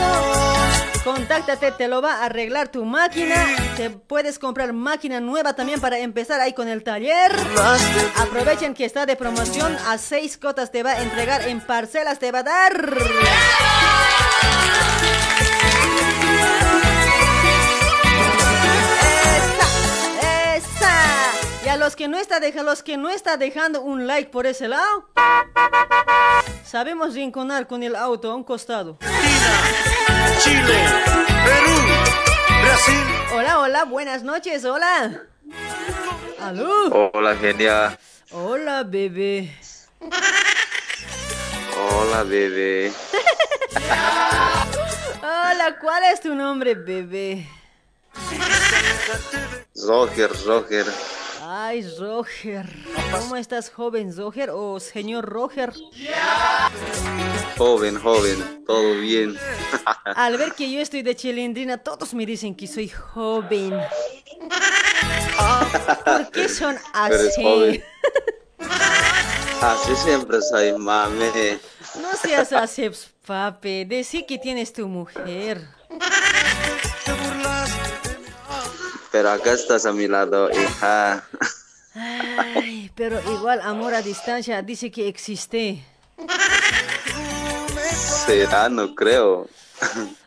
[1.03, 3.35] Contáctate, te lo va a arreglar tu máquina.
[3.75, 7.31] Te puedes comprar máquina nueva también para empezar ahí con el taller.
[8.17, 9.75] Aprovechen que está de promoción.
[9.87, 12.97] A seis cotas te va a entregar en parcelas, te va a dar.
[19.41, 21.65] Esa, esa.
[21.65, 24.45] Y a los que no está dejando, los que no está dejando un like por
[24.45, 25.09] ese lado,
[26.63, 28.97] sabemos rinconar con el auto a un costado.
[30.39, 30.83] Chile,
[31.45, 32.04] Perú,
[32.75, 33.05] Brasil.
[33.33, 35.23] Hola, hola, buenas noches, hola.
[36.41, 37.09] Aló.
[37.13, 37.97] Hola, genia.
[38.31, 39.49] Hola, bebé.
[41.77, 42.91] Hola, bebé.
[45.21, 47.47] Hola, ¿cuál es tu nombre, bebé?
[49.87, 50.85] Roger, Roger.
[51.47, 52.65] Ay, Roger.
[53.11, 55.73] ¿Cómo estás, joven Roger o señor Roger?
[57.55, 58.63] Joven, joven.
[58.65, 59.37] Todo bien.
[60.15, 63.79] Al ver que yo estoy de chilindrina, todos me dicen que soy joven.
[66.03, 67.83] ¿Por qué son así?
[69.61, 71.25] Así siempre soy, mami.
[72.01, 72.89] No seas así,
[73.25, 73.85] papi.
[73.85, 75.61] Decí que tienes tu mujer.
[79.15, 81.23] Pero acá estás a mi lado, hija.
[81.95, 85.85] Ay, pero igual amor a distancia dice que existe.
[88.25, 89.47] Será, no creo.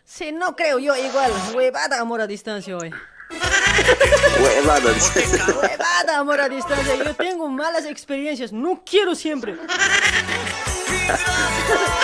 [0.07, 1.31] Sí, no creo yo igual.
[1.55, 2.91] Huevada amor a distancia hoy.
[4.41, 4.95] Huevada.
[5.61, 6.97] Huevada amor a distancia.
[6.97, 8.55] Yo tengo malas experiencias.
[8.55, 9.59] No quiero siempre.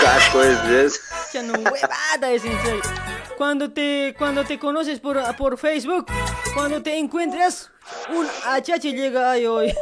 [0.02, 0.62] Casco es
[1.42, 2.82] no, huevada es en serio.
[3.36, 6.06] Cuando te, cuando te conoces por, por Facebook,
[6.54, 7.70] cuando te encuentras,
[8.14, 9.74] un achache llega ahí hoy.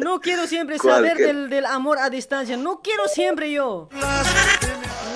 [0.00, 2.56] No quiero siempre saber del, del amor a distancia.
[2.56, 3.88] No quiero siempre yo.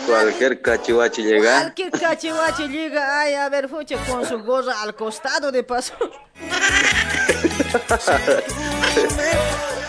[0.06, 1.60] Cualquier cachivachi llega.
[1.60, 5.94] Cualquier cachivache llega ay, a ver, fuche, con su gorra al costado de paso.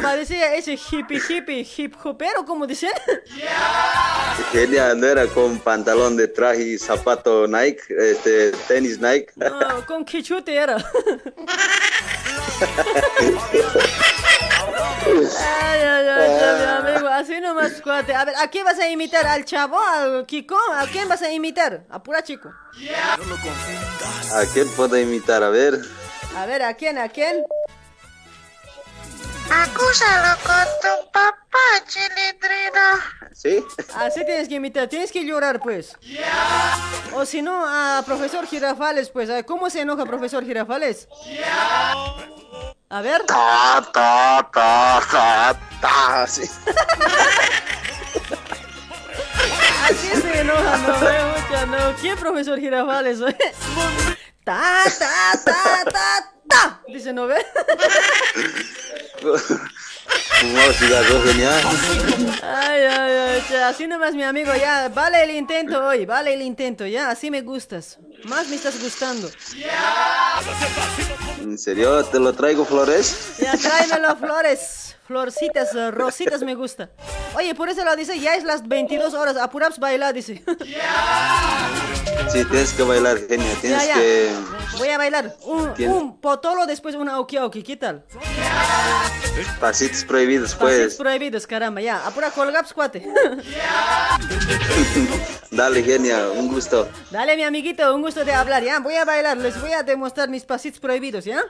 [0.00, 2.90] Parecía ese hippie hippie hip hopero, como dicen.
[4.52, 9.32] Genia, no era con pantalón de traje y zapato Nike, este, tenis Nike.
[9.36, 10.76] No, con quichute era.
[15.04, 18.14] Ay, ay, ay, mi amigo, así no nomás, cuate.
[18.14, 19.26] A ver, ¿a quién vas a imitar?
[19.26, 19.78] ¿Al chavo?
[19.78, 20.56] ¿Al Kiko?
[20.74, 21.84] ¿A quién vas a imitar?
[21.90, 22.50] Apura, chico.
[23.18, 24.32] No lo confundas.
[24.32, 25.42] ¿A quién puedo imitar?
[25.42, 25.80] A ver.
[26.36, 26.98] A ver, ¿a quién?
[26.98, 27.44] ¿A quién?
[29.50, 33.00] Acúsalo con tu papá, chilindrina.
[33.32, 33.64] ¿Sí?
[33.96, 35.96] Así tienes que imitar, tienes que llorar, pues.
[37.14, 39.28] O si no, a profesor Girafales, pues.
[39.46, 41.08] ¿Cómo se enoja profesor Girafales?
[42.88, 43.22] A ver.
[43.24, 46.26] Ta, ta, ta, ta, ta.
[46.26, 46.42] Sí.
[49.84, 51.96] Así se enoja, no veo mucha, no.
[52.00, 53.18] ¿Quién profesor Girafales?
[54.44, 56.80] Ta, ta, ta, ta, ta.
[56.88, 57.36] Dice, ¿no ve?
[60.40, 61.62] Fumado cigarro, genial.
[62.42, 63.12] Ay, ay,
[63.48, 67.30] ay, así nomás mi amigo, ya, vale el intento hoy, vale el intento, ya, así
[67.30, 67.98] me gustas.
[68.24, 69.30] Más me estás gustando.
[71.40, 72.04] ¿En serio?
[72.04, 73.34] ¿Te lo traigo, Flores?
[73.38, 76.90] Ya, tráemelo flores, florcitas, rositas me gusta.
[77.34, 80.42] Oye, por eso lo dice, ya es las 22 horas, apuraps bailar, dice.
[82.32, 83.52] Sí, tienes que bailar, genia.
[83.60, 83.94] Tienes Ya, ya.
[83.94, 84.30] que...
[84.78, 88.04] Voy a bailar un, un potolo, después una auki, ¿qué tal?
[89.60, 90.94] Pasitos prohibidos, pues.
[90.94, 93.06] prohibidos, caramba, ya, apura colgaps, cuate.
[95.50, 96.88] Dale, genia, un gusto.
[97.10, 98.78] Dale, mi amiguito, un gusto de hablar, ¿ya?
[98.78, 101.42] Voy a bailar, les voy a demostrar mis pasitos prohibidos, ¿ya?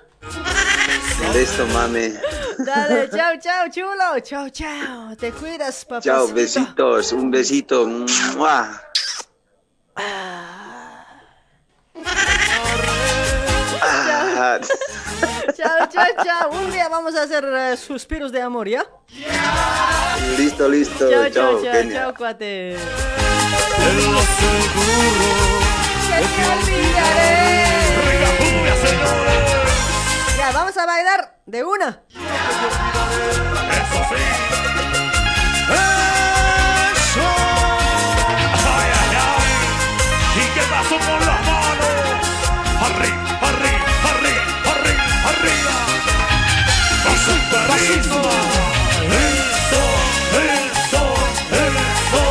[1.35, 2.15] Listo, mami.
[2.59, 4.21] Dale, chao, chao, chulo.
[4.23, 5.17] Chao, chao.
[5.17, 6.01] Te cuidas, papá.
[6.03, 7.87] Chao, besitos, un besito.
[8.37, 8.81] ¡Mua!
[13.85, 14.59] Ah,
[15.57, 16.51] Chao, chao, chao.
[16.51, 18.87] Un día vamos a hacer eh, suspiros de amor, ¿ya?
[20.39, 21.11] listo, listo.
[21.11, 22.77] Chao, Chao, chao, chao, chao, cuate.
[30.37, 32.01] Ya, vamos a bailar de una.
[37.03, 37.27] ¡Eso!
[38.65, 39.47] ¡Ay, ay, ay!
[40.37, 41.95] ¿Y qué pasó con las manos?
[42.83, 45.75] ¡Arriba, arriba, arriba, arriba, arriba!
[47.09, 48.35] ¡Y su carisma!
[49.23, 49.83] ¡Eso,
[50.43, 51.03] eso,
[51.53, 52.23] eso!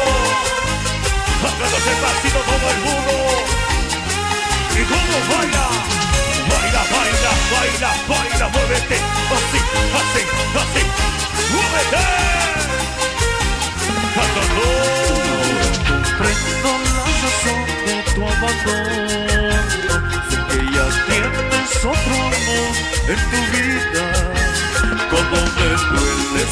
[2.02, 3.21] Pasito el.
[4.82, 5.66] ¿Y cómo baila?
[6.50, 8.98] Baila, baila, baila, baila, muévete.
[9.38, 9.60] Así,
[10.00, 10.22] así,
[10.62, 10.84] así.
[11.54, 12.04] ¡Muévete!
[14.16, 14.66] Cantando.
[15.88, 19.54] Comprendo la razón de tu abandono.
[20.30, 22.74] Sé que ya tienes otro amor
[23.08, 24.06] en tu vida.
[25.12, 26.44] Como me duele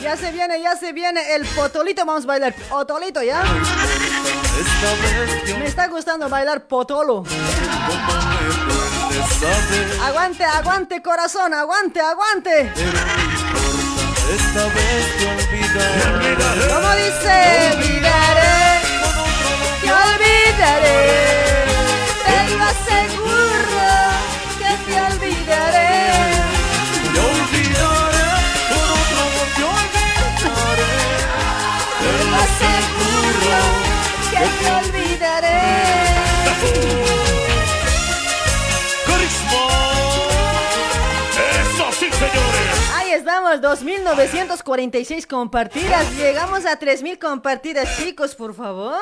[0.00, 2.04] Ya se viene, ya se viene el potolito.
[2.06, 3.42] Vamos a bailar potolito, ¿ya?
[5.58, 7.24] Me está gustando bailar potolo.
[10.02, 12.72] Aguante, aguante, corazón, aguante, aguante.
[14.32, 16.72] Esta vez te olvidaré.
[16.72, 17.72] ¿Cómo dice?
[17.74, 18.80] Olvidaré,
[19.82, 21.31] te olvidaré.
[34.60, 35.60] Te olvidaré.
[41.60, 42.90] ¡Eso sí, señores!
[42.94, 46.10] Ahí estamos, 2946 compartidas.
[46.16, 48.98] Llegamos a 3000 compartidas, chicos, por favor.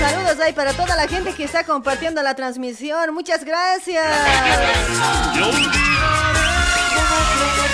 [0.00, 3.14] Saludos ahí para toda la gente que está compartiendo la transmisión.
[3.14, 4.04] Muchas gracias.
[5.34, 5.96] Olvidaré,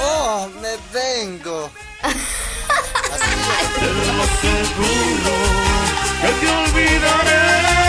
[0.00, 1.70] Oh, me vengo.
[3.78, 5.34] Te lo aseguro.
[6.20, 7.85] Que te olvidaré.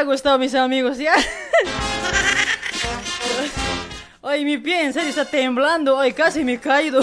[0.00, 1.14] Ha gustado, mis amigos, ¿ya?
[4.22, 5.98] Ay, mi pie en serio está temblando.
[5.98, 7.00] Ay, casi me he caído.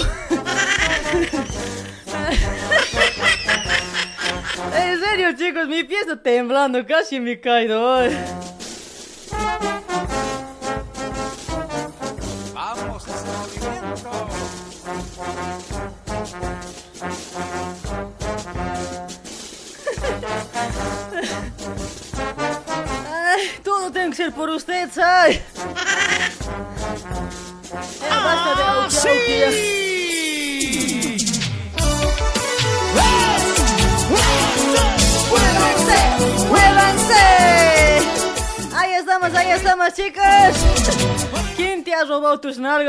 [4.75, 6.85] En serio, chicos, mi pie está temblando.
[6.85, 7.95] Casi me he caído.
[7.95, 8.15] Ay.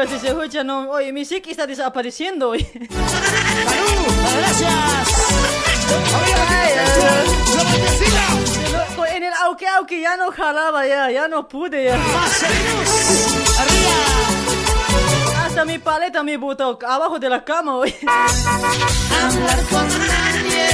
[0.08, 0.22] Nalgas?
[0.22, 0.90] Dice, escucha, no.
[0.90, 2.66] Oye, mi psiqui está desapareciendo hoy.
[4.38, 4.74] ¡Gracias!
[9.14, 11.98] En el auque auque ya no jalaba ya, ya no pude ya.
[15.44, 17.92] Hasta mi paleta me botó abajo de la cama hoy.
[18.06, 20.68] Hablar con nadie.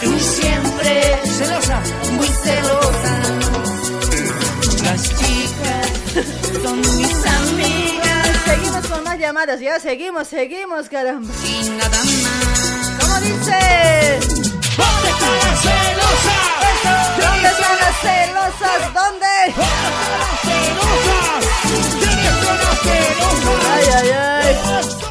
[0.00, 3.20] Tú siempre celosa, muy celosa.
[4.84, 5.90] Las chicas
[6.62, 7.26] son mis
[9.32, 11.32] llamadas, ya seguimos, seguimos, caramba.
[11.42, 13.00] Y nada más.
[13.00, 14.20] ¿Cómo dice?
[14.76, 16.52] ¿Dónde están las celosas?
[17.16, 18.80] ¿Dónde están las celosas?
[18.92, 19.26] ¿Dónde?
[23.72, 25.02] Ay, ay, ay.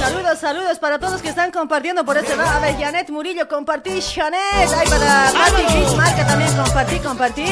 [0.00, 2.48] Saludos, saludos para todos que están compartiendo por este lado.
[2.48, 4.00] A ver, Janet Murillo, compartí.
[4.00, 7.44] Janet, ay, para Mati Gris Marca también compartí, compartí.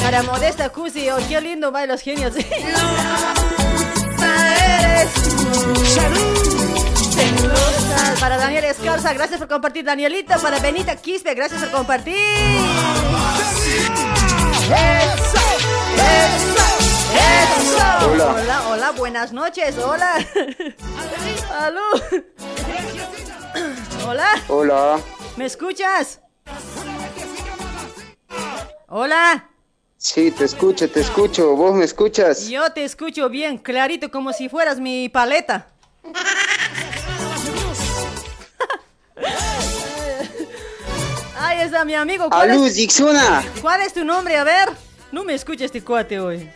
[0.00, 2.34] Para Modesta Cusi, oh, qué lindo bailan los genios.
[7.14, 8.14] Celosa.
[8.20, 10.38] Para Daniel Escarza, gracias por compartir, Danielita.
[10.38, 12.16] Para Benita Quispe, gracias por compartir.
[14.66, 15.40] Eso,
[15.96, 16.66] eso,
[17.12, 18.06] eso.
[18.10, 18.34] Hola.
[18.34, 20.14] hola, hola, buenas noches, hola.
[21.60, 21.80] Aló.
[24.06, 25.00] Hola, Hola.
[25.36, 26.20] ¿me escuchas?
[28.88, 29.50] Hola,
[29.98, 31.56] Sí, te escucho, te escucho.
[31.56, 32.48] ¿Vos me escuchas?
[32.48, 35.68] yo te escucho bien, clarito, como si fueras mi paleta.
[41.38, 42.28] Ahí está mi amigo.
[42.28, 43.44] ¿Cuál Alú, es, Zixuna.
[43.60, 44.36] ¿Cuál es tu nombre?
[44.36, 44.68] A ver.
[45.12, 46.50] No me escucha este cuate hoy.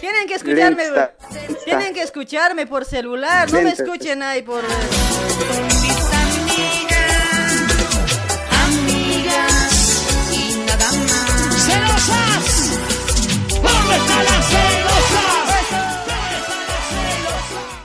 [0.00, 0.84] Tienen que escucharme.
[0.84, 1.14] Lenta.
[1.64, 3.52] Tienen que escucharme por celular.
[3.52, 4.62] No me escuchen ahí por.
[4.64, 6.07] Amigas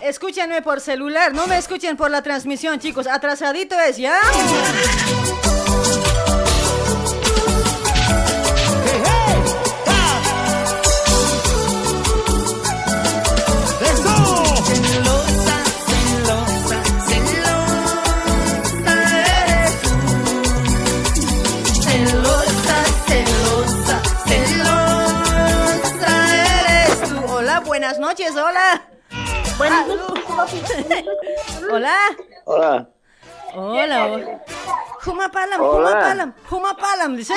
[0.01, 1.33] Escúchenme por celular.
[1.33, 3.07] No me escuchen por la transmisión, chicos.
[3.07, 4.19] Atrasadito es, ¿ya?
[28.23, 28.81] Noches, hola.
[29.57, 29.87] Buenas
[31.69, 31.97] Hola.
[32.45, 32.89] Hola.
[33.55, 34.05] Hola.
[34.07, 34.41] hola.
[35.05, 35.89] Huma palam, Hola.
[35.89, 37.33] huma palam, huma palam, dice.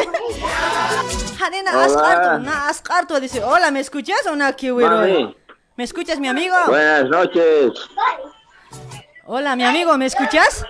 [1.40, 1.84] Hanena Hola.
[1.84, 3.42] ascarto, na ascarto, dice.
[3.42, 5.34] Hola, ¿me escuchas o no, Kiwiro?
[5.76, 6.54] ¿Me escuchas, mi amigo?
[6.68, 7.72] Buenas noches.
[9.26, 10.64] Hola, mi amigo, ¿me escuchas?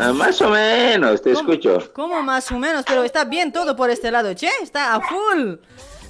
[0.00, 1.92] Ah, más o menos, te escucho.
[1.92, 2.84] ¿Cómo más o menos?
[2.86, 4.48] Pero está bien todo por este lado, che.
[4.62, 5.56] Está a full.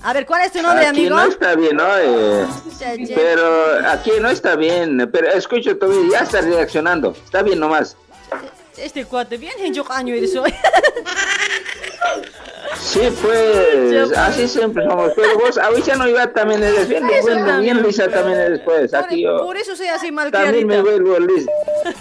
[0.05, 1.17] A ver, ¿cuál es tu nombre, aquí amigo?
[1.17, 1.87] no está bien, ¿no?
[1.99, 2.47] Eh,
[3.15, 5.09] pero aquí no está bien.
[5.11, 7.13] Pero escucho todavía, ya está reaccionando.
[7.25, 7.97] Está bien nomás.
[8.77, 10.53] Este cuate, bien en año eres hoy.
[12.79, 15.13] Sí, pues, así siempre somos.
[15.17, 17.77] Pero vos, ahorita no iba también eres bien, Eso bueno, también.
[17.77, 18.93] bien lisa también eres, pues.
[18.93, 21.51] Aquí yo Por eso soy así mal también me vuelvo listo.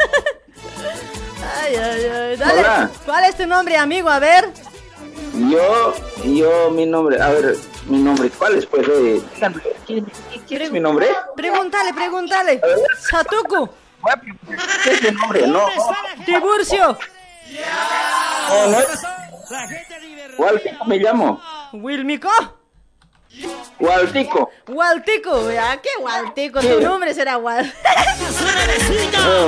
[1.61, 2.37] Ay, ay, ay.
[2.37, 2.59] Dale.
[2.59, 2.89] Hola.
[3.05, 4.09] ¿Cuál es tu nombre, amigo?
[4.09, 4.49] A ver.
[5.49, 7.57] Yo, yo, mi nombre, a ver,
[7.87, 8.65] mi nombre, ¿cuál es?
[8.65, 10.05] Pues, eh, díganme, ¿quién,
[10.47, 11.07] quién es mi nombre?
[11.35, 12.61] Pregúntale, pregúntale.
[13.09, 13.69] Satuku.
[14.83, 15.47] ¿Qué es mi nombre?
[15.47, 15.65] No,
[16.25, 16.97] Tiburcio.
[18.49, 18.77] no, no.
[20.37, 21.41] ¿Cuál tipo me llamo?
[21.73, 22.29] Wilmico.
[23.79, 24.49] Waltico.
[24.67, 25.31] Waltico.
[25.59, 26.61] ¿A qué Waltico?
[26.61, 26.67] Sí.
[26.67, 27.71] Tu nombre será Wal.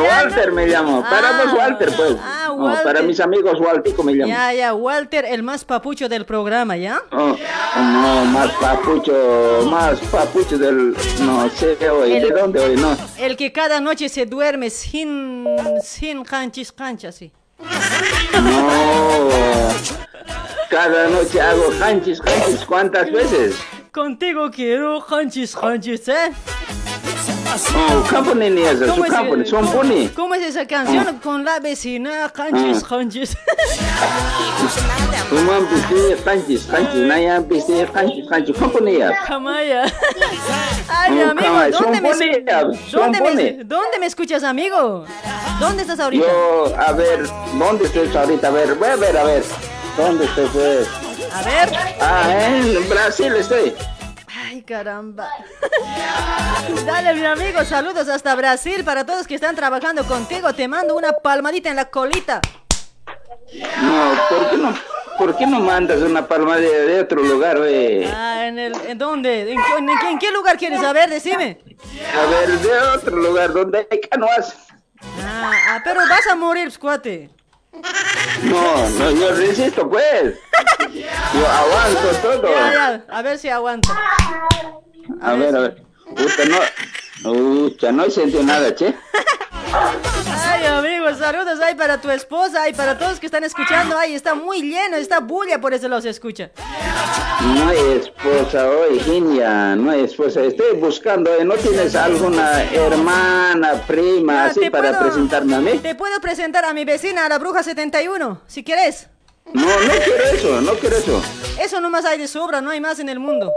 [0.10, 1.02] Walter me llamo.
[1.04, 2.16] Para vos, Walter, pues.
[2.22, 2.84] Ah, No, Walter.
[2.84, 4.28] para mis amigos, Waltico me llamo.
[4.32, 7.02] Ya, ya, Walter, el más papucho del programa, ¿ya?
[7.12, 7.36] Oh,
[7.78, 12.76] no, más papucho, más papucho del, no sé, ¿de El- dónde hoy?
[12.76, 15.46] No, El que cada noche se duerme sin,
[15.84, 17.32] sin canchis canchas, sí.
[18.34, 19.70] no,
[20.70, 23.56] cada noche hago hanchis, hanchis, ¿cuántas veces?
[23.96, 26.34] Contigo quiero canchis canchis, ¿eh?
[27.74, 30.10] Oh, company ni eso, su ¿Cómo es, company.
[30.10, 31.18] ¿Cómo es esa canción?
[31.24, 32.88] Con la vecina, canchis Ah.
[32.90, 33.38] canchis.
[35.30, 39.00] Kuman piste, hanchis, hanchis, naya piste, hanchis, hanchis, company.
[39.02, 42.62] Ay, mi amigo, ¿dónde me, pone, ya,
[42.92, 43.52] son ¿dónde, me, pone.
[43.64, 45.06] ¿dónde me escuchas, amigo?
[45.62, 46.28] ¿Dónde estás ahorita?
[46.28, 47.26] Yo, a ver,
[47.58, 48.50] ¿dónde estás ahorita?
[48.50, 49.44] A ver, voy a ver, a ver,
[49.96, 50.50] ¿dónde estás?
[51.36, 51.70] A ver.
[52.00, 53.76] Ah, en Brasil estoy.
[54.48, 55.30] Ay, caramba.
[56.86, 60.54] Dale, mi amigo, saludos hasta Brasil para todos que están trabajando contigo.
[60.54, 62.42] Te mando una palmadita en la colita.
[63.82, 64.76] No, ¿por qué no,
[65.18, 68.10] por qué no mandas una palma de, otro lugar, oye?
[68.14, 69.42] Ah, ¿en, el, ¿en dónde?
[69.52, 71.10] ¿En, qué- en qué- en qué lugar quieres saber?
[71.10, 71.60] Decime.
[72.18, 74.56] A ver, de otro lugar donde hay canoas.
[75.22, 77.30] Ah, ah, pero vas a morir, cuate.
[78.44, 80.36] No, no, yo resisto, pues.
[81.34, 82.50] Yo aguanto todo.
[82.50, 83.94] Ya, ya, a ver si aguanto.
[85.22, 85.84] A ver, a ver.
[86.16, 86.58] Puta, no.
[87.26, 88.94] Ucha, no sentí nada, che.
[90.48, 93.98] Ay, amigo, saludos ahí para tu esposa y para todos que están escuchando.
[93.98, 96.52] Ay, está muy lleno, está bulla, por eso los escucha.
[97.42, 100.42] No hay esposa hoy, Ginia, no hay esposa.
[100.42, 101.44] Estoy buscando, ¿eh?
[101.44, 105.80] ¿no tienes alguna hermana, prima, así para puedo- presentarme a mí?
[105.80, 109.08] Te puedo presentar a mi vecina, a la bruja 71, si quieres.
[109.54, 111.22] No, no quiero eso, no quiero eso.
[111.60, 113.54] Eso nomás hay de sobra, no hay más en el mundo.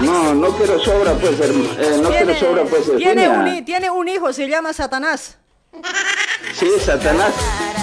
[0.00, 3.90] No, no quiero sobra, pues, herm- eh, no quiero sobra, pues, tiene, un, hi- tiene
[3.90, 5.36] un hijo, se llama Satanás.
[6.54, 7.32] Sí, Satanás.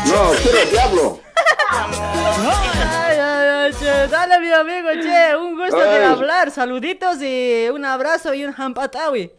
[0.08, 1.20] No, quiero diablo.
[1.36, 6.04] Ay, ay, ay, che, dale mi amigo, che, un gusto de Ay.
[6.06, 6.52] hablar.
[6.52, 9.32] Saluditos y un abrazo y un hampatawi.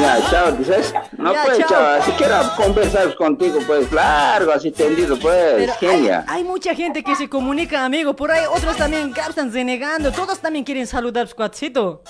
[0.00, 0.92] Ya, chao, dices.
[1.16, 1.68] No, Ya, pues, chao.
[1.68, 2.02] chao.
[2.04, 6.24] Si quiero conversar contigo, pues, largo, así tendido, pues, Pero hay, genia.
[6.28, 8.14] hay mucha gente que se comunica, amigo.
[8.14, 10.12] Por ahí otros también están renegando.
[10.12, 12.02] Todos también quieren saludar, squadcito.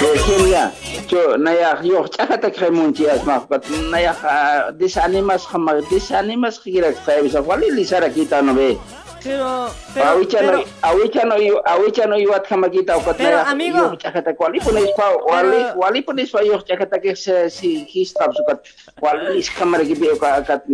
[0.00, 0.72] Pues, genia.
[1.08, 7.70] Yo, naya, yo, chakata kremunchias, ma, but naya, ah, desanimas, jama, desanimas, gira, travis, wali
[7.70, 8.78] lisara kita, no ve.
[9.22, 11.34] Pero, pero, Awicha no, pero, awicha no,
[11.64, 13.78] awicha no, iwat jama kita, ukat Pero, naya, amigo.
[13.78, 18.34] yo, chakata, wali punis pa, wali, wali punis pa, yo, chakata, que se, si, histab,
[18.34, 18.66] sukat,
[19.00, 20.66] wali lis kamera, que veo, kat,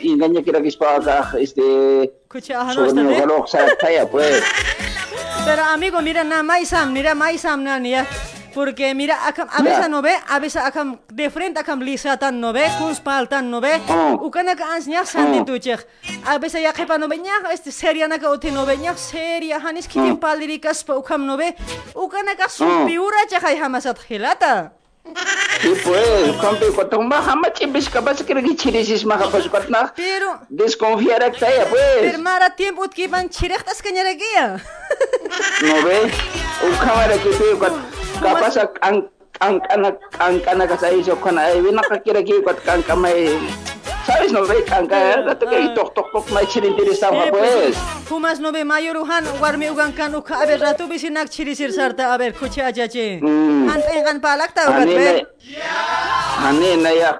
[0.00, 3.20] inganya kira, que pa, kat, este, escucha, ajá, no, sobre está mi bien.
[3.20, 4.42] reloj, sa, kaya, pues.
[5.44, 8.06] Pero amigo, mira, na maisam, mira maisam na ya.
[8.54, 10.62] Porque mira, a veces no ve, a veces
[11.08, 13.80] de frente acá lisa tan no ve, kun spal tan no ve.
[13.88, 14.26] Oh.
[14.26, 15.32] Ukana ka ans nyah san Oh.
[15.32, 15.86] din tu chek.
[16.26, 17.20] A veces ya kepa no ve
[17.52, 20.20] este seria na ka ote no ve nyah, seria hanis kitin Oh.
[20.20, 21.54] palirikas pa ukam no ve.
[21.94, 22.48] Ukana ka Oh.
[22.50, 24.72] supiura chek ay hamasat khilata.
[25.62, 29.92] Sí, pues, compi, cuando más jamás chimbis capaz que que chirisis más capaz cuando na
[29.94, 31.82] Pero, desconfiar a ya, pues.
[32.00, 34.56] pero mara tiempo utki ban chirechtas kanyara gia.
[35.62, 36.10] No ve,
[36.66, 37.80] un cámara que te cuando
[38.20, 39.08] capaz ang
[39.40, 42.82] ang ang ang kana ka sa iso kana ay wina ka kira ki cuando kan
[42.82, 43.34] kamay
[44.06, 47.30] sabes no ve kan ka gato que tok tok tok mai chirin tiris tama Eh,
[47.30, 47.76] pues.
[48.08, 52.12] Fumas no ve mayor uhan, warmi ugan kan uka a ver ratu bisinak chirisir sarta
[52.14, 53.20] a ver kucha ajache.
[53.22, 53.68] Mm.
[53.70, 55.16] Han pengan palak ta ugat Ane ver.
[56.42, 57.10] na ane na ya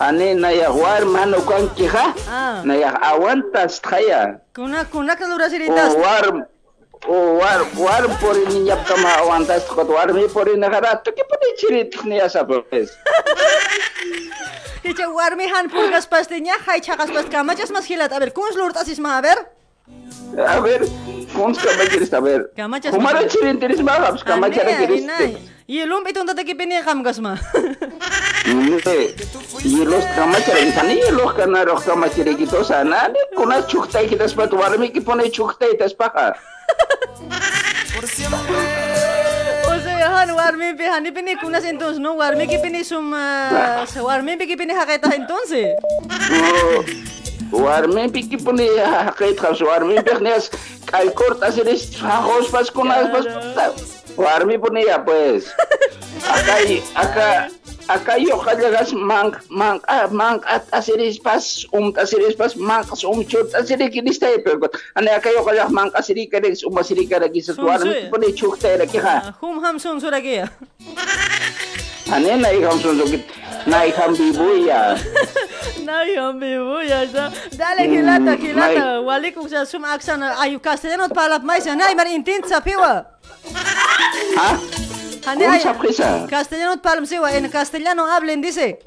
[0.00, 2.62] ane na ya war mano kan ki ha Ah.
[2.64, 4.38] na ya aguantas kaya.
[4.54, 5.94] Kuna kuna ka lura O siritas.
[5.98, 6.32] war o
[7.08, 12.04] war war por niña kama aguantas ko war mi por nagara to que pone chirit
[12.04, 12.90] ni asa pues.
[14.82, 18.12] Dice warmi han pulgas pastinya, hay chakas past kamachas mas hilat.
[18.12, 19.61] A ver, kun lurtas isma a ver.
[20.32, 20.80] A ver,
[21.36, 22.48] kung ska ba kiris a ver.
[22.88, 25.04] Kumara chirin tiris ba haps kamachara kiris.
[25.68, 27.36] Yelum itong tataki piniham gasma.
[28.48, 29.12] Hindi.
[29.60, 33.12] Yelos kamachara kitani yelos kana roh kamachara kito sana.
[33.12, 36.34] Ane kuna chuktay kitas pa tuwara mi kipone ka.
[37.92, 43.84] O sea, han warmi pe hani pini kunas entonces no warmi ki pini sum ah,
[44.00, 45.76] warmi pe ki pini haketa entonces.
[47.52, 50.48] Warmi piki pone hakait khas warmi peknes
[50.88, 53.28] kalkor tasiris hajos pas kunas pas.
[54.16, 55.52] Warmi pone ya pues.
[56.24, 56.56] Acá
[56.96, 57.28] acá
[57.88, 63.04] acá yo kajagas mang mang ah mang at asiris pas um asiris pas mang kas
[63.04, 67.04] um chut asiri kinis tay pero ane acá yo kajag mang asiri kadex um asiri
[67.04, 69.36] kadagi sa warmi pone chuk tay lagi ha.
[69.44, 70.48] Hum ham sun suragia.
[72.08, 72.48] Ane na
[73.66, 74.82] ikam sunzukit na ikam bibuya.
[75.86, 77.30] Nay, hombre, voy allá.
[77.58, 79.00] Dale, gilata, gilata.
[79.02, 83.02] Wali kung sa sum aksan ayu castellano palap mais nay mar intin sa piwa.
[84.38, 84.50] Ha?
[85.22, 85.60] Hani ¿Cómo ay.
[85.62, 86.26] se apresa?
[86.26, 88.78] Castellano palam siwa en castellano hablen dice.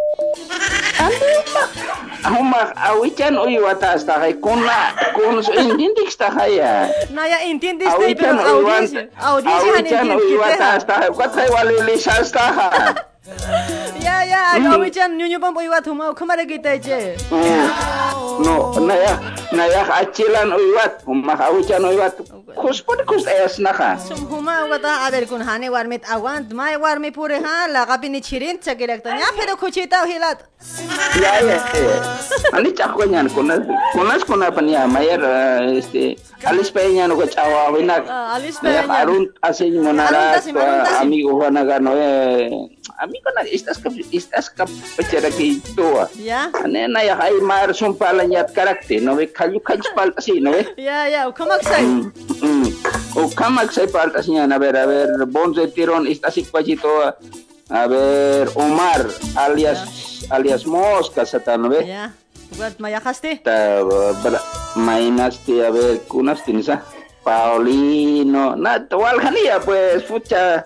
[2.27, 6.91] Huma awichan uy watas ta kay kuna kun so indindik ta kaya.
[7.11, 8.83] Naya intindis tay pero Awichan uy wat.
[8.83, 9.03] audiencia.
[9.15, 12.69] Audiencia han Awichan uy intindis watas ta kay wat kay wali lisas ta ha.
[13.99, 14.69] Ya ya, Mm.
[14.71, 17.17] kawichan nyunyu pam iwa thuma khamara kita che.
[18.45, 19.17] No, naya,
[19.51, 22.13] naya achilan uiwat, umak awichan uiwat.
[22.55, 23.97] Kus pun kus es naka.
[23.97, 28.21] Sum huma wata a ver kun hane warmit awant mai warmi pure ha la kapini
[28.21, 30.39] chirin chake lakta ya pero kuchita hilat.
[31.19, 31.97] Ya, ya, ya.
[32.53, 33.59] Ani chakwa nyan kunas,
[33.93, 35.19] kunas kuna pania mayer
[35.77, 36.15] este
[36.45, 38.05] alis peña no chawa winak.
[38.07, 39.01] Alis Ya Peña.
[39.01, 41.01] arun asing monara Arun tasim, arun tasim.
[41.01, 41.53] amigo Juan
[41.83, 42.49] no eh
[43.15, 46.09] amigo na estas kap estas kap pechera ki tua.
[46.19, 46.51] Ya.
[46.63, 50.51] Ane na ya hay mar son palanyat karakter no ve kayu kayu palta si no
[50.51, 50.67] ve.
[50.77, 51.83] Ya ya, kamak sai.
[51.85, 52.67] Mm.
[53.15, 57.15] O kamak sai paltas niyan a ver a ver bonze tiron estas ikpachito
[57.69, 61.87] a ver Omar alias alias Mosca sata no ve.
[61.87, 62.11] Ya.
[62.57, 63.41] Buat mayahaste.
[63.43, 63.83] Ta
[64.23, 64.39] bra
[64.75, 66.83] mainasti a ver kunasti nisa.
[67.25, 70.61] Paulino, na tuwal hania pues fucha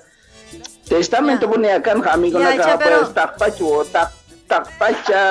[0.89, 4.09] testamento punya kan amigo Ya, na cha, ka pero- pues tak pachu tak
[4.49, 5.21] tak pacha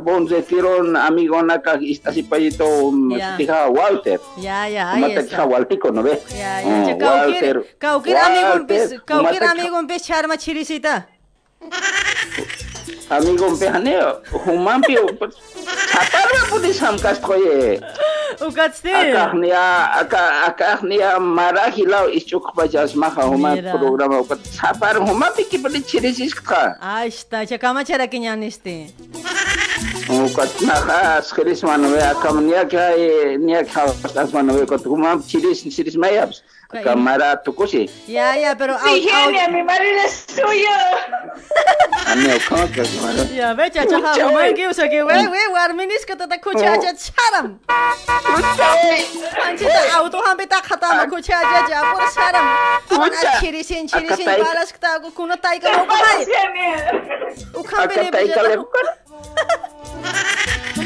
[0.00, 2.64] bonze tiron amigo na ka istasi pajito
[3.12, 3.36] Ya.
[3.36, 4.16] tika Walter.
[4.40, 5.44] Ya ya, ahí Mata está.
[5.44, 6.16] Waltico no ve.
[6.32, 11.04] Ya ya, kaukir kaukir amigo pes Walter, kaukir amigo pes charma chirisita.
[13.10, 15.06] Amigompeaneo, humampio,
[15.94, 17.80] Atarra putis hamkas koye.
[18.40, 18.96] Ukatsir.
[18.96, 19.92] Akahnia,
[20.46, 24.38] akahnia marahilao ischuk pajas maha huma programa ukat.
[24.44, 26.76] Sapar huma piki pati chirisis ka.
[26.82, 28.90] Ashta, chakama chara kinyanisti.
[30.10, 36.42] Ukat naha skiris manwe akamnia kya niya kya pastas manwe ukat huma chiris chiris mayaps.
[36.70, 37.90] Kamara tukusi.
[38.08, 40.76] Ya ya, pero au- Sí, au- genia, mi marido es suyo.
[42.06, 43.22] Ane ukama ka mara.
[43.30, 43.98] Ya ve chacha
[44.54, 46.82] ki usa ki we we warminis ka tata kucha Oh.
[46.82, 47.58] cha charam.
[49.94, 50.18] Auto
[50.62, 51.06] khata ma
[51.70, 52.46] cha pur charam.
[53.40, 56.26] Chirisin chirisin balas kta ko kuno tai ka mo bai.
[57.54, 58.10] Ukham bele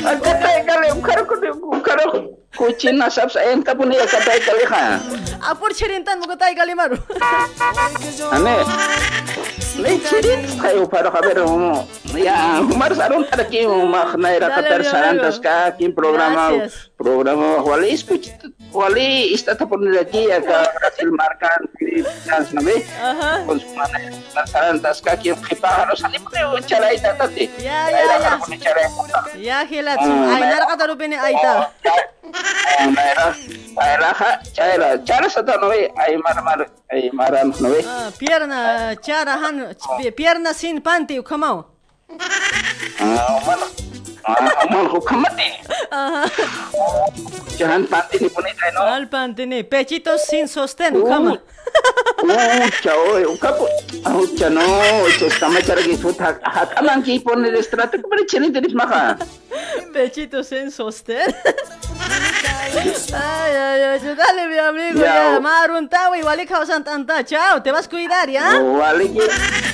[0.01, 1.35] Akatai kale Akatai kale ukar ko
[1.77, 1.98] ukar
[2.57, 5.01] kuchin na sab sa en kapuni akatai kale ha.
[5.51, 6.97] Apur chirintan mo ko tai kali maru.
[8.32, 8.55] Ane,
[9.81, 11.86] le chirin kayo para kaber mo.
[12.16, 15.47] Ya, humar sarong tada ki umah naira Dale, katar mi sarantas amigo.
[15.47, 16.90] ka kim programa Gracias.
[16.98, 18.28] programa wali escuch
[18.72, 19.34] wali
[19.80, 21.60] nila ki ka Brasil markan
[22.26, 22.76] chance na be.
[23.02, 23.44] Ajá.
[23.47, 23.98] Con su mana
[24.47, 27.51] sarantas ka kim kipaharo sa libre o chalay tatati.
[27.59, 28.32] Ya ya ya.
[29.36, 29.98] Ya hilat.
[29.98, 31.70] Ah, Ay nara kata rupini aita.
[32.80, 33.26] Naira,
[33.74, 36.60] naira ha, chayra, chara sa to no be, ay mar mar,
[36.92, 37.82] ay maran no be.
[37.84, 39.74] Ah, Pierna chara han
[40.14, 41.64] pierna sin panty kamau.
[43.01, 43.60] Ah, man,
[44.24, 44.36] ah,
[47.60, 48.82] ay no.
[48.82, 51.40] Al panty ni pechitos sin sostén kama.
[52.22, 53.68] Ucha, oy, ukapo.
[54.14, 54.60] Ucha, no,
[55.06, 56.38] ucha, estama cara que suta.
[56.42, 59.18] Hataman ki pone de estrato que pare chini tenis maka.
[59.92, 61.34] Pechitos sin sostén.
[63.12, 65.32] Ay, ay, ay, dale mi amigo, Ya.
[65.32, 68.62] ya, marun tawa igual y causan tanta, chao, te vas a cuidar, ¿ya?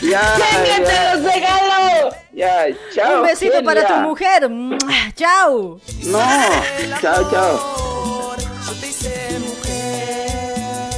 [0.00, 0.08] Ki.
[0.08, 1.14] Ya, ya.
[1.14, 2.10] los regalo.
[2.32, 3.20] Ya, chao.
[3.20, 4.35] Un besito para tu mujer.
[4.36, 5.80] Chao.
[6.04, 6.18] No,
[7.00, 8.36] chao, chao.
[8.66, 10.90] Yo te hice mujer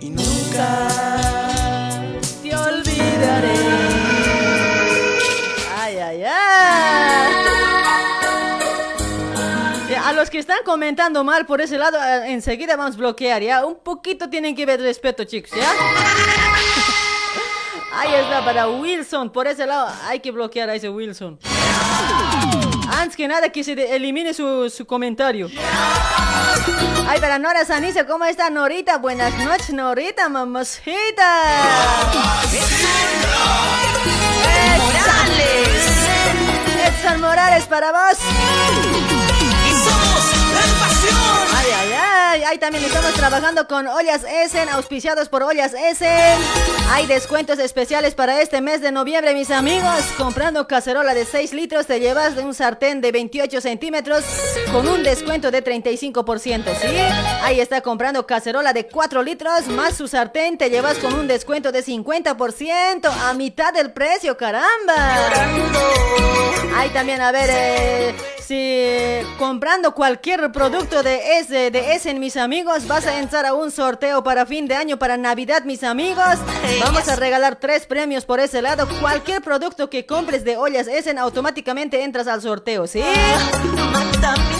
[0.00, 0.88] y nunca
[2.42, 3.54] te olvidaré.
[5.78, 7.34] Ay, ay, ay.
[9.90, 13.42] Ya, A los que están comentando mal por ese lado, eh, enseguida vamos a bloquear,
[13.42, 13.64] ¿ya?
[13.64, 15.72] Un poquito tienen que ver respeto, chicos, ¿ya?
[17.96, 21.38] Ahí está, para Wilson, por ese lado hay que bloquear a ese Wilson.
[22.90, 25.48] Antes que nada, que se elimine su, su comentario.
[27.08, 28.98] Ay, para Nora Sanice, ¿cómo está Norita?
[28.98, 31.42] Buenas noches, Norita, mamacita.
[36.86, 39.15] Edson Morales para vos.
[42.44, 46.38] Ahí también estamos trabajando con Ollas Essen, auspiciados por Ollas Essen.
[46.90, 50.04] Hay descuentos especiales para este mes de noviembre, mis amigos.
[50.18, 54.24] Comprando cacerola de 6 litros, te llevas de un sartén de 28 centímetros
[54.70, 56.96] con un descuento de 35%, ¿sí?
[57.42, 61.72] Ahí está comprando cacerola de 4 litros más su sartén, te llevas con un descuento
[61.72, 64.94] de 50% a mitad del precio, caramba.
[66.76, 68.14] Ahí también, a ver, eh,
[68.46, 73.70] si comprando cualquier producto de ese, de Essen, mis amigos, vas a entrar a un
[73.70, 76.24] sorteo para fin de año, para Navidad, mis amigos.
[76.82, 78.88] Vamos a regalar tres premios por ese lado.
[79.00, 83.00] Cualquier producto que compres de ollas Essen, automáticamente entras al sorteo, ¿sí?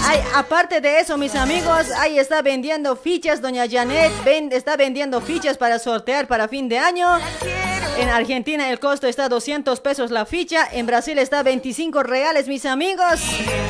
[0.04, 5.20] Ay, aparte de eso, mis amigos, ahí está vendiendo fichas, doña Janet, ven- está vendiendo
[5.20, 7.08] fichas para sortear para fin de año.
[7.98, 10.68] En Argentina el costo está 200 pesos la ficha.
[10.70, 13.20] En Brasil está 25 reales, mis amigos.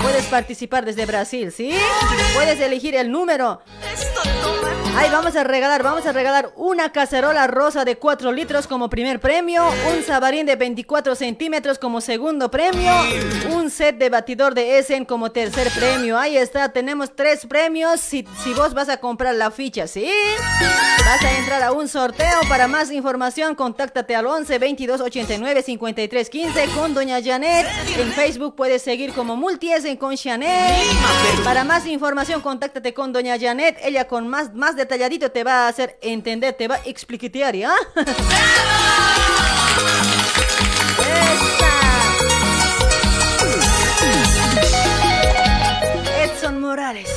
[0.02, 1.70] Puedes participar desde Brasil, ¿sí?
[2.34, 3.60] Puedes elegir el número.
[4.96, 9.20] Ahí vamos a regalar, vamos a regalar una cacerola rosa de 4 litros como primer
[9.20, 9.62] premio,
[9.94, 12.92] un sabarín de 24 centímetros como segundo premio,
[13.50, 16.18] un set de batidor de Essen como tercer premio.
[16.18, 20.10] Ahí está, tenemos tres premios si, si vos vas a comprar la ficha, ¿sí?
[21.04, 22.40] Vas a entrar a un sorteo.
[22.48, 27.66] Para más información, contáctate al 11 22 89 53 15 con Doña Janet.
[27.98, 30.86] En Facebook puedes seguir como Multiesen con Chanel.
[31.44, 33.78] Para más información, contáctate con Doña Janet.
[33.84, 37.74] Ella con más, más detalladito te va a hacer entender, te va a explicar, ¿ya?
[46.22, 47.15] Edson Morales.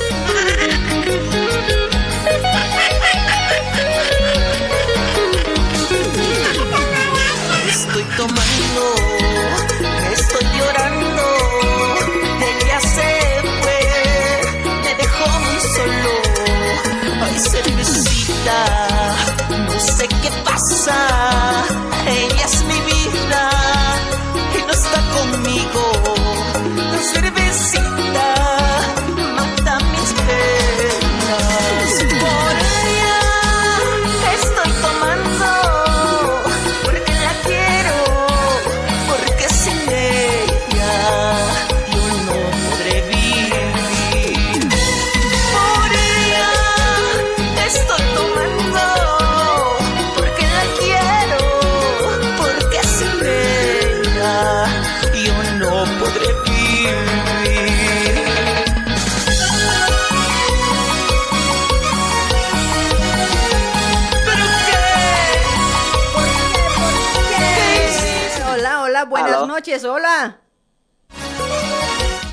[69.59, 70.39] Noches, hola.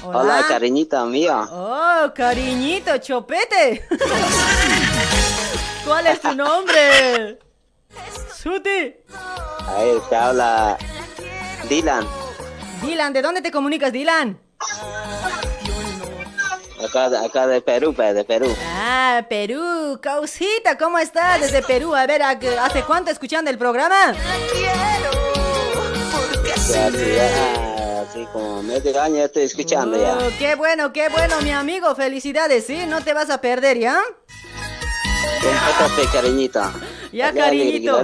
[0.05, 1.41] Hola, cariñita mía.
[1.51, 3.85] Oh, cariñito, chopete.
[5.85, 7.41] ¿Cuál es tu nombre?
[8.41, 8.95] Suti.
[9.67, 10.79] Ahí te habla
[11.69, 12.07] Dylan.
[12.83, 14.39] Dylan, ¿de dónde te comunicas, Dylan?
[16.85, 18.55] Acá, acá de Perú, pues, de Perú.
[18.69, 21.93] Ah, Perú, causita, ¿cómo estás desde Perú?
[21.97, 24.15] A ver, ¿a qué- ¿hace cuánto escuchando el programa?
[26.69, 30.19] Así como medio año estoy escuchando ya.
[30.19, 32.87] Oh, qué bueno, qué bueno, mi amigo, felicidades, ¿sí?
[32.89, 33.97] No te vas a perder, ¿ya?
[35.43, 36.73] Compórtate, cariñita.
[37.13, 37.97] Ya, cariñito.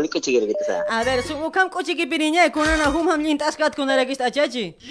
[0.88, 4.76] A ver, su ukam kuchi kipiriñe, kunana humam lintaskat kunarakista chachi.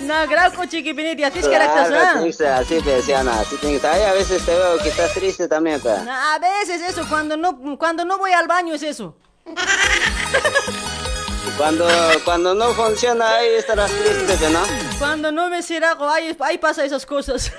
[0.00, 2.12] No, grau kuchi kipiniti, atis karaktas, Claro, ¿ah?
[2.12, 5.12] tiene que ser así, pues, Ana, así tiene que a veces te veo que estás
[5.14, 6.02] triste también, pues.
[6.04, 9.16] No, A veces eso, cuando no, cuando no voy al baño es eso.
[11.56, 11.88] Cuando,
[12.24, 14.60] cuando no funciona, ahí estarás triste, ¿no?
[14.98, 17.50] Cuando no me sirago, ahí, ahí pasa esas cosas.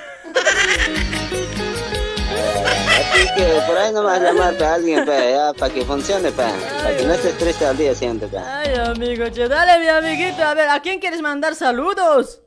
[3.00, 6.32] Así que por ahí nomás llamarte a alguien, para que funcione.
[6.32, 8.30] Para que no estés triste al día siguiente.
[8.38, 10.44] Ay, amigo, che, dale, mi amiguito.
[10.44, 12.42] A ver, ¿a quién quieres mandar saludos?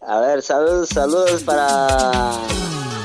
[0.00, 2.32] A ver, saludos, saludos para.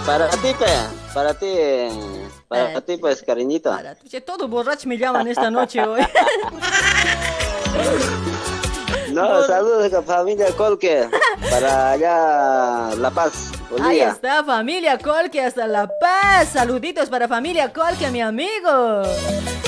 [0.05, 0.71] Para ti, pues.
[1.13, 2.16] Para ti.
[2.47, 3.75] Para ti, pues, cariñito.
[4.09, 6.01] Che, todo borracho me llaman esta noche hoy.
[9.11, 11.09] No, saludos a familia Colque.
[11.49, 13.51] Para allá, La Paz,
[13.81, 16.49] Ahí está, familia Colque hasta La Paz.
[16.49, 19.03] Saluditos para familia Colque, mi amigo.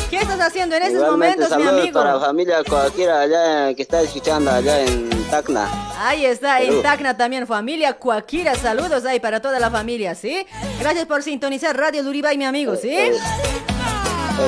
[0.10, 2.00] ¿Qué estás haciendo en esos Igualmente, momentos, mi saludos amigo?
[2.00, 5.70] para la familia cualquiera allá que está escuchando allá en Tacna.
[6.00, 6.82] Ahí está, en.
[6.82, 8.56] Tacna también, familia Cuaquira.
[8.56, 10.46] Saludos ahí para toda la familia, ¿sí?
[10.80, 12.90] Gracias por sintonizar Radio Luribay, mi amigo, ¿sí?
[12.92, 13.14] Eh,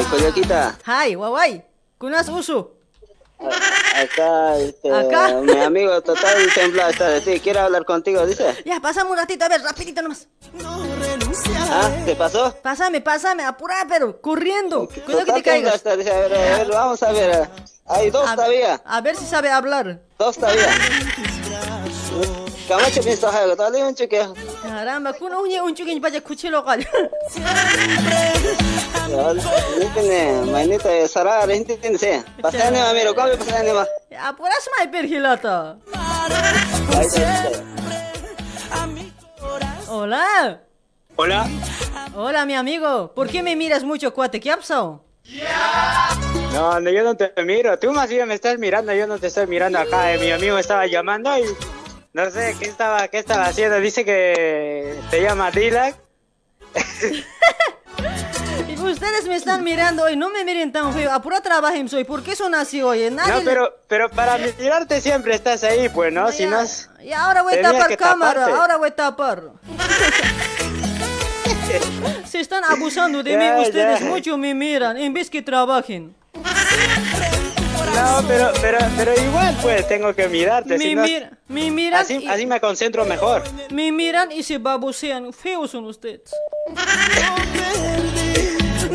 [0.10, 1.64] Coyoquita, Hi, guay,
[1.98, 2.72] Kunas Usu.
[3.40, 5.34] acá, este, Acá.
[5.42, 7.40] mi amigo total temblado está de ti.
[7.40, 8.26] ¿Quiere hablar contigo?
[8.26, 8.56] Dice.
[8.66, 10.28] Ya, pasame un ratito, a ver, rapidito nomás.
[11.70, 11.90] ¿Ah?
[12.06, 12.54] ¿Qué pasó?
[12.62, 14.88] Pásame, pásame, apura, pero corriendo.
[15.06, 15.84] Cuidado que te caigas.
[15.84, 15.90] dice.
[15.92, 17.50] A ver, a ver, vamos a ver.
[17.88, 18.82] Hay dos A- todavía.
[18.86, 20.00] A ver si sabe hablar.
[20.18, 20.68] Dos todavía.
[22.68, 24.26] Camacho pienso algo, dale un chique.
[24.62, 26.88] Caramba, kuna unye un chukin vaya cuchillo gal.
[29.80, 32.08] Dipene, manita, Sara, gente tiene, sí.
[32.42, 33.86] Pasane, mamiro, ¿cómo pasane, ma?
[34.22, 35.78] Apuras mai pergilata.
[39.90, 40.62] Hola.
[41.16, 41.48] Hola.
[42.16, 43.14] Hola, mi amigo.
[43.14, 44.40] ¿Por qué me miras mucho, cuate?
[44.40, 45.04] ¿Qué ha pasado?
[46.54, 47.78] No, no, yo no te miro.
[47.80, 50.14] Tú más bien me estás mirando, yo no te estoy mirando acá.
[50.14, 51.44] eh, Mi amigo estaba llamando y
[52.14, 53.80] no sé qué estaba, qué estaba haciendo.
[53.80, 55.96] Dice que te llama Dylan.
[58.84, 61.12] Ustedes me están mirando hoy, no me miren tan feo.
[61.14, 62.04] Apura trabajen soy.
[62.04, 63.10] ¿Por qué son así hoy?
[63.12, 66.32] Nadie No, pero, pero para mirarte siempre estás ahí, pues, ¿no?
[66.32, 66.60] Si no.
[67.02, 68.60] Y ahora voy a tapar cámara, taparte.
[68.60, 69.44] ahora voy a tapar.
[72.26, 74.06] Se están abusando de mí, ustedes ya.
[74.06, 76.16] mucho me miran, en vez que trabajen.
[77.94, 80.78] No, pero, pero, pero igual, pues, tengo que mirarte.
[80.80, 83.44] si Me, no- mir- me miran así, y, así me concentro mejor.
[83.70, 85.34] me miran y se babosean.
[85.34, 86.32] Feos son ustedes.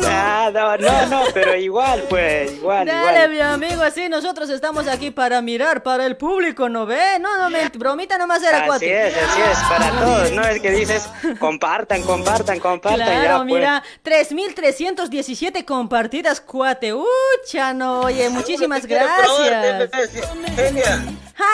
[0.05, 3.29] Ah, no, no, no, pero igual, pues, igual, Dale, igual.
[3.31, 7.19] mi amigo, así nosotros estamos aquí para mirar, para el público, ¿no ve?
[7.19, 9.07] No, no, me, bromita nomás era Así cuate.
[9.07, 10.31] es, así es, para todos.
[10.33, 11.09] No es que dices,
[11.39, 13.05] compartan, compartan, compartan.
[13.07, 13.45] Claro, ya, pues.
[13.45, 16.93] mira, 3.317 compartidas, cuate.
[16.93, 19.27] Ucha, no, oye, muchísimas gracias.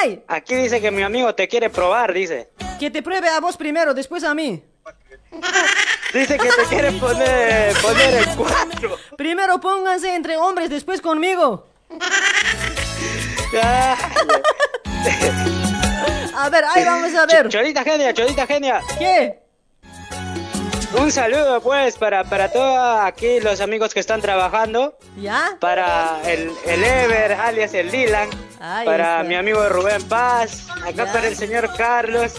[0.03, 2.49] Hi, Aquí dice que mi amigo te quiere probar, dice.
[2.79, 4.63] que te pruebe a vos primero, después a mí.
[6.13, 8.97] Dice que te quiere poner, poner el cuatro.
[9.17, 11.67] Primero pónganse entre hombres, después conmigo.
[16.35, 17.49] A ver, ahí vamos a ver.
[17.49, 18.81] Chodita genia, chodita genia.
[18.97, 19.39] ¿Qué?
[20.99, 24.95] Un saludo, pues, para, para todos aquí los amigos que están trabajando.
[25.17, 25.57] ¿Ya?
[25.59, 28.29] Para el, el Ever, alias el Dylan.
[28.59, 29.23] Ahí para está.
[29.23, 30.67] mi amigo Rubén Paz.
[30.85, 32.33] Acá para el señor Carlos.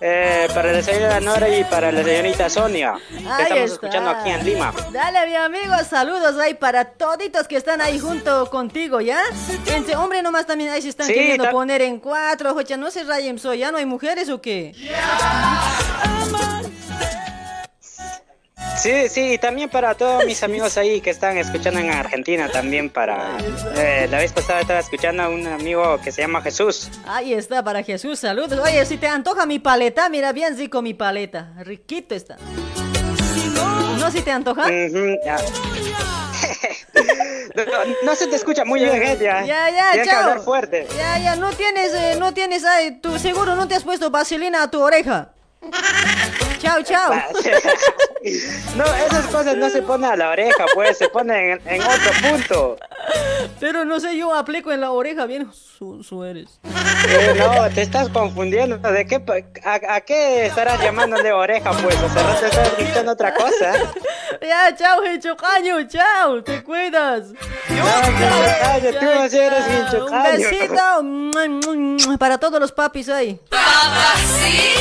[0.00, 2.94] Eh, para la señora Nora y para la señorita Sonia.
[3.08, 3.64] Que Ahí estamos está.
[3.64, 4.72] escuchando aquí en Lima.
[4.92, 9.20] Dale, mi amigo, saludos ahí para toditos que están ahí junto contigo, ¿ya?
[9.66, 13.04] Entre hombre nomás también ahí se están Sí, queriendo poner en cuatro, oye, no se
[13.04, 14.72] rayen, soy, ¿ya no hay mujeres o qué?
[18.84, 22.90] Sí, sí, y también para todos mis amigos ahí que están escuchando en Argentina también
[22.90, 23.38] para...
[23.76, 26.90] eh, la vez pasada estaba escuchando a un amigo que se llama Jesús.
[27.06, 28.58] Ahí está, para Jesús, saludos.
[28.58, 32.36] Oye, si te antoja mi paleta, mira bien rico mi paleta, riquito está.
[33.98, 34.68] ¿No si te antoja?
[34.70, 35.38] Ya.
[37.54, 39.24] no, no- no se te escucha muy bien, gente.
[39.24, 40.22] Ya, ya, Tienes que chao.
[40.24, 40.86] hablar fuerte.
[40.94, 44.62] Ya, ya, no tienes, eh, no tienes, ay, tú seguro no te has puesto vaselina
[44.62, 45.30] a tu oreja.
[46.64, 47.12] Chao, chao.
[48.74, 52.10] No, esas cosas no se ponen a la oreja, pues, se ponen en, en otro
[52.22, 52.76] punto.
[53.60, 56.58] Pero no sé, yo aplico en la oreja bien su, su eres.
[56.64, 58.78] Eh, no, te estás confundiendo.
[58.78, 59.22] ¿De qué,
[59.62, 61.96] a, a qué estarás llamándole oreja, pues?
[61.96, 63.74] O sea, no te estás escuchando otra cosa.
[64.40, 67.24] Ya, chao, Hinchocaño, chao, te cuidas.
[67.68, 69.64] Hinchocaño, tú Chao, así eres.
[69.68, 71.00] Hinchocaño.
[71.00, 71.30] Un
[72.00, 73.38] besito para todos los papis ahí.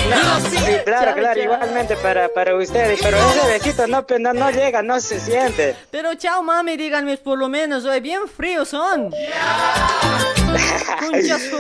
[0.09, 1.72] No, sí, claro, Chao, claro, chao.
[1.73, 2.99] Igualmente para, para ustedes.
[3.01, 5.75] Pero ese besito no, pe- no, no llega, no se siente.
[5.89, 9.09] Pero chao, mami, díganme por lo menos, hoy bien fríos son.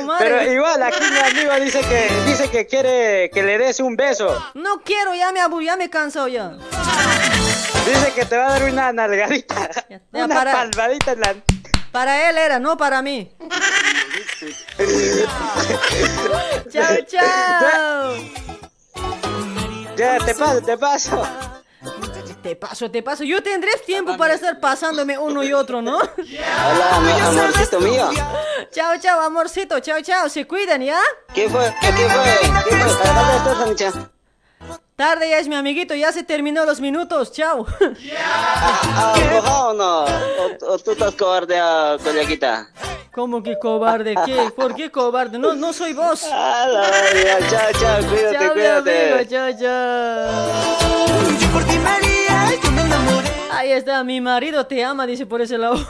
[0.05, 0.19] Madre.
[0.19, 4.27] Pero igual, aquí mi amigo dice que, dice que quiere que le des un beso.
[4.53, 6.51] No quiero, ya me aburrí, ya me cansado ya.
[7.85, 9.69] Dice que te va a dar una nalgadita.
[9.89, 10.51] ya, una para.
[10.51, 11.35] palmadita en la...
[11.91, 13.31] Para él era, no para mí.
[16.71, 18.13] chao, chao.
[19.95, 21.23] Ya, te paso, te paso.
[22.41, 23.23] Te paso, te paso.
[23.23, 25.97] Yo tendré tiempo para estar pasándome uno y otro, ¿no?
[25.97, 28.09] Hola, mi amorcito mío.
[28.71, 29.79] Chao, chao, amorcito.
[29.79, 30.29] Chao, chao.
[30.29, 30.99] Se cuidan, ¿ya?
[31.33, 31.73] ¿Qué fue?
[31.81, 33.75] ¿Qué, qué fue?
[33.77, 34.12] ¿Qué fue?
[34.95, 35.95] Tarde ya es mi amiguito.
[35.95, 37.31] Ya se terminó los minutos.
[37.31, 37.65] Chao.
[38.17, 40.03] ¿Ah, mojado o no?
[40.03, 42.69] ¿O, o tú estás cobarde, ah, coleguita?
[43.11, 44.15] ¿Cómo que cobarde?
[44.25, 44.51] ¿Qué?
[44.55, 45.37] ¿Por qué cobarde?
[45.39, 46.23] No, no soy vos.
[46.31, 46.81] Ah, la
[47.13, 47.37] vida.
[47.49, 49.13] Chao, chao, cuídate, Chao, mi cuídate.
[49.13, 49.29] amigo.
[49.29, 50.29] Chao, chao.
[53.51, 55.75] Ahí está, mi marido te ama, dice por ese lado.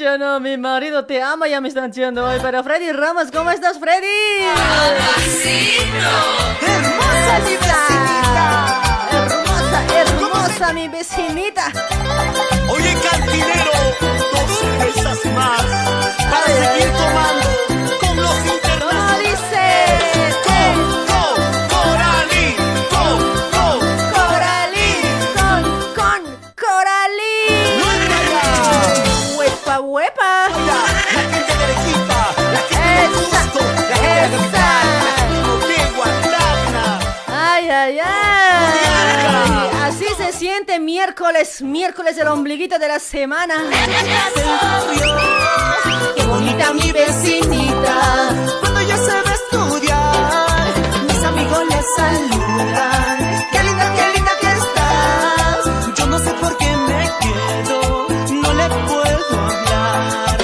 [0.00, 2.38] No, mi marido te ama, ya me están diciendo hoy.
[2.40, 4.06] Pero Freddy Ramos, ¿cómo estás, Freddy?
[6.62, 7.86] ¡Hermosa, Lisa!
[9.10, 11.72] ¡Hermosa, hermosa, mi vecinita!
[12.70, 13.72] Oye, cantinero,
[14.32, 15.62] dos cervezas más
[16.30, 17.46] para seguir tomando
[18.00, 18.80] con los internacionales.
[18.80, 19.66] ¿Cómo dice?
[40.38, 43.56] Siente miércoles, miércoles el ombliguito de la semana.
[46.16, 48.30] Qué bonita mi vecinita.
[48.60, 50.74] Cuando ella se va a estudiar,
[51.08, 53.46] mis amigos le saludan.
[53.50, 55.96] Qué linda, qué linda que estás.
[55.96, 60.37] Yo no sé por qué me quedo, no le puedo hablar.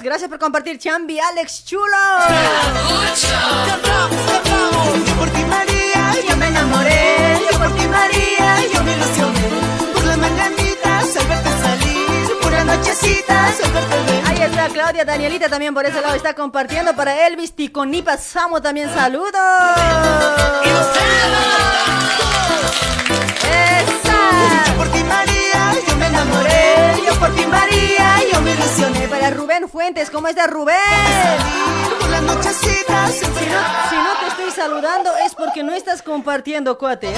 [0.00, 1.84] Gracias por compartir, Chambi, Alex Chulo.
[5.06, 7.38] Yo por ti María, yo me enamoré.
[7.50, 9.48] Yo por ti María, yo me ilusioné.
[9.92, 12.38] Por las mañanitas al verte salir.
[12.40, 14.24] Por las nochecitas al verte venir.
[14.26, 16.96] Ahí está Claudia, Danielita también por ese lado está compartiendo.
[16.96, 19.32] Para Elvis, Ticonipa, Samo también saludos.
[24.66, 26.94] Yo por ti María, yo me enamoré.
[27.06, 28.01] Yo por ti María.
[29.22, 30.74] Para Rubén Fuentes, ¿cómo está Rubén?
[33.88, 37.14] Si no, te estoy saludando es porque no estás compartiendo, cuate.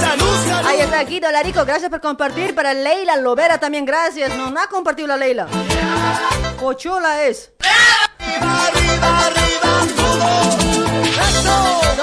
[0.00, 0.64] salud.
[0.64, 2.54] Ahí está Guido Larico, gracias por compartir.
[2.54, 4.32] Para Leila Lovera también, gracias.
[4.36, 5.48] No, no ha compartido la Leila.
[6.56, 7.50] Cochola es.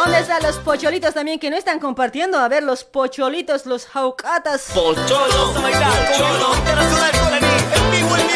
[0.05, 2.37] ¿Dónde están los pocholitos también que no están compartiendo?
[2.37, 4.69] A ver, los pocholitos, los jaucatas.
[4.71, 6.53] Pocholo, pocholo.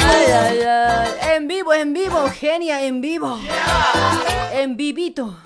[0.03, 1.35] Ay, ay, ay.
[1.35, 3.39] En vivo, en vivo, genia, en vivo.
[4.51, 5.37] En vivito.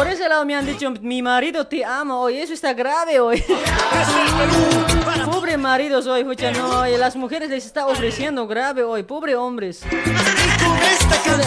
[0.00, 3.44] Por ese lado me han dicho, mi marido te ama hoy, eso está grave hoy.
[5.30, 9.82] Pobre maridos hoy, escucha, no, las mujeres les está ofreciendo grave hoy, pobre hombres.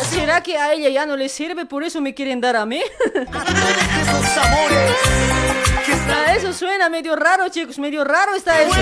[0.07, 2.79] ¿Será que a ella ya no le sirve, por eso me quieren dar a mí?
[6.37, 8.77] Eso suena medio raro, chicos, medio raro está eso.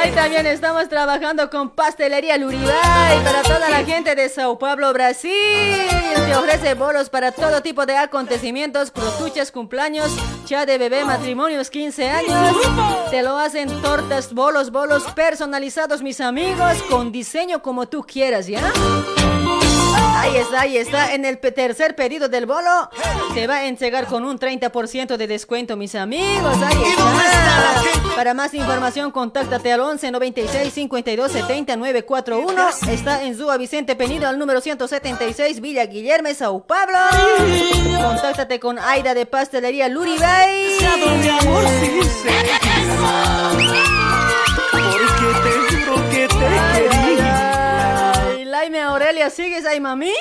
[0.00, 5.30] Ahí también estamos trabajando con Pastelería Luribay para toda la gente de Sao Paulo, Brasil.
[6.26, 10.10] Te ofrece bolos para todo tipo de acontecimientos, crotuchas, cumpleaños,
[10.46, 12.56] ya de bebé, matrimonios, 15 años.
[13.10, 18.72] Te lo hacen tortas, bolos, bolos personalizados, mis amigos, con diseño como tú quieras, ¿ya?
[20.16, 21.14] Ahí está, ahí está.
[21.14, 22.90] En el tercer pedido del bolo
[23.34, 26.56] te va a entregar con un 30% de descuento, mis amigos.
[26.62, 28.14] Ahí está.
[28.16, 32.68] Para más información, contáctate al 11 96 52 70 941.
[32.90, 36.98] Está en Zúa Vicente Penido, al número 176, Villa Guillermo, Sao Pablo.
[38.02, 40.78] Contáctate con Aida de Pastelería Luribay.
[48.90, 50.12] Aurelia, ¿sigues ahí, mami?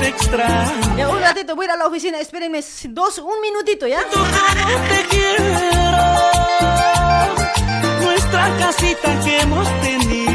[0.00, 0.68] te.
[0.96, 2.18] Ya, un ratito, voy a ir a la oficina.
[2.18, 4.00] Espérenme dos, un minutito, ¿ya?
[4.00, 5.44] te quiero.
[8.02, 10.29] Nuestra casita que hemos tenido.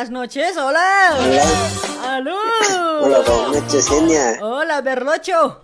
[0.00, 1.14] Buenas noches, hola.
[1.18, 2.14] Hola.
[2.14, 2.36] ¡Aló!
[3.02, 4.38] Hola, buenas noches, Genia.
[4.40, 5.60] Hola, Berlocho.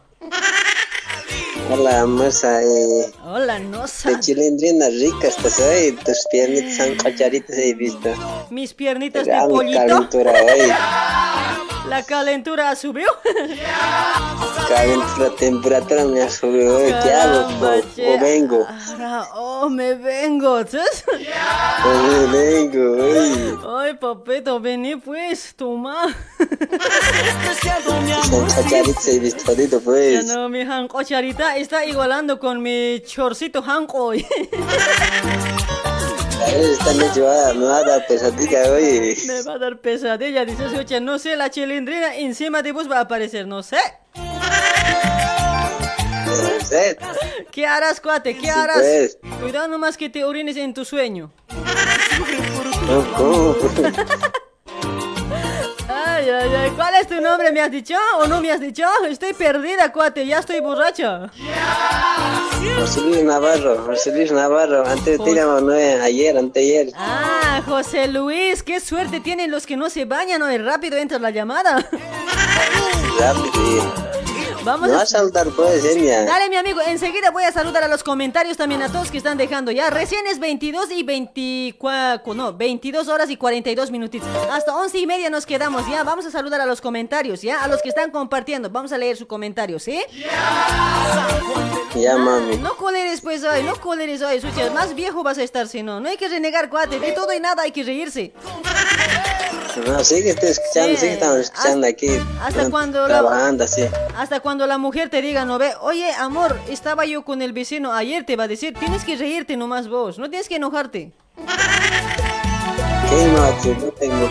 [1.70, 2.62] Hola, Marza.
[2.62, 4.10] Eh, Hola, Nosa.
[4.10, 5.92] de chilindrina rica estás hoy.
[6.04, 8.12] Tus piernitas son cacharitas, he visto.
[8.50, 9.78] Mis piernitas de Gran pollito.
[9.78, 10.70] calentura hoy.
[11.88, 13.06] La calentura subió.
[14.68, 16.92] Calentura, temperatura me ha subido hoy.
[17.02, 17.46] ¿Qué hago?
[17.46, 18.66] O, vengo.
[18.88, 20.56] Ahora, oh, me vengo.
[21.84, 23.78] O me vengo.
[23.78, 26.14] Ay, papito, vení pues, toma.
[28.32, 30.26] Ahorita, Ya pues.
[30.26, 34.12] no, mi hanco charita está igualando con mi chorcito hanco
[36.46, 39.16] esta noche va, me va a dar pesadilla hoy.
[39.26, 42.98] Me va a dar pesadilla, dice oye, no sé, la chilindrina encima de vos va
[42.98, 43.78] a aparecer, no sé.
[46.26, 46.98] No sé.
[47.50, 48.34] ¿Qué harás, cuate?
[48.34, 48.78] ¿Qué Sí, harás?
[48.78, 49.18] pues.
[49.40, 51.30] Cuidado nomás que te orines en tu sueño.
[52.88, 53.56] No, ¿cómo?
[56.16, 57.52] Ay, ay, ay, ¿cuál es tu nombre?
[57.52, 58.84] ¿Me has dicho o no me has dicho?
[59.06, 61.30] Estoy perdida, cuate, ya estoy borracha.
[62.78, 64.86] José Luis Navarro, José Luis Navarro.
[64.86, 66.90] Antes te llamaba, no, ayer, anteayer.
[66.96, 70.56] Ah, José Luis, qué suerte tienen los que no se bañan hoy.
[70.56, 71.86] Rápido entra la llamada.
[73.20, 74.15] Rápido.
[74.66, 76.24] Vamos No a saludar pues, genia.
[76.24, 79.38] Dale, mi amigo, enseguida voy a saludar a los comentarios también a todos que están
[79.38, 79.90] dejando ya.
[79.90, 84.28] Recién es 22 y 24, no, 22 horas y 42 minutitos.
[84.50, 86.02] Hasta 11 y media nos quedamos ya.
[86.02, 88.68] Vamos a saludar a los comentarios, ya, a los que están compartiendo.
[88.68, 90.02] Vamos a leer su comentario, ¿sí?
[91.94, 92.56] Ya, mami.
[92.56, 94.68] No coleres pues hoy, no coleres hoy, Sucha.
[94.70, 96.00] Más viejo vas a estar si no.
[96.00, 96.98] No hay que renegar, cuate.
[96.98, 98.32] De todo y nada hay que reírse.
[99.86, 101.06] No, sigue escuchando, Sí.
[101.06, 102.08] sigue escuchando aquí.
[102.42, 103.82] hasta cuando la- Trabajando así.
[104.16, 107.92] Hasta cuando la mujer te diga, no ve, oye, amor, estaba yo con el vecino
[107.92, 111.12] ayer, te va a decir, tienes que reírte nomás vos, no tienes que enojarte.
[113.08, 114.30] ¿Qué no?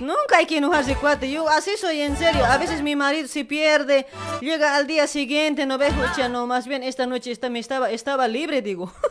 [0.00, 1.30] Nunca hay que enojarse, cuate.
[1.30, 2.44] Yo así soy, en serio.
[2.44, 4.06] A veces mi marido se pierde,
[4.40, 7.90] llega al día siguiente, no ve, ya no, más bien esta noche esta, me estaba,
[7.90, 8.92] estaba libre, digo.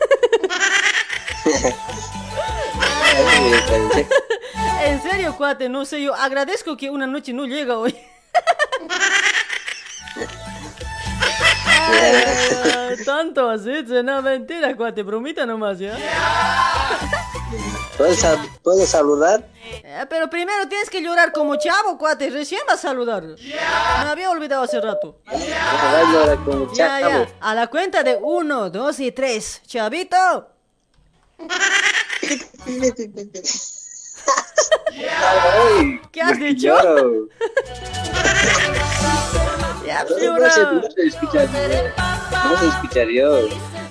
[4.86, 7.94] en serio, cuate, no sé, yo agradezco que una noche no llega hoy.
[11.92, 15.98] Ay, tanto así, no, mentira, cuate, bromita nomás, ¿ya?
[17.98, 19.46] ¿Puedes, sal- ¿Puedes saludar?
[19.64, 23.24] Eh, pero primero tienes que llorar como chavo, cuate, recién vas a saludar.
[23.24, 25.20] Me había olvidado hace rato.
[25.32, 29.62] Ya, como ya, a la cuenta de uno, dos y tres.
[29.66, 30.48] Chavito.
[36.12, 36.76] ¿Qué has dicho?
[39.90, 40.50] Ya No, no llora.
[40.52, 41.52] se, no se escucha No
[42.92, 43.00] se.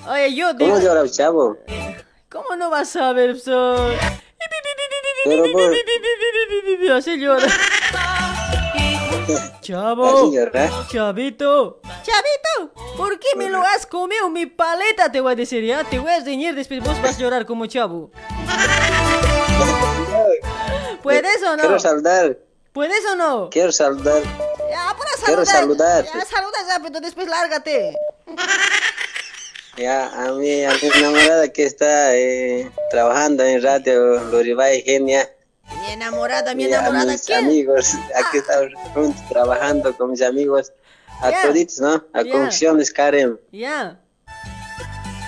[0.09, 1.57] Oye, yo digo, ¿Cómo llora el chavo?
[2.29, 3.89] ¿cómo no vas a ver, so?
[5.25, 5.73] Pero por...
[6.93, 7.45] Así llora.
[9.61, 10.31] Chavo.
[10.89, 11.81] Chavito.
[12.01, 15.11] Chavito, ¿por qué me lo has comido mi paleta?
[15.11, 15.83] Te voy a decir, ya.
[15.83, 16.81] Te voy a reñir después.
[16.81, 18.09] Vos vas a llorar como chavo.
[21.03, 21.63] ¿Puedes o no?
[21.63, 22.37] Quiero saludar.
[22.73, 23.49] ¿Puedes o no?
[23.49, 24.21] Quiero saludar.
[24.69, 26.05] Ya, para Quiero saludar.
[26.05, 26.05] saludar.
[26.05, 27.95] Ya, saluda rápido, después lárgate.
[29.77, 35.29] Ya, a mi, a mi enamorada que está eh, trabajando en radio Loribay Genia.
[35.81, 37.11] Mi enamorada, mi y a enamorada.
[37.13, 37.45] mis ¿Quién?
[37.45, 40.71] amigos, aquí estamos juntos trabajando con mis amigos.
[41.21, 41.41] A Ya.
[41.43, 42.05] toditos, ¿no?
[42.13, 42.31] A Ya.
[42.31, 43.39] Conjunciones Karen.
[43.51, 43.99] Ya.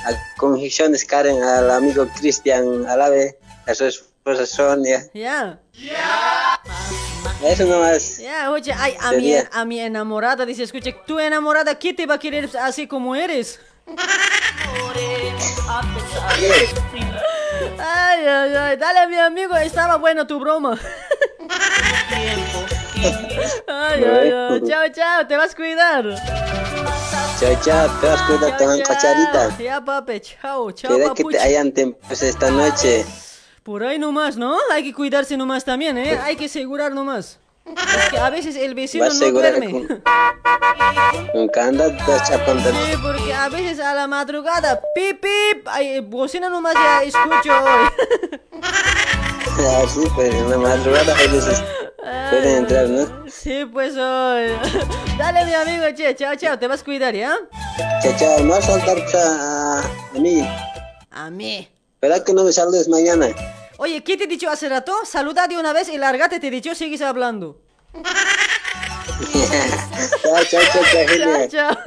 [0.06, 3.38] A Conjunciones Karen, al amigo Cristian Alave,
[3.68, 5.06] a su esposa Sonia.
[5.14, 5.60] Ya.
[7.43, 8.17] Eso nomás.
[8.17, 12.16] Ya, oye, ay, a mi, a mi enamorada dice, escucha, tu enamorada, ¿qué te va
[12.16, 13.59] a querer así como eres?
[17.80, 20.80] Ay, ay, ay, dale mi amigo, estaba bueno tu broma.
[23.67, 26.03] Ay, ay, ay, chao, chao, te vas a cuidar.
[27.40, 28.88] Chao, chao, te vas a cuidar con chao.
[28.88, 29.58] cacharita.
[29.58, 31.72] Ya, papi, chao, chao, Queda que te hayan
[32.08, 33.06] pues esta noche.
[33.64, 34.58] Por ahí nomás, ¿no?
[34.72, 36.18] Hay que cuidarse nomás también, ¿eh?
[36.24, 37.38] Hay que asegurar nomás.
[37.66, 39.72] Es que a veces el vecino no duerme.
[39.72, 39.88] con-
[41.36, 41.94] Nunca andas
[42.28, 42.70] chapando.
[42.72, 47.90] Sí, porque a veces a la madrugada, pip, pip, ay, bocina nomás ya escucho hoy.
[49.84, 51.64] Así, pues en la madrugada a veces
[52.32, 53.26] pueden entrar, ¿no?
[53.30, 54.54] Sí, pues hoy.
[55.20, 57.36] Dale, mi amigo, che, chao, chao, te vas a cuidar, ¿ya?
[58.02, 59.80] Chao, chao, no vas a saltar a,
[60.16, 60.48] a mí.
[61.12, 61.70] A mí.
[62.02, 63.28] ¿Verdad que no me saludes mañana?
[63.78, 64.92] Oye, ¿qué te he dicho hace rato?
[65.06, 67.62] Saluda de una vez y lárgate, te he dicho, sigues hablando.
[70.24, 71.48] chao, chao, chao, chao, chao.
[71.48, 71.78] Ya.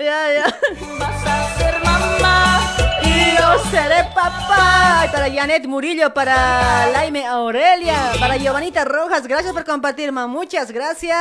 [0.00, 0.58] Ya, ya.
[0.98, 5.04] Vas a ser mamá y yo seré papá.
[5.06, 10.26] Y para Janet Murillo, para Laime Aurelia, para Giovanita Rojas, gracias por compartir, ma.
[10.26, 11.16] Muchas gracias.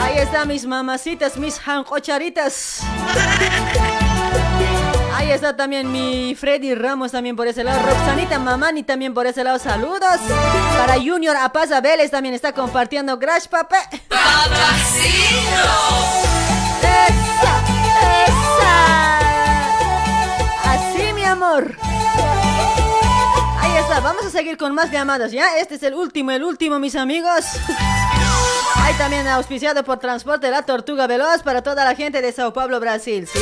[0.00, 2.80] Ahí están mis mamacitas, mis jancocharitas.
[5.18, 7.82] Ahí está también mi Freddy Ramos también por ese lado.
[7.84, 9.58] Roxanita Mamani también por ese lado.
[9.58, 10.20] Saludos.
[10.78, 13.18] Para Junior Apaza Vélez también está compartiendo.
[13.18, 13.78] Gracias, papá.
[13.90, 14.06] ¡Esa!
[18.28, 19.18] ¡Esa!
[20.70, 21.76] Así, mi amor.
[23.58, 23.98] Ahí está.
[23.98, 25.58] Vamos a seguir con más llamadas, ¿ya?
[25.58, 27.44] Este es el último, el último, mis amigos.
[28.76, 32.80] Hay también auspiciado por Transporte La Tortuga Veloz para toda la gente de Sao Paulo,
[32.80, 33.38] Brasil, ¿sí?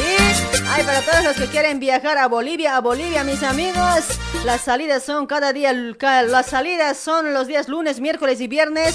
[0.70, 4.04] Hay para todos los que quieren viajar a Bolivia, a Bolivia, mis amigos.
[4.44, 8.94] Las salidas son cada día, las salidas son los días lunes, miércoles y viernes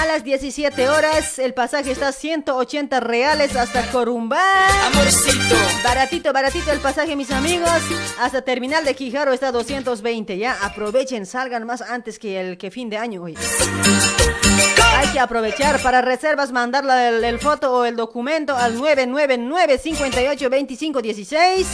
[0.00, 1.38] a las 17 horas.
[1.38, 4.68] El pasaje está a 180 reales hasta Corumbá.
[4.86, 5.56] Amorcito.
[5.82, 7.70] Baratito, baratito el pasaje, mis amigos.
[8.20, 10.56] Hasta Terminal de Quijaro está a 220, ya.
[10.62, 13.36] Aprovechen, salgan más antes que el que fin de año, hoy.
[14.96, 15.35] Hay que aprovechar
[15.82, 21.66] para reservas, mandar la- el, el foto o el documento al 999 58 25 16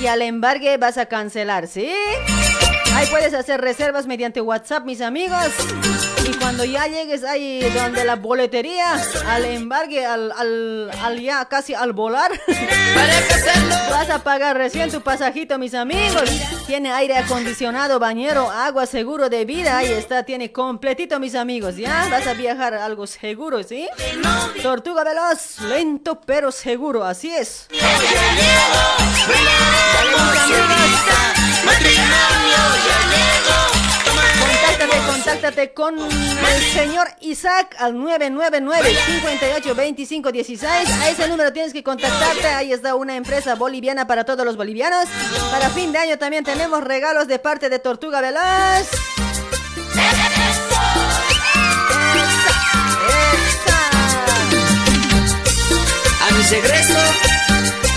[0.00, 1.90] y al embargue vas a cancelar, ¿sí?
[3.00, 5.46] Ahí puedes hacer reservas mediante WhatsApp, mis amigos.
[6.28, 8.92] Y cuando ya llegues ahí donde la boletería,
[9.26, 12.30] al embargue, al, al, al ya casi al volar,
[13.90, 16.28] vas a pagar recién tu pasajito, mis amigos.
[16.66, 19.78] Tiene aire acondicionado, bañero, agua, seguro de vida.
[19.78, 21.76] Ahí está, tiene completito, mis amigos.
[21.76, 23.88] Ya vas a viajar algo seguro, ¿sí?
[24.62, 27.66] Tortuga veloz, lento pero seguro, así es.
[35.06, 40.64] Contáctate con el señor Isaac al 999-582516.
[40.64, 42.46] A ese número tienes que contactarte.
[42.48, 45.06] Ahí está una empresa boliviana para todos los bolivianos.
[45.50, 48.40] Para fin de año también tenemos regalos de parte de Tortuga Veloz.
[56.22, 56.98] A mi regreso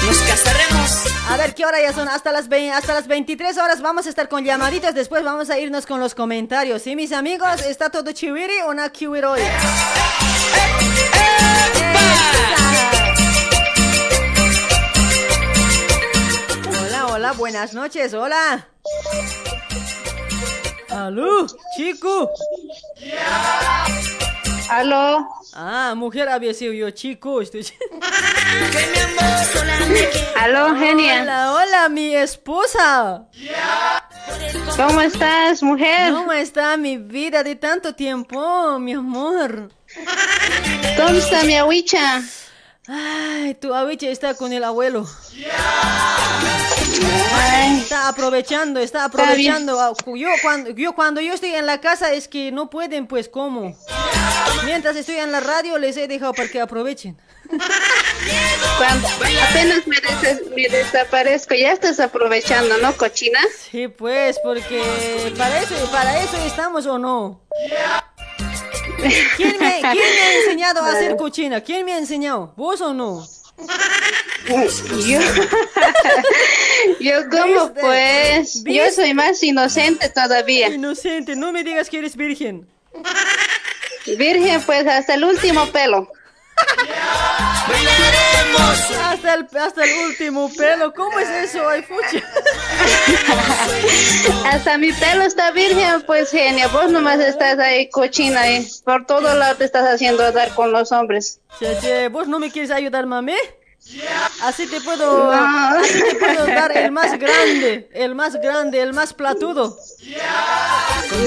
[0.06, 1.04] nos casaremos.
[1.30, 4.10] A ver qué hora ya son, hasta las, vein- hasta las 23 horas vamos a
[4.10, 6.82] estar con llamaditas, después vamos a irnos con los comentarios.
[6.82, 7.62] ¿Sí, mis amigos?
[7.66, 9.42] ¿Está todo chiwiri o chiwiri hoy?
[16.80, 18.68] Hola, hola, buenas noches, hola.
[20.90, 22.30] ¿Aló, chico?
[24.74, 25.30] ¿Aló?
[25.54, 27.42] Ah, mujer había sido yo, chico.
[27.42, 27.64] Estoy...
[30.36, 31.22] ¿Aló, genia?
[31.22, 33.28] Hola, hola, mi esposa.
[34.76, 36.12] ¿Cómo estás, mujer?
[36.12, 39.70] ¿Cómo está mi vida de tanto tiempo, mi amor?
[40.98, 42.24] ¿Dónde está mi ahuicha?
[42.88, 45.08] Ay, tu abuela está con el abuelo.
[47.78, 49.96] Está aprovechando, está aprovechando.
[50.16, 53.78] Yo cuando, yo cuando yo estoy en la casa es que no pueden, pues, ¿cómo?
[54.66, 57.18] Mientras estoy en la radio les he dejado para que aprovechen.
[58.78, 63.40] Cuando apenas me, des- me desaparezco, ya estás aprovechando, ¿no, cochina?
[63.70, 64.82] Sí, pues, porque
[65.38, 67.42] para eso, para eso estamos o no.
[69.36, 71.62] ¿Quién me, quién me ha enseñado a hacer cochina?
[71.62, 72.54] ¿Quién me ha enseñado?
[72.56, 73.28] ¿Vos o no?
[75.06, 75.20] Yo,
[77.00, 77.82] yo como ¿Viste?
[77.82, 78.92] pues, yo ¿Viste?
[78.92, 80.70] soy más inocente todavía.
[80.70, 82.68] Inocente, no me digas que eres virgen.
[84.06, 86.12] Virgen, pues hasta el último pelo.
[89.04, 90.94] Hasta el, hasta el último pelo.
[90.94, 91.68] ¿Cómo es eso?
[91.68, 92.22] Ay, fuchi.
[94.46, 96.68] Hasta mi pelo está virgen, pues genia.
[96.68, 100.92] Vos nomás estás ahí cochina y por todo lado te estás haciendo dar con los
[100.92, 101.40] hombres.
[101.60, 103.36] Che, che, ¿Vos no me quieres ayudar, mami?
[104.42, 105.80] Así te puedo, No.
[105.80, 109.78] así te puedo dar el más grande, el más grande, el más platudo.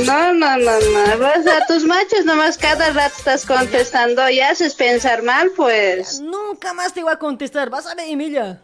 [0.04, 1.18] No, no, no, no.
[1.18, 6.20] Vos a tus machos nomás cada rato estás contestando y haces pensar mal, pues.
[6.20, 8.60] Nunca más te voy a contestar, vas a ver, Emilia.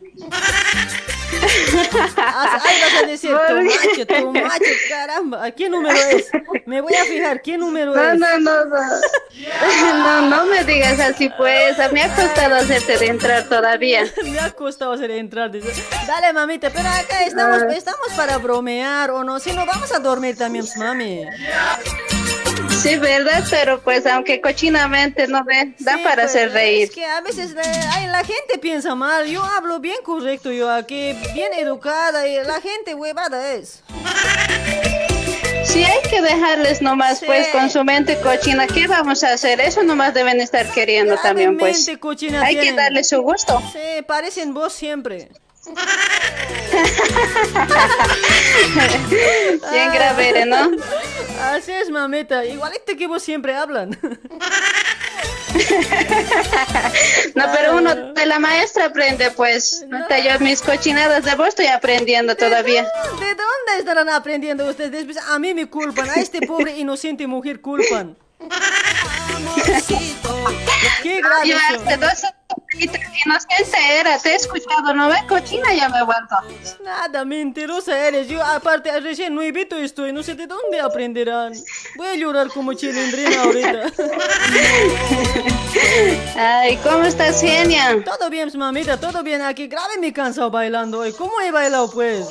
[1.42, 6.28] Ahí vas a decir, tu macho, tu macho, caramba, ¿a qué número es?
[6.66, 8.18] Me voy a fijar, ¿qué número No, es?
[8.18, 8.76] no, no, no.
[10.02, 11.76] No, no me digas así, pues.
[11.92, 14.04] Me ha costado hacerte de entrar todavía.
[14.24, 15.50] Me ha costado hacer entrar.
[15.50, 15.68] dice.
[16.06, 17.72] Dale, mamita, pero acá estamos, Ah.
[17.74, 19.38] estamos para bromear o no.
[19.40, 21.24] Si no, vamos a dormir también, mami.
[22.82, 26.84] Sí, verdad, pero pues aunque cochinamente no ve, da Sí, para hacer reír.
[26.88, 29.26] Es que a veces eh, ay, la gente piensa mal.
[29.26, 32.26] Yo hablo bien correcto, yo aquí, bien educada.
[32.26, 33.82] Y la gente huevada es.
[35.64, 38.66] Sí, hay que dejarles nomás, pues, con su mente cochina.
[38.66, 39.60] ¿Qué vamos a hacer?
[39.60, 41.88] Eso nomás deben estar queriendo también, pues.
[42.00, 42.76] cochina Hay que tienen.
[42.76, 43.62] darle su gusto.
[43.72, 45.28] Sí, parecen vos siempre.
[49.70, 50.70] Bien gravere, ¿no?
[51.40, 52.44] Así es, mamita.
[52.44, 53.98] Igualito que vos siempre hablan.
[57.34, 59.84] No, pero uno de la maestra aprende, pues.
[59.92, 62.84] Hasta yo mis cochinadas de vos estoy aprendiendo todavía.
[62.84, 64.92] ¿De dónde estarán aprendiendo ustedes?
[64.92, 68.16] Después a mí me culpan, a este pobre inocente mujer culpan.
[71.02, 72.24] Qué grave Yo hace dos
[73.24, 75.22] inocente era, te he escuchado, ¿no ves?
[75.28, 76.36] Cochina ya me vuelto.
[76.84, 78.28] Nada, mentirosa eres.
[78.28, 80.12] Yo, aparte, recién nuevito estoy.
[80.12, 81.52] No sé de dónde aprenderán.
[81.96, 83.92] Voy a llorar como chilindrina ahorita.
[86.36, 88.02] Ay, ¿cómo estás, genia?
[88.04, 89.42] Todo bien, mamita, todo bien.
[89.42, 91.12] Aquí grave me he cansado bailando hoy.
[91.12, 92.28] ¿Cómo he bailado, pues?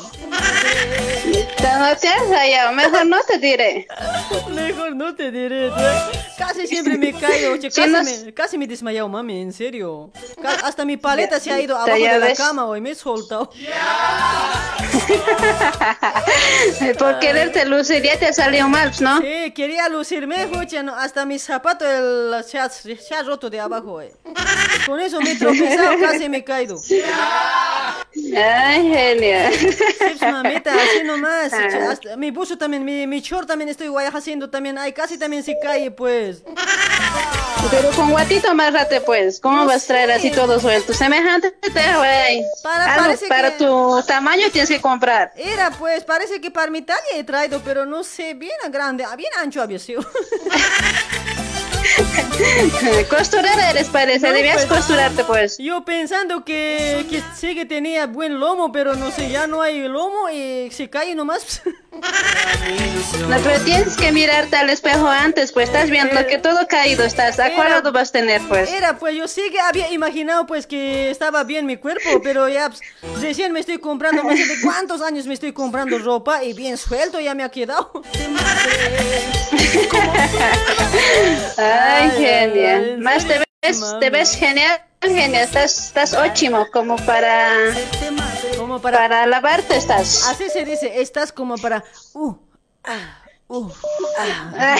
[1.57, 3.87] Te has hallado, mejor no te diré.
[4.49, 5.69] Mejor no te diré.
[5.69, 6.19] ¿sí?
[6.37, 7.55] Casi siempre me caigo.
[7.61, 10.10] casi, me, casi me he desmayado, mami, en serio.
[10.63, 12.81] Hasta mi paleta se ha ido abajo de la cama hoy.
[12.81, 13.49] Me he soltado.
[16.99, 19.19] Por quererte lucir, ya te salió mal, ¿no?
[19.19, 23.59] Sí, quería lucirme, escucha, no, hasta mi zapato el, se, ha, se ha roto de
[23.59, 24.01] abajo.
[24.01, 24.13] eh.
[24.85, 26.77] Con eso me he tropezado, casi me he caído.
[28.35, 29.51] Ay, genia.
[29.51, 31.53] Sí, mamita, así nomás.
[31.53, 34.77] Hasta mi buzo también, mi, mi short también estoy guay haciendo también.
[34.77, 36.43] Ay, casi también se cae, pues.
[37.69, 40.93] Pero con guatito amárrate pues, ¿cómo vas a traer así todo suelto?
[40.93, 42.43] Semejante te güey.
[42.63, 45.31] Para- Algo para que- tu tamaño tienes que comprar.
[45.35, 49.15] Era, pues, parece que para mi talla he traído, pero no sé, bien grande, ah,
[49.15, 50.03] bien ancho había sido.
[53.09, 55.57] Costurera eres parece, No, debías pues, costurarte pues.
[55.57, 59.87] Yo pensando que, que sí que tenía buen lomo, pero no sé, ya no hay
[59.87, 61.61] lomo y se cae nomás.
[63.27, 67.39] No, pero tienes que mirarte al espejo antes, pues estás viendo que todo caído estás.
[67.39, 68.71] ¿A cuál lado vas a tener pues?
[68.71, 72.69] Era, pues yo sí que había imaginado pues que estaba bien mi cuerpo, pero ya
[72.69, 72.81] pues,
[73.21, 76.77] recién me estoy comprando, no sé de cuántos años me estoy comprando ropa y bien
[76.77, 77.91] suelto ya me ha quedado.
[81.57, 82.77] Ay, genia.
[82.77, 85.43] ay, Más te ves, te ves genial, genia.
[85.43, 87.73] Estás, estás ótimo, como para,
[88.71, 90.23] Como para, para lavarte estás.
[90.29, 91.83] así se dice, estás como para,
[92.13, 92.33] uh,
[92.85, 93.69] ah, uh,
[94.17, 94.39] ah.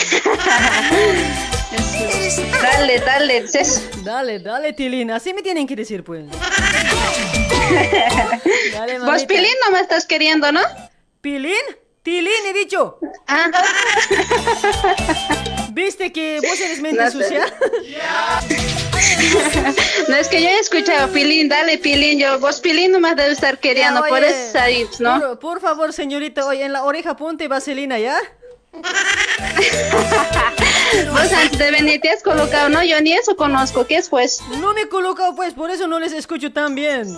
[2.62, 6.24] dale, dale, es- Dale, dale, Tilín, así me tienen que decir pues.
[8.72, 10.62] Dale, Vos pilín no me estás queriendo, ¿no?
[11.20, 11.52] ¿Pilín?
[12.02, 12.98] Tilín he dicho.
[13.28, 13.52] Ajá.
[15.74, 17.46] ¿Viste que vos eres mente No sucia?
[20.08, 23.60] No es que yo he escuchado pilín, dale pilín, yo vos pilín nomás debe estar
[23.60, 24.60] queriendo, Ya, por oye, eso
[25.00, 25.20] ¿no?
[25.20, 28.18] Por, por favor, señorita, oye, en la oreja ponte vaselina, ¿ya?
[31.12, 34.40] Vos antes de venir te has colocado, no, yo ni eso conozco, ¿qué es pues?
[34.60, 37.18] No me he colocado, pues, por eso no les escucho tan bien.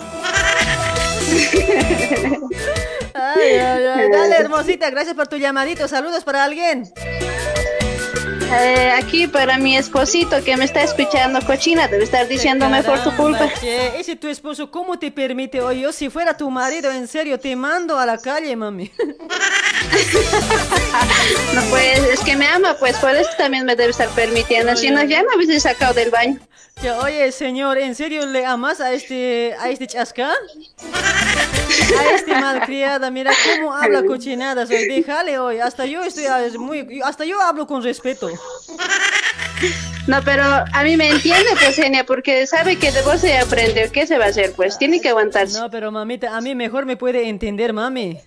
[3.16, 4.10] Ay, ay, ay.
[4.10, 5.86] Dale, hermosita, gracias por tu llamadito.
[5.86, 6.92] Saludos para alguien.
[8.56, 13.14] Eh, aquí para mi esposito que me está escuchando cochina, debe estar diciéndome por tu
[13.16, 13.52] culpa.
[13.60, 15.60] Che, ese tu esposo, ¿cómo te permite?
[15.60, 18.90] Oye, yo si fuera tu marido, en serio, te mando a la calle, mami.
[21.54, 24.90] No, pues es que me ama, pues por eso también me debe estar permitiendo, si
[24.90, 26.38] no ya me hubiese sacado del baño.
[26.80, 30.32] Che, oye, señor, ¿en serio le amas a este, a este chasca?
[30.32, 37.00] A este malcriada, mira cómo habla cochinadas, oye, déjale hoy, hasta yo estoy ah, muy,
[37.04, 38.28] hasta yo hablo con respeto.
[40.06, 43.90] No, pero a mí me entiende, pues Genia, porque sabe que de vos se aprende,
[43.90, 44.52] ¿qué se va a hacer?
[44.52, 45.58] Pues tiene que aguantarse.
[45.58, 48.18] No, pero mamita, a mí mejor me puede entender, mami.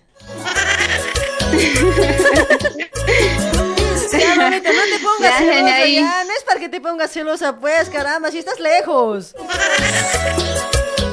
[4.18, 7.10] Ya, mamita, no te pongas Ya, celosa, genia, ya, no es para que te pongas
[7.10, 9.34] celosa, pues, caramba, si estás lejos.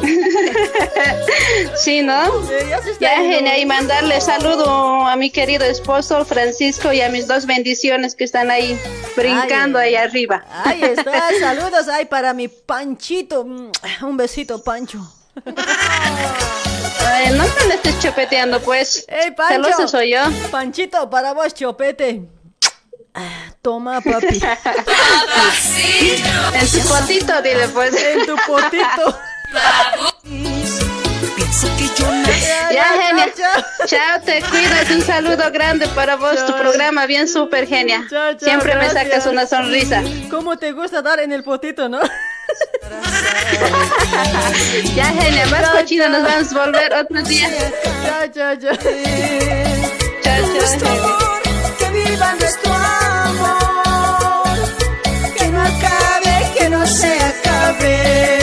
[1.75, 2.23] Sí, ¿no?
[2.99, 3.17] ya.
[3.17, 8.23] Genia, y mandarle saludo a mi querido esposo Francisco y a mis dos bendiciones que
[8.23, 8.79] están ahí
[9.15, 10.43] brincando ahí arriba.
[10.63, 13.45] Ahí está, saludos ahí para mi Panchito.
[13.45, 13.71] Mm,
[14.03, 14.99] Un besito, Pancho.
[17.07, 19.05] Ay, no me lo estés chopeteando, pues.
[19.07, 19.63] ¡Ey, Pancho!
[19.65, 20.21] Celosa soy yo.
[20.49, 22.21] Panchito, para vos, chopete.
[23.61, 24.39] Toma, papi.
[26.53, 27.93] En tu potito, dile pues.
[27.95, 29.17] En tu potito.
[32.71, 33.33] Ya, genia.
[33.85, 34.89] Chao, te cuidas.
[34.91, 36.45] Un saludo grande para vos.
[36.45, 38.05] Tu programa bien súper genia.
[38.09, 40.03] Chao, chao, Siempre me sacas una sonrisa.
[40.29, 41.99] ¿Cómo te gusta dar en el potito, no?
[44.95, 45.45] Ya, genia.
[45.47, 47.49] Más cochina nos vamos a volver otro día.
[48.05, 48.75] Chao, chao, chao.
[50.23, 50.97] Chao, Nuestro chao.
[50.97, 51.41] amor,
[51.77, 54.57] que viva nuestro amor,
[55.37, 58.34] que no acabe, que no se acabe.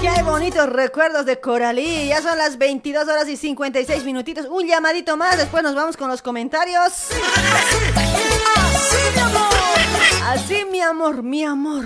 [0.00, 2.08] Qué bonitos recuerdos de Coralí.
[2.08, 4.46] Ya son las 22 horas y 56 minutitos.
[4.46, 5.36] Un llamadito más.
[5.36, 7.08] Después nos vamos con los comentarios.
[7.96, 9.55] Así, mi amor,
[11.22, 11.84] mi amor.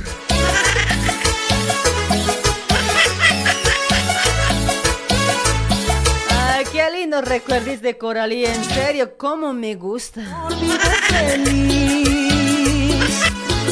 [6.30, 8.46] Ay, qué lindo recuerdis de Coralí.
[8.46, 10.22] En serio, cómo me gusta.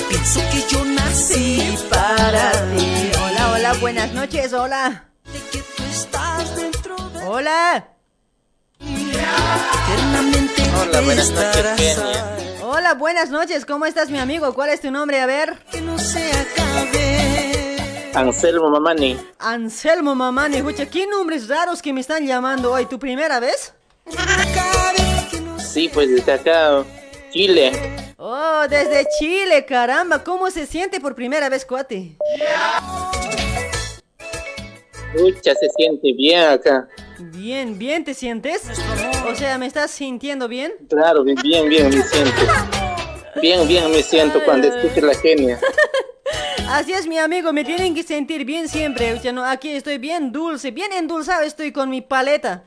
[0.09, 3.11] Pienso que yo nací para ti.
[3.25, 5.11] Hola, hola, buenas noches, hola.
[5.53, 7.98] Que tú estás dentro de Hola.
[9.85, 10.63] Eternamente.
[10.81, 12.37] Hola, buenas noches, Kenia.
[12.63, 13.65] Hola, buenas noches.
[13.65, 14.55] ¿Cómo estás, mi amigo?
[14.55, 15.21] ¿Cuál es tu nombre?
[15.21, 15.59] A ver.
[15.71, 17.77] Que no se acabe.
[18.15, 19.19] Anselmo Mamani.
[19.39, 22.87] Anselmo Mamani, escucha, ¿qué nombres raros que me están llamando hoy?
[22.87, 23.75] ¿Tu primera vez?
[25.59, 26.85] Sí, pues desde acá,
[27.31, 27.73] Chile.
[28.17, 32.17] Oh, desde Chile, caramba, ¿cómo se siente por primera vez, cuate?
[35.17, 36.89] Pucha, se siente bien acá.
[37.19, 38.63] Bien, bien, ¿te sientes?
[39.27, 40.73] O sea, ¿me estás sintiendo bien?
[40.89, 42.41] Claro, bien, bien, bien me siento.
[43.41, 45.59] Bien, bien me siento cuando escucho la genia.
[46.71, 49.15] Así es, mi amigo, me tienen que sentir bien siempre.
[49.15, 52.65] O sea, no, aquí estoy bien dulce, bien endulzado estoy con mi paleta.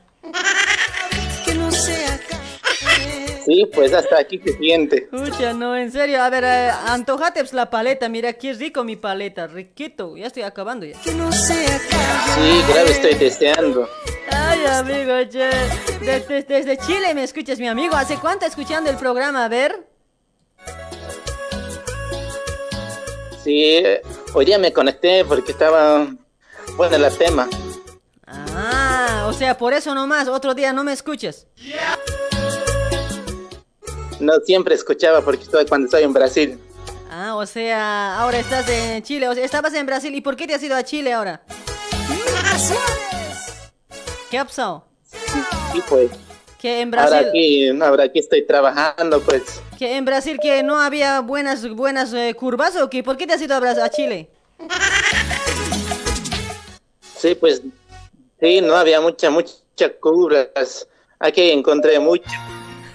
[3.44, 5.08] Sí, pues hasta aquí se siente.
[5.12, 6.22] Escucha, no, en serio.
[6.22, 8.08] A ver, eh, antojate pues, la paleta.
[8.08, 9.46] Mira, qué rico mi paleta.
[9.46, 10.16] Riquito.
[10.16, 10.96] Ya estoy acabando ya.
[11.02, 11.10] Sí,
[12.66, 13.88] claro, estoy deseando.
[14.30, 15.50] Ay, amigo, che.
[16.00, 17.96] Desde, desde Chile me escuchas, mi amigo.
[17.96, 19.44] ¿Hace cuánto escuchando el programa?
[19.44, 19.86] A ver.
[23.42, 23.82] Sí,
[24.34, 26.06] hoy día me conecté porque estaba
[26.76, 27.48] bueno el tema.
[28.54, 30.28] Ah, o sea, por eso nomás.
[30.28, 31.46] Otro día no me escuchas.
[34.22, 36.58] No siempre escuchaba porque estoy cuando estoy en Brasil.
[37.10, 39.28] Ah, o sea, ahora estás en Chile.
[39.28, 40.14] O sea, estabas en Brasil.
[40.14, 41.42] ¿Y por qué te has ido a Chile ahora?
[44.30, 44.86] ¿Qué ha pasado?
[45.72, 46.10] Sí, pues.
[46.60, 47.14] Que en Brasil.
[47.16, 49.60] Ahora aquí, ahora aquí estoy trabajando, pues.
[49.76, 53.02] Que en Brasil que no había buenas buenas eh, curvas o qué?
[53.02, 54.30] ¿Por qué te has ido a, Bras- a Chile?
[57.18, 57.60] Sí, pues.
[58.40, 60.86] Sí, no había mucha, mucha curvas.
[61.18, 62.30] Aquí encontré mucho.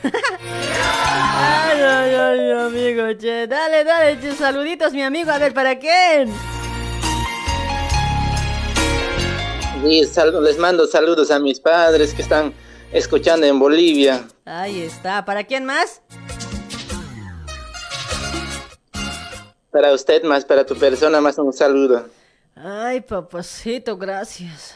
[0.04, 3.48] Ay, ay, ay, amigo, che.
[3.48, 5.32] Dale, dale, che, saluditos, mi amigo.
[5.32, 6.34] A ver, ¿para quién?
[10.12, 12.54] Sal- les mando saludos a mis padres que están
[12.92, 14.28] escuchando en Bolivia.
[14.46, 15.24] Ahí está.
[15.24, 16.02] ¿Para quién más?
[19.72, 22.08] Para usted más, para tu persona más un saludo.
[22.56, 24.76] Ay, papacito, gracias.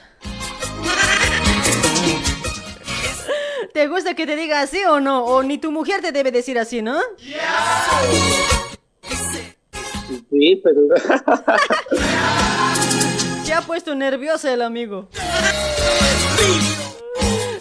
[3.73, 5.23] ¿Te gusta que te diga así o no?
[5.25, 6.99] O ni tu mujer te debe decir así, ¿no?
[10.29, 10.81] Sí, pero...
[13.43, 15.07] Se ha puesto nervioso el amigo.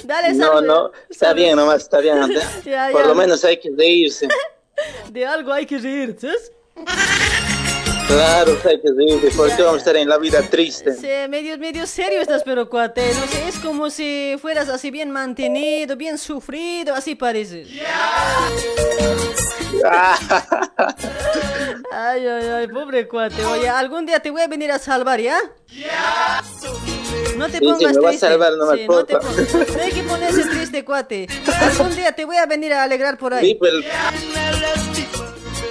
[0.05, 0.66] Dale, No, salud.
[0.66, 2.16] no, está bien nomás, está bien.
[2.64, 3.08] Ya, Por ya.
[3.08, 4.26] lo menos hay que reírse.
[5.10, 6.52] De algo hay que reír, ¿sabes?
[8.10, 10.94] Claro, hay que reírse, porque vamos a estar en la vida triste.
[10.94, 13.12] Sí, medio, medio serio estás, pero cuate.
[13.14, 17.66] No sé, es como si fueras así bien mantenido, bien sufrido, así parece.
[21.92, 23.44] Ay, ay, ay, pobre cuate.
[23.44, 25.39] Oye, algún día te voy a venir a salvar, ¿ya?
[27.36, 28.26] No te Sí, sí, pongas me va a triste.
[28.26, 31.26] salvar nomás, Sí, no, te no hay que ponerse triste, cuate.
[31.60, 33.50] Algún día te voy a venir a alegrar por ahí.
[33.50, 33.72] Sí, pues.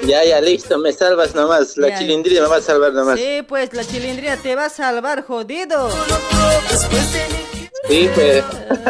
[0.03, 1.77] Ya, ya, listo, me salvas nomás.
[1.77, 1.99] La ya.
[1.99, 3.19] chilindrina me va a salvar nomás.
[3.19, 5.89] Sí, pues la chilindrina te va a salvar, jodido.
[7.87, 8.43] Sí, pues.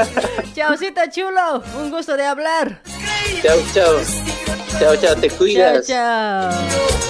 [0.56, 2.82] Chaucito chulo, un gusto de hablar.
[3.42, 4.00] Chao, chao.
[4.80, 5.88] Chao, chao, te cuidas.
[5.88, 7.10] Chao, chao.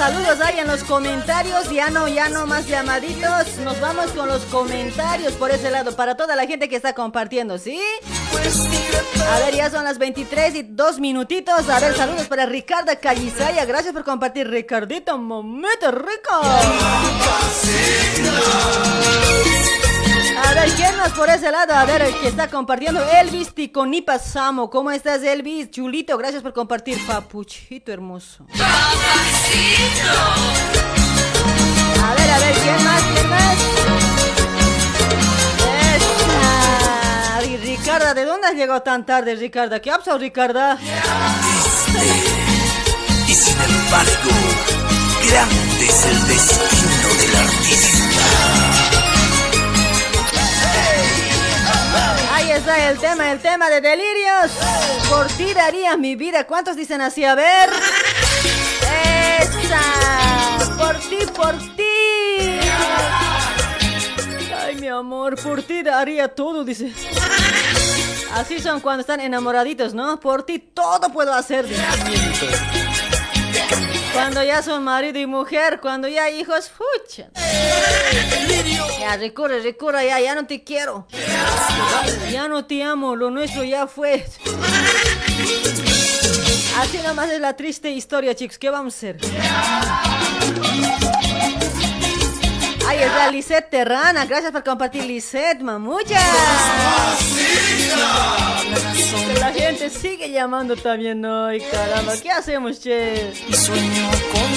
[0.00, 1.70] Saludos ahí en los comentarios.
[1.70, 3.58] Ya no, ya no más llamaditos.
[3.58, 5.94] Nos vamos con los comentarios por ese lado.
[5.94, 7.78] Para toda la gente que está compartiendo, ¿sí?
[9.30, 11.68] A ver, ya son las 23 y dos minutitos.
[11.68, 13.66] A ver, saludos para Ricardo Calizaya.
[13.66, 15.18] Gracias por compartir, Ricardito.
[15.18, 16.40] Momento rico.
[20.42, 21.74] A ver, ¿quién más por ese lado?
[21.74, 23.00] A ver, el que está compartiendo.
[23.20, 24.70] Elvis Ticonipa Samo.
[24.70, 25.70] ¿Cómo estás, Elvis?
[25.70, 26.98] Chulito, gracias por compartir.
[27.06, 28.46] Papuchito hermoso.
[32.02, 33.02] A ver, a ver, ¿quién más?
[33.14, 33.56] ¿Quién más?
[37.48, 39.80] Y Ricarda, ¿de dónde has llegado tan tarde, Ricarda?
[39.80, 40.78] ¿Qué ha pasado, Ricarda?
[43.26, 44.30] Y sin embargo,
[45.28, 47.99] grande es el destino del artista.
[52.60, 54.50] Está el tema, el tema de delirios.
[55.08, 56.46] Por ti daría mi vida.
[56.46, 57.24] ¿Cuántos dicen así?
[57.24, 57.70] A ver.
[60.78, 62.60] Por ti, por ti.
[64.62, 66.92] Ay, mi amor, por ti daría todo, dice.
[68.34, 70.20] Así son cuando están enamoraditos, ¿no?
[70.20, 71.66] Por ti todo puedo hacer.
[74.12, 77.30] Cuando ya son marido y mujer, cuando ya hay hijos, fucha.
[78.98, 81.06] Ya recurre, recurre, ya, ya no te quiero.
[82.30, 84.26] Ya no te amo, lo nuestro ya fue.
[86.78, 88.58] Así nomás es la triste historia, chicos.
[88.58, 89.18] ¿Qué vamos a hacer?
[92.90, 94.26] Ahí está Lisette Terrana.
[94.26, 96.18] Gracias por compartir, Lisette, mamucha.
[99.38, 102.14] La gente sigue llamando también hoy, caramba.
[102.20, 103.32] ¿Qué hacemos, che?
[103.48, 104.50] Y sueño con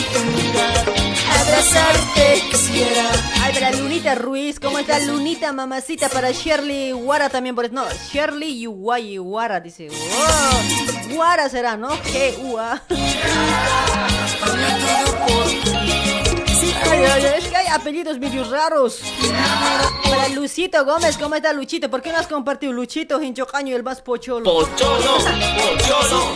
[1.41, 3.03] Abrazarte quisiera.
[3.43, 6.09] Ay, para Lunita Ruiz, ¿cómo está Lunita, mamacita?
[6.09, 7.71] Para Shirley Guara también por.
[7.71, 9.89] No, Shirley Yuguay Guara, dice.
[9.89, 11.15] Wow.
[11.15, 11.89] Guara será, ¿no?
[11.89, 12.81] G-U-A.
[17.73, 19.01] Apellidos medio raros.
[20.03, 21.89] Para Lucito Gómez, ¿cómo está Luchito?
[21.89, 24.43] ¿Por qué no has compartido Luchito, Hinchocaño, el más pocholo?
[24.45, 26.33] Pocholo, pocholo.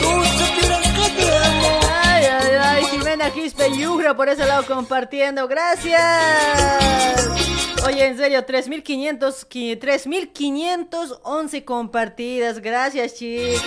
[2.03, 5.48] Ay, ay, ay, Jimena Quispe Yugra por ese lado compartiendo.
[5.48, 7.30] Gracias.
[7.85, 12.59] Oye, en serio, 3500, qui- 3511 compartidas.
[12.59, 13.61] Gracias, chicos.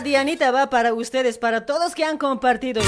[0.00, 2.82] Dianita va para ustedes, para todos que han compartido,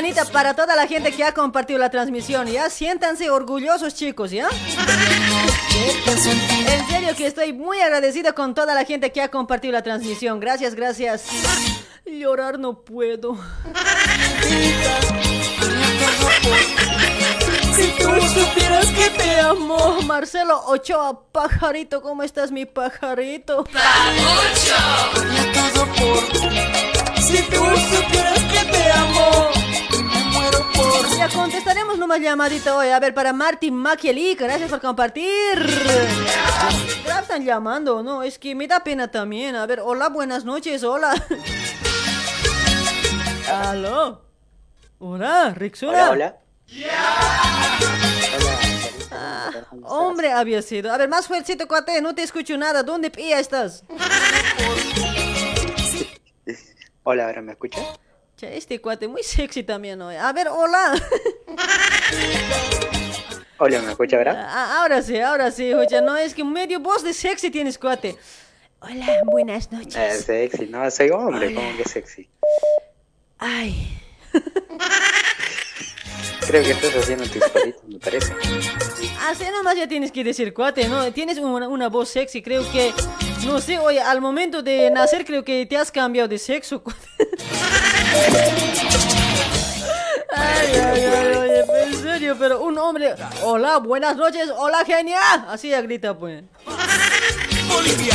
[0.00, 2.70] Dianita para toda la gente que ha compartido la transmisión, ¿ya?
[2.70, 4.48] Siéntanse orgullosos, chicos, ¿ya?
[6.68, 10.38] En serio que estoy muy agradecido con toda la gente que ha compartido la transmisión.
[10.38, 11.24] Gracias, gracias.
[12.06, 13.36] Llorar no puedo.
[17.74, 23.64] Si tú supieras que te amo, Marcelo Ochoa, pajarito, ¿cómo estás, mi pajarito?
[27.16, 29.57] Si tú supieras que te amo.
[31.16, 32.88] Ya contestaremos nomás llamadita hoy.
[32.88, 35.26] A ver, para Martín Maquieli, gracias por compartir.
[37.04, 38.22] Ya están llamando, ¿no?
[38.22, 39.56] Es que me da pena también.
[39.56, 41.14] A ver, hola, buenas noches, hola.
[43.50, 44.22] Aló.
[44.98, 46.10] Hola, Rixura.
[46.10, 46.36] Hola, hola.
[49.10, 49.50] Ah,
[49.84, 50.92] hombre había sido.
[50.92, 52.82] A ver, más fuertecito, cuate, no te escucho nada.
[52.82, 53.84] ¿Dónde pía estás?
[57.02, 57.80] Hola, ¿ahora me escucha?
[58.38, 60.14] Che, este cuate muy sexy también hoy.
[60.14, 60.94] A ver, hola.
[63.58, 64.46] Hola, ¿me escucha ahora?
[64.48, 68.16] Ah, ahora sí, ahora sí, oye, no es que medio voz de sexy tienes, cuate.
[68.78, 69.96] Hola, buenas noches.
[69.96, 71.52] Eh, sexy, no, soy hombre.
[71.52, 72.28] ¿cómo que sexy?
[73.38, 74.00] Ay.
[76.46, 78.32] Creo que estás haciendo tus palitos, me parece.
[79.26, 81.12] Así nomás ya tienes que decir, cuate, ¿no?
[81.12, 82.94] Tienes una, una voz sexy, creo que,
[83.44, 86.82] no sé, oye, al momento de nacer creo que te has cambiado de sexo.
[90.30, 95.18] Ay, ay, ay, oye, en serio, pero un hombre, hola, buenas noches, hola, genia,
[95.48, 96.44] así ya grita, pues.
[97.66, 98.14] Bolivia.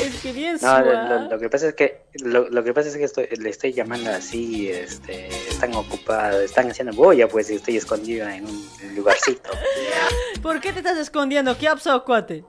[0.00, 2.96] Es que bien No, lo- lo que pasa es que lo, lo que pasa es
[2.96, 7.76] que estoy, le estoy llamando así, este, están ocupados, están haciendo boya, pues, y estoy
[7.76, 9.50] escondido en un lugarcito.
[10.42, 11.58] ¿Por qué te estás escondiendo?
[11.58, 12.44] ¿Qué ha pasado, cuate?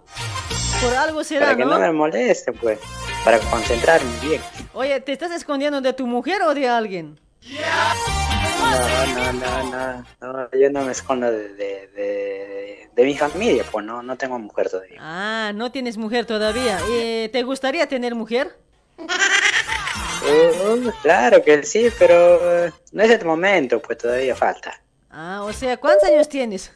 [0.85, 1.71] Por algo será, Para que ¿no?
[1.71, 2.79] no me molesten, pues.
[3.23, 4.41] para concentrarme bien.
[4.73, 7.19] Oye, ¿te estás escondiendo de tu mujer o de alguien?
[7.43, 13.63] No, no, no, no, no, yo no me escondo de, de, de, de mi familia,
[13.71, 14.97] pues no, no tengo mujer todavía.
[15.01, 16.79] Ah, no tienes mujer todavía.
[16.89, 18.55] Eh, ¿Te gustaría tener mujer?
[18.97, 24.81] Uh, claro que sí, pero no es el momento, pues todavía falta.
[25.11, 26.71] Ah, o sea, ¿cuántos años tienes?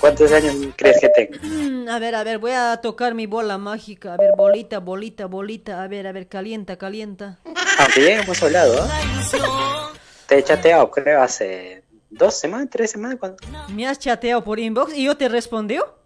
[0.00, 1.38] ¿Cuántos años crees que tengo?
[1.42, 4.14] Mm, a ver, a ver, voy a tocar mi bola mágica.
[4.14, 5.82] A ver, bolita, bolita, bolita.
[5.82, 7.38] A ver, a ver, calienta, calienta.
[7.78, 8.88] Aunque ya hemos hablado, ¿eh?
[10.26, 13.18] Te he chateado, creo, hace dos semanas, tres semanas.
[13.18, 15.96] cuando ¿Me has chateado por inbox y yo te respondió?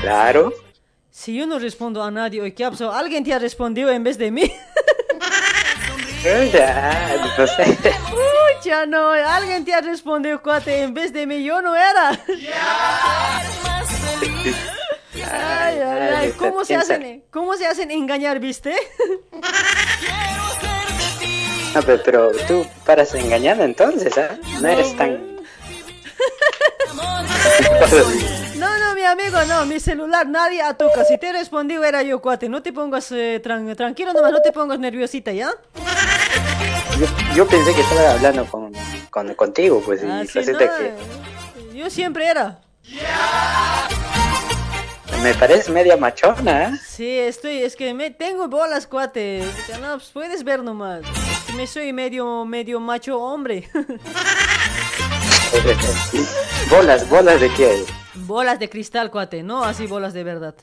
[0.00, 0.52] Claro.
[1.10, 2.92] Si yo no respondo a nadie, oye, ¿qué pasado?
[2.92, 4.50] ¿Alguien te ha respondido en vez de mí?
[7.36, 7.78] No sé.
[8.62, 12.10] Pucha, no, alguien te ha respondido, cuate, en vez de mí, yo no era.
[15.16, 18.76] Ay, ay, ay, ¿cómo se hacen, cómo se hacen engañar, viste?
[21.74, 24.36] No, pero, pero tú paras engañando entonces, ¿ah?
[24.60, 25.20] No eres tan...
[28.56, 31.04] No, no, mi amigo, no, mi celular nadie toca.
[31.04, 32.48] Si te he respondido era yo, cuate.
[32.48, 35.50] No te pongas eh, tran- tranquilo nomás, no te pongas nerviosita, ¿ya?
[36.98, 38.72] Yo, yo pensé que estaba hablando con,
[39.10, 40.94] con- contigo, pues, y Ah, sí, no, que
[41.74, 42.60] Yo siempre era.
[45.22, 46.72] me parece media machona, ¿eh?
[46.86, 49.42] Sí, estoy, es que me tengo bolas, cuate.
[49.80, 51.02] No, pues puedes ver nomás.
[51.56, 53.68] Me soy medio, medio macho hombre.
[56.70, 57.84] bolas, bolas de qué?
[58.14, 60.54] bolas de cristal, cuate, no así bolas de verdad.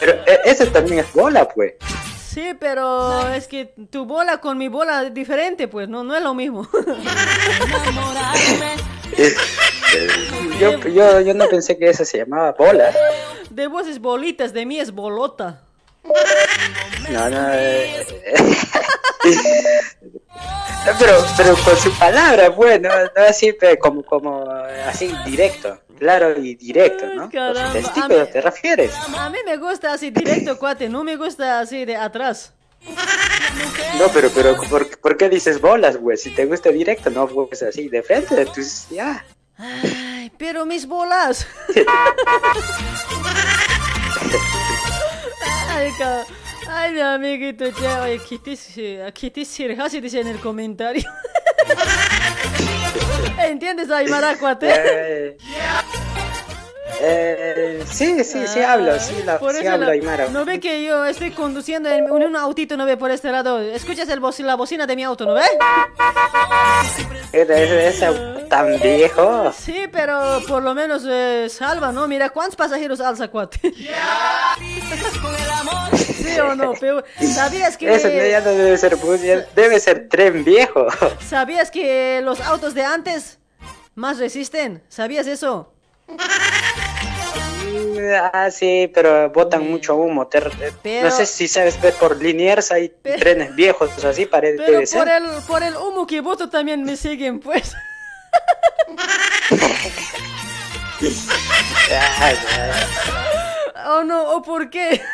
[0.00, 1.74] Pero eh, eso también es bola, pues.
[2.28, 6.22] Sí, pero es que tu bola con mi bola es diferente, pues, no, no es
[6.22, 6.68] lo mismo.
[10.60, 12.92] Yo, yo, yo no pensé que eso se llamaba bola.
[13.50, 15.62] De vos es bolitas, de mí es bolota.
[17.10, 17.48] No, no.
[17.52, 18.06] eh,
[20.98, 22.90] pero, pero con su palabra, pues, no,
[23.28, 24.44] así como, como
[24.86, 27.28] así directo, claro y directo, ¿no?
[27.30, 28.94] Caramba, Los testículos, mí- ¿te refieres?
[29.16, 32.52] A mí me gusta así directo, cuate, no me gusta así de atrás.
[33.98, 36.16] No, pero, pero, ¿por, por qué dices bolas, güey?
[36.16, 39.24] Si te gusta directo, no, pues así, de frente, pues ya.
[39.56, 41.46] Ay, pero mis bolas.
[45.70, 45.90] Ay,
[46.70, 48.74] Ay, mi amiguito, ya, oye, quitis,
[49.14, 51.02] quitis sirjasi dice en el comentario.
[53.46, 54.68] ¿Entiendes, Aymara, cuate?
[54.70, 55.36] Eh,
[57.00, 60.28] eh, sí, sí, sí hablo, sí, la, Por sí hablo, la- Aymara.
[60.28, 63.60] no ve que yo estoy conduciendo en, en un autito, no ve por este lado.
[63.60, 65.42] Escuchas el la bocina de mi auto, ¿no ve?
[67.32, 68.00] ¿Es
[68.48, 69.52] tan viejo?
[69.52, 72.08] Sí, pero por lo menos eh, salva, ¿no?
[72.08, 73.60] Mira, ¿cuántos pasajeros alza, cuate?
[75.96, 76.72] ¿Sí o no?
[76.80, 77.94] Pero, ¿Sabías que...
[77.94, 80.86] Eso ya no debe ser bus, ya debe ser tren viejo.
[81.26, 83.38] ¿Sabías que los autos de antes
[83.94, 84.82] más resisten?
[84.88, 85.72] ¿Sabías eso?
[88.32, 90.26] Ah, sí, pero botan mucho humo.
[90.26, 90.42] te-
[90.82, 94.78] Pero- No sé si sabes ver por Liniers hay trenes viejos así, parece Pero debe
[94.80, 95.08] por ser.
[95.08, 97.74] el, por el humo que voto también me siguen, pues.
[101.90, 103.92] Ah, ya.
[103.92, 104.22] ¿O no?
[104.32, 105.00] ¿O por qué?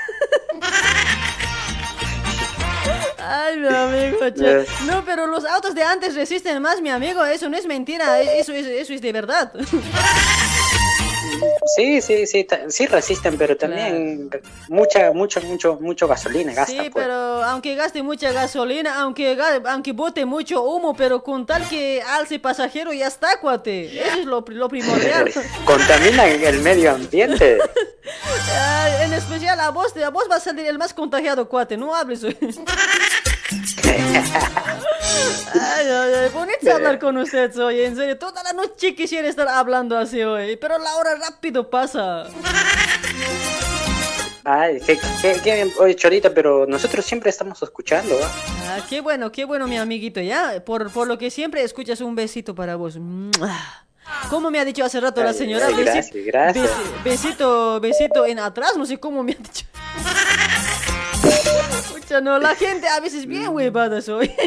[3.19, 4.61] Ay, mi amigo, che.
[4.63, 4.67] Eh.
[4.87, 7.25] No, pero los autos de antes resisten más, mi amigo.
[7.25, 8.21] Eso no es mentira.
[8.21, 9.53] Eso es, eso es de verdad.
[11.77, 14.31] Sí, sí, sí, sí resisten, pero también
[14.69, 16.73] mucha, mucho, mucho, mucho gasolina gasta.
[16.73, 17.05] Sí, pues.
[17.05, 17.15] pero
[17.45, 22.93] aunque gaste mucha gasolina, aunque, aunque bote mucho humo, pero con tal que alce pasajero
[22.93, 23.99] ya está, cuate.
[23.99, 25.31] Eso es lo, lo primordial.
[25.65, 27.59] Contaminan el medio ambiente.
[28.57, 31.79] Ah, en especial a vos, a vos vas a salir el más contagiado, cuate.
[31.79, 32.21] No hables.
[35.55, 38.19] Ay, ay, ay, bonito hablar con usted hoy, en serio.
[38.19, 42.25] Toda la noche quisiera estar hablando así hoy, pero la hora rápido pasa.
[44.45, 48.31] Ay, qué, qué, qué- oye, Chorita, pero nosotros siempre estamos escuchando, ¿ah?
[48.69, 50.63] Ah, qué bueno, qué bueno, mi amiguito, ya.
[50.65, 52.99] Por, por lo que siempre escuchas un besito para vos.
[54.29, 55.67] ¿Cómo me ha dicho hace rato la Ay, señora?
[55.69, 56.67] ay, gracias, gracias.
[56.71, 59.65] besi- besito, besito en atrás, no sé cómo me ha dicho.
[62.23, 64.31] No, la gente a veces bien huevada soy.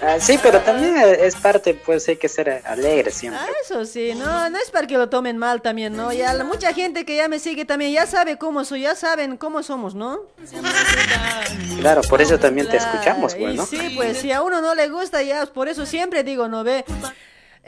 [0.00, 3.40] Ah, sí, pero también es parte, pues hay que ser alegre siempre.
[3.42, 6.12] Ah, eso sí, no, no es para que lo tomen mal también, ¿no?
[6.12, 9.36] Ya la- mucha gente que ya me sigue también ya sabe cómo soy, ya saben
[9.36, 10.20] cómo somos, ¿no?
[11.80, 13.66] Claro, por eso también te escuchamos, pues, y ¿no?
[13.66, 16.84] sí, pues si a uno no le gusta, ya por eso siempre digo, ¿no ve?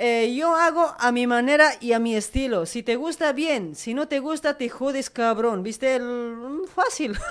[0.01, 2.65] Eh, yo hago a mi manera y a mi estilo.
[2.67, 3.75] Si te gusta, bien.
[3.77, 5.62] Si no te gusta, te jodes, cabrón.
[5.62, 5.95] ¿Viste?
[5.97, 6.03] El...
[6.03, 7.19] mm, Fácil.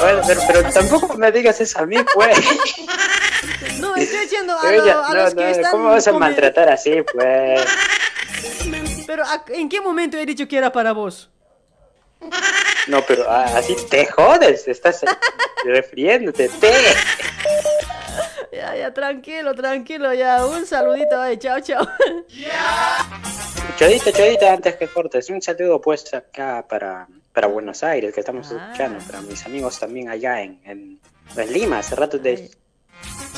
[0.00, 2.36] Bueno, pero, pero tampoco me digas eso a mí, pues.
[3.80, 5.70] No, estoy diciendo a, Pero lo- ya, a no, los que están...
[5.70, 7.64] ¿Cómo vas a maltratar así, pues?
[9.06, 11.30] Pero ¿a- ¿en qué momento he dicho que era para vos?
[12.86, 15.00] No, pero ah, así te jodes, estás
[15.64, 16.72] refiriéndote, te.
[18.54, 20.44] Ya, ya, tranquilo, tranquilo, ya.
[20.46, 21.84] Un saludito, ay, chao, chao.
[23.78, 28.52] Chodita, chodita, antes que cortes, un saludo pues acá para, para Buenos Aires, que estamos
[28.52, 28.54] Ah.
[28.66, 31.00] escuchando, para mis amigos también allá en, en,
[31.36, 32.50] en Lima, hace rato te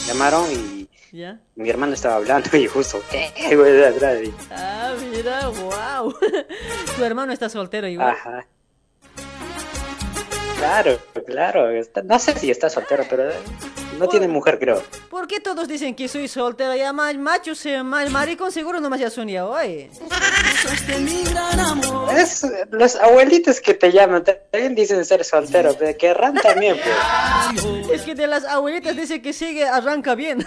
[0.06, 1.38] llamaron y ¿Ya?
[1.54, 3.32] mi hermano estaba hablando y justo, ¿qué?
[3.38, 6.14] Y- Ah, mira, wow.
[6.96, 8.10] Tu hermano está soltero igual.
[8.10, 8.46] Ajá.
[10.58, 13.30] Claro, claro, está- no sé si está soltero, pero
[13.98, 14.82] no tiene mujer, creo.
[15.10, 16.74] ¿Por qué todos dicen que soy soltero?
[16.74, 19.90] Ya más machos, más maricón seguro nomás ya son ya hoy.
[22.16, 27.90] Es los abuelitos que te llaman, también dicen ser soltero, pero querrán también, pues.
[27.90, 30.44] Es que de las abuelitas dice que sigue, arranca bien.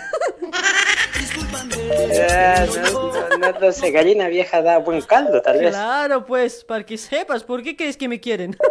[2.31, 5.71] Ah, no, no, no, no sé, gallina vieja da buen caldo, tal vez.
[5.71, 8.55] Claro, pues, para que sepas, ¿por qué crees que me quieren?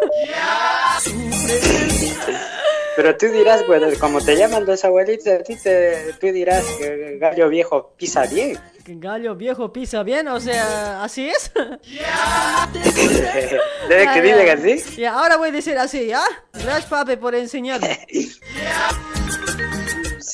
[2.98, 7.16] Pero tú dirás, bueno, como te llaman los abuelitos, a ti te, tú dirás que
[7.20, 8.58] gallo viejo pisa bien.
[8.84, 11.52] Que Gallo viejo pisa bien, o sea, ¿así es?
[13.88, 15.00] Debe que Ah, digan así.
[15.00, 16.24] Y ahora voy a decir así, ¿ya?
[16.52, 18.04] Gracias, papi, por enseñarme.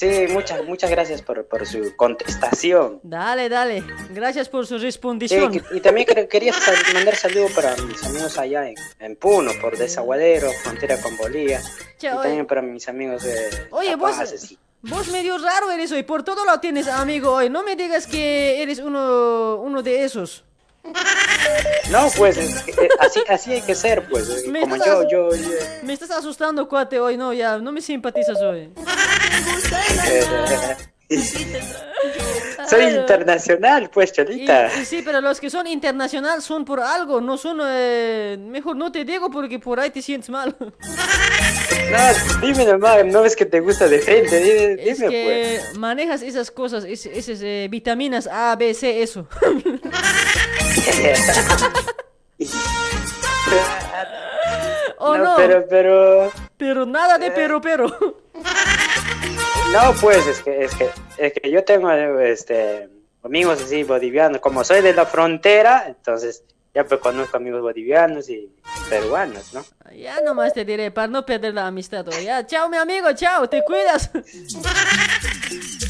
[0.05, 3.01] Sí, muchas, muchas gracias por, por su contestación.
[3.03, 3.83] Dale, dale.
[4.11, 5.53] Gracias por su Sí, respondición.
[5.53, 6.53] que- y también quer- quería
[6.93, 11.61] mandar saludos para mis amigos allá en, en Puno, por Desaguadero, frontera con Bolivia.
[11.99, 12.23] Che, y oye.
[12.23, 14.59] también para mis amigos de Oye, vos, así.
[14.83, 16.03] vos medio raro eres hoy.
[16.03, 17.49] Por todo lo tienes amigo hoy.
[17.51, 20.45] No me digas que eres uno, uno de esos.
[21.91, 24.29] No, pues es eh, así, así hay que ser, pues.
[24.29, 25.49] eh, Me Como yo, yo, yo,
[25.83, 27.17] Me estás asustando, cuate, hoy.
[27.17, 28.71] No, ya, no me simpatizas hoy.
[32.69, 34.71] soy internacional, pues, Y, Cholita.
[34.81, 37.61] y sí, pero los que son internacional son por algo, no son...
[37.63, 40.57] eh, mejor no te digo porque por ahí te sientes mal.
[40.61, 45.79] No, dime nomás, no ves que te gusta de frente, dime, Es dime, que pues.
[45.79, 49.29] manejas esas cosas, es- esas eh, vitaminas A, B, C, eso.
[54.99, 55.37] ¿O no?
[55.37, 57.87] Pero, pero, Pero nada de pero, pero.
[59.73, 62.89] no, pues, es que, es que, es que yo tengo, eh, este,
[63.23, 68.51] amigos así bolivianos, como soy de la frontera, entonces ya pues conozco amigos bolivianos y
[68.91, 69.65] peruanos, ¿no?
[69.95, 72.05] Ya nomás te diré, para no perder la amistad.
[72.23, 74.11] Ya, chao, mi amigo, chao, te cuidas.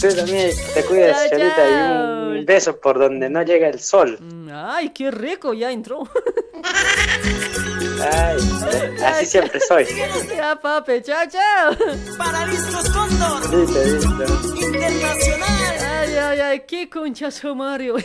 [0.05, 2.34] Tú también te cuidas, Chao, Cholita, chao.
[2.34, 4.18] y un beso por donde no llega el sol.
[4.52, 6.07] Ay, qué rico, ya entró.
[8.12, 8.36] Ay,
[9.02, 9.86] así siempre soy.
[10.36, 11.74] Ya, papi, chao, chao.
[12.18, 13.55] Para Discos Cóndor.
[13.55, 14.66] Listo, listo.
[14.66, 15.74] Internacional.
[15.81, 17.97] Ay, ay, ay, qué conchazo, Mario.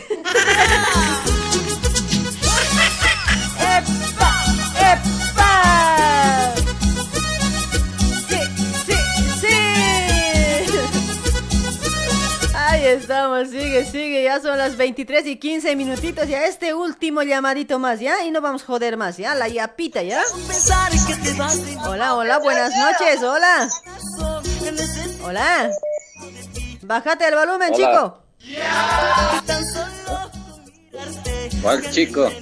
[3.60, 4.44] ¡Epa!
[4.78, 5.19] ¡Epa!
[12.80, 14.24] Ahí estamos, sigue, sigue.
[14.24, 16.26] Ya son las 23 y 15 minutitos.
[16.26, 18.24] Ya este último llamadito más, ¿ya?
[18.24, 19.34] Y no vamos a joder más, ¿ya?
[19.34, 20.22] La yapita, ¿ya?
[21.86, 23.68] Hola, hola, buenas noches, hola.
[25.22, 25.70] Hola.
[26.80, 27.76] Bájate el volumen, Hola.
[27.76, 28.22] chico.
[31.60, 32.32] ¿Cuál chico?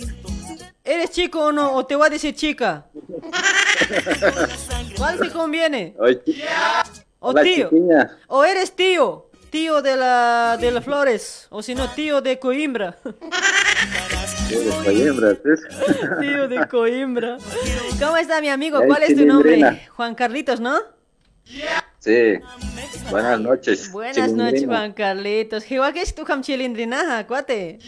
[0.84, 1.72] ¿Eres chico o no?
[1.72, 2.86] ¿O te voy a decir chica?
[4.96, 5.96] ¿Cuál te conviene?
[7.18, 7.70] ¿O tío?
[8.28, 9.27] ¿O eres tío?
[9.50, 11.46] Tío de la de las flores.
[11.50, 12.96] O si no, tío de Coimbra.
[14.50, 16.20] Eres Coimbra, ¿sí?
[16.20, 17.38] tío de Coimbra.
[17.98, 18.80] ¿Cómo está mi amigo?
[18.86, 19.88] ¿Cuál es tu nombre?
[19.96, 20.78] Juan Carlitos, ¿no?
[21.98, 22.38] Sí.
[23.10, 23.90] Buenas noches.
[23.90, 24.64] Buenas noches.
[24.66, 25.64] Juan Carlitos.
[25.64, 27.78] ¿Qué que es tu chilindrinaja, cuate?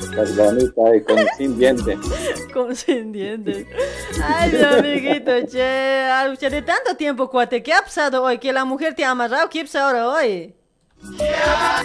[0.00, 1.98] Estás bonita y con sin diente.
[2.52, 3.66] Con sin dientes.
[4.22, 5.62] Ay, mi amiguito, che.
[5.62, 7.62] Ay, che, de tanto tiempo, cuate.
[7.62, 8.38] ¿Qué ha pasado hoy?
[8.38, 9.48] ¿Que la mujer te ha amarrado?
[9.48, 10.54] ¿Qué pasa ahora hoy?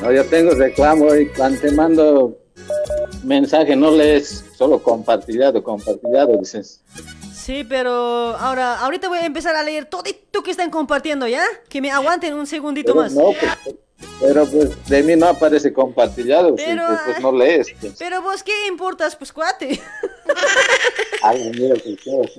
[0.02, 2.38] No, yo tengo reclamo y cuando te mando
[3.24, 6.82] mensaje no lees, solo compartillado, compartillado, dices.
[7.34, 7.92] Sí, pero
[8.38, 10.04] ahora, ahorita voy a empezar a leer todo
[10.44, 11.44] que están compartiendo, ¿ya?
[11.70, 13.14] Que me aguanten un segundito Pero más.
[13.14, 13.76] no, pues,
[14.20, 17.68] pero pues de mí no aparece compartillado, Pero, pues, pues no lees.
[17.80, 17.94] pues.
[18.00, 19.82] Pero vos, ¿qué importas, pues, cuate?
[21.22, 21.96] Ay, mira, qué.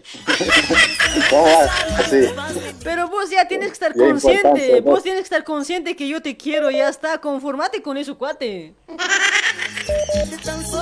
[1.30, 1.60] ¿Cómo?
[1.98, 2.26] Así.
[2.82, 6.36] Pero vos ya tienes que estar consciente, vos tienes que estar consciente que yo te
[6.36, 8.74] quiero, ya está, conformate con eso, cuate.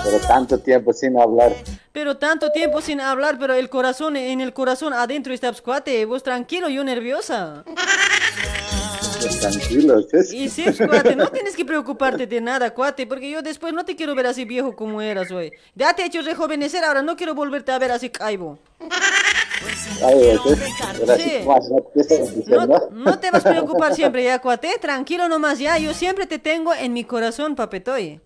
[0.05, 1.53] Pero tanto tiempo sin hablar.
[1.93, 6.05] Pero tanto tiempo sin hablar, pero el corazón, en el corazón adentro está, pues, cuate,
[6.05, 7.65] vos tranquilo, yo nerviosa.
[9.23, 10.33] Pues, tranquilo, ¿qué es?
[10.33, 13.95] Y sí, cuate, no tienes que preocuparte de nada, cuate, porque yo después no te
[13.95, 15.53] quiero ver así viejo como eras, güey.
[15.75, 18.59] Ya te he hecho rejuvenecer, ahora no quiero volverte a ver así caibo.
[20.05, 20.39] Ay.
[22.91, 26.75] No te vas a preocupar siempre, ya, cuate, tranquilo nomás, ya, yo siempre te tengo
[26.75, 28.21] en mi corazón, papetoy.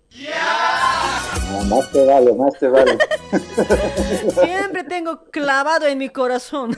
[1.52, 2.96] No, más te vale, más te vale.
[4.44, 6.76] Siempre tengo clavado en mi corazón.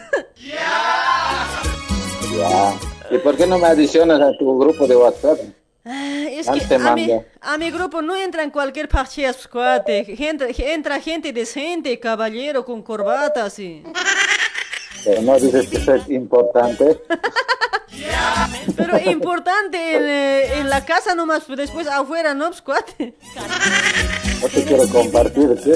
[2.36, 2.74] Ya.
[3.10, 5.38] ¿Y por qué no me adicionas a tu grupo de WhatsApp?
[5.84, 10.04] Ah, Es que a mi, a mi grupo no entra en cualquier parche, cuate.
[10.04, 13.82] Gente, entra gente decente, caballero, con corbata, así.
[15.22, 17.00] No dices que eso es importante.
[18.76, 23.14] Pero importante en, eh, en la casa nomás, después afuera, ¿no, pues, cuate?
[24.40, 25.72] No te quiero compartir, ¿sí?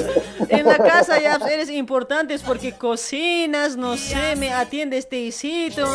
[0.49, 5.87] En la casa ya eres importante porque cocinas, no sé, me atiendes teicito,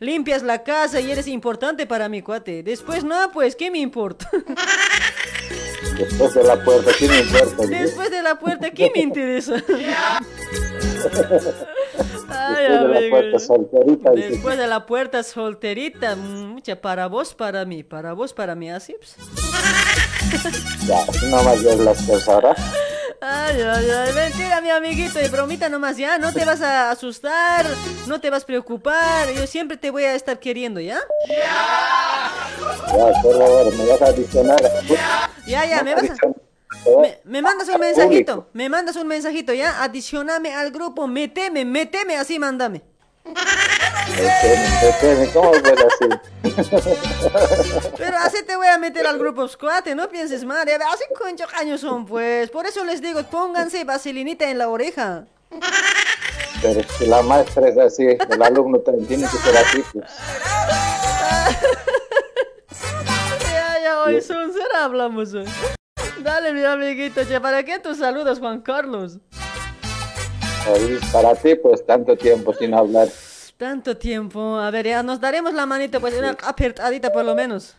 [0.00, 2.62] limpias la casa y eres importante para mi cuate.
[2.62, 4.30] Después no, pues, ¿qué me importa?
[5.98, 7.66] Después de la puerta, ¿qué me importa?
[7.66, 9.54] Después de la puerta, ¿qué me interesa?
[12.28, 14.10] Ay, Después de la puerta solterita.
[14.12, 18.96] Después de la puerta solterita, mucha para vos, para mí, para vos, para mí, así
[18.98, 19.16] pues.
[20.86, 22.54] Ya, así nomás ves las cosas ahora.
[23.20, 27.64] Ay, ay, ay, mentira, mi amiguito, y bromita nomás, ya, no te vas a asustar,
[28.06, 31.00] no te vas a preocupar, yo siempre te voy a estar queriendo, ¿ya?
[31.28, 34.60] Ya, por favor, me vas a adicionar.
[35.46, 36.16] Ya, ya, me vas a...
[37.00, 39.82] Me, me mandas un mensajito, me mandas un mensajito, ¿ya?
[39.82, 42.82] Adicioname al grupo, meteme, meteme, así mándame.
[45.32, 46.08] ¿Cómo así?
[47.96, 51.80] Pero así te voy a meter al grupo Squate, no pienses mal, así cuántos años
[51.80, 52.50] son, pues.
[52.50, 55.24] Por eso les digo, pónganse vaselinita en la oreja.
[56.62, 59.84] Pero si la maestra es así, el alumno también tiene que ser así.
[59.92, 60.10] Pues.
[63.52, 65.46] Ya, ya, hoy son será hablamos hoy.
[66.18, 69.18] Dale, mi amiguito, che, ¿para qué tus saludos, Juan Carlos?
[70.72, 73.08] Oye, Para ti, pues tanto tiempo sin hablar.
[73.56, 77.76] Tanto tiempo, a ver, ya nos daremos la manita, pues una apertadita por lo menos.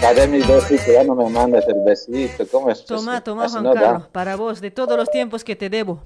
[0.00, 2.46] Ya de mis besitos, ya no me mandas el besito.
[2.50, 2.82] ¿Cómo es?
[2.86, 3.80] Toma, toma, así Juan no da.
[3.82, 6.02] Carlos, para vos, de todos los tiempos que te debo.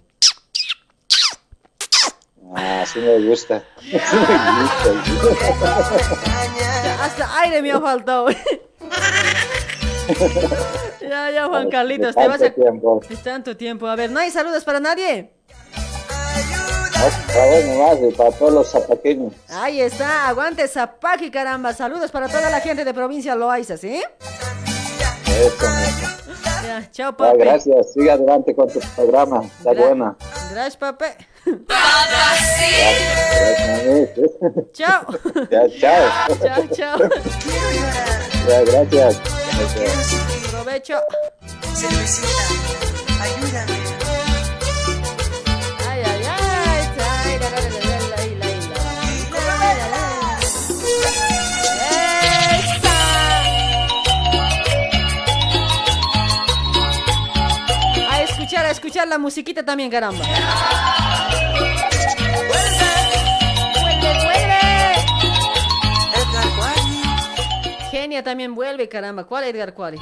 [2.56, 3.62] Ah, sí me gusta.
[3.80, 4.92] Sí me gusta.
[6.82, 8.28] Ya, hasta aire me ha faltado.
[11.00, 12.46] ya, ya, Juan Carlitos, te vas a...
[13.08, 13.86] Es tanto tiempo.
[13.86, 15.38] A ver, ¿no hay saludos para nadie?
[16.99, 19.33] Nomás, y para todos los zapaqueños.
[19.49, 21.73] Ahí está, aguante Zapaki, caramba.
[21.73, 24.02] Saludos para toda la gente de provincia Loaiza, ¿sí?
[25.27, 25.67] Eso.
[26.67, 27.39] Ya, chao, Ah, papi.
[27.39, 29.43] gracias, sigue adelante con tu programa.
[29.44, 30.17] Está Gra- buena.
[30.51, 31.05] Gracias, papi.
[31.47, 32.99] Gracias.
[34.73, 35.07] Chao.
[35.51, 36.36] Ya, chao.
[36.43, 36.99] chao, chao.
[38.49, 39.20] Ya, gracias.
[39.57, 40.51] Gracias.
[40.51, 40.99] Provecho.
[58.89, 60.25] Escuchar, la musiquita también, caramba.
[67.91, 69.25] Genia también vuelve, caramba.
[69.25, 69.99] ¿Cuál Edgar Cuali?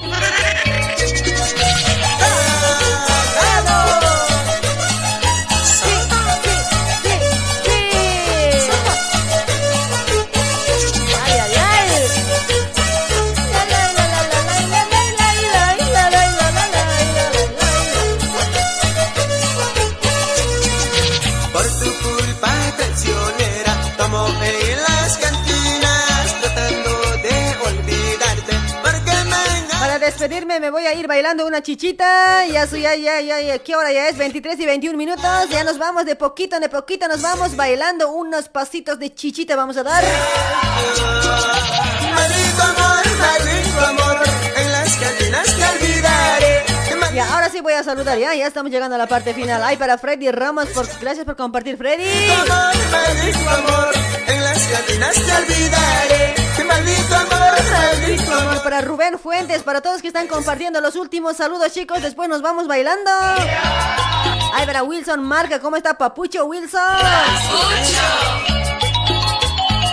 [30.17, 32.47] Despedirme me voy a ir bailando una chichita.
[32.47, 33.59] Ya ya, ya, ya, ya.
[33.59, 34.17] ¿Qué hora ya es?
[34.17, 35.51] 23 y 21 minutos.
[35.51, 39.57] Ya nos vamos de poquito, de poquito nos vamos bailando unos pasitos de chichita.
[39.57, 40.03] Vamos a dar.
[47.17, 49.63] Ya, ahora sí voy a saludar, ya, ya estamos llegando a la parte final.
[49.63, 52.05] Ay, para Freddy Ramos, por, gracias por compartir, Freddy.
[52.31, 53.95] Amor, maldito amor,
[54.27, 56.35] en las cantinas te olvidaré.
[56.67, 58.63] Maldito amor, maldito amor.
[58.63, 62.03] Para Rubén Fuentes, para todos que están compartiendo los últimos saludos, chicos.
[62.03, 63.11] Después nos vamos bailando.
[64.53, 66.83] Ay, para Wilson Marca, ¿cómo está Papucho Wilson?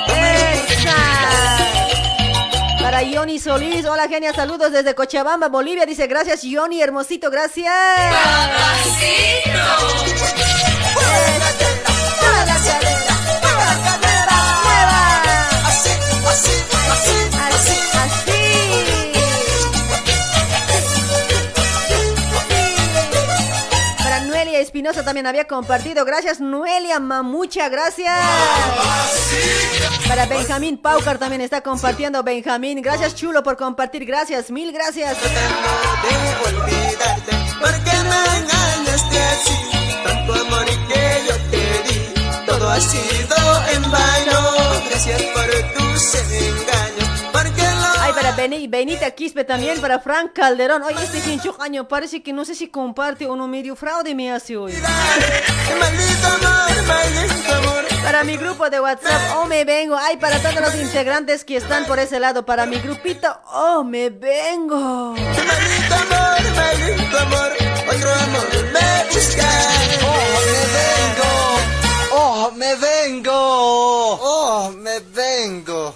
[0.10, 1.83] Esa.
[2.84, 5.86] Para Johnny Solís, hola genia, saludos desde Cochabamba, Bolivia.
[5.86, 7.72] Dice gracias Johnny, hermosito, gracias.
[24.64, 26.04] Espinosa también había compartido.
[26.06, 28.14] Gracias, Noelia, muchas gracias.
[30.54, 32.22] Benjamín Paucar también está compartiendo.
[32.22, 34.06] Benjamín, gracias, chulo, por compartir.
[34.06, 35.18] Gracias, mil gracias.
[36.46, 39.58] olvidarte porque me engañaste así
[40.04, 43.36] tanto amor que yo te di todo ha sido
[43.74, 44.42] en vano
[44.90, 47.23] gracias por tus engaños
[48.14, 50.84] para Beni- Benita Quispe también, para Frank Calderón.
[50.84, 54.32] Oye, este hincho año parece que no sé si comparte o no medio fraude me
[54.32, 54.74] hace hoy.
[54.74, 59.96] maldito amor maldito amor Para mi grupo de WhatsApp, oh me vengo.
[59.98, 64.10] Ay, para todos los integrantes que están por ese lado, para mi grupito, oh me
[64.10, 65.14] vengo.
[65.16, 67.52] maldito amor maldito amor
[67.96, 69.50] otro amor me busca
[70.06, 71.32] oh me vengo
[72.12, 75.96] oh me vengo oh me vengo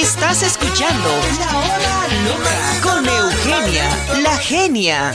[0.00, 3.88] Estás escuchando La Hora Loca con Eugenia,
[4.22, 5.14] la genia.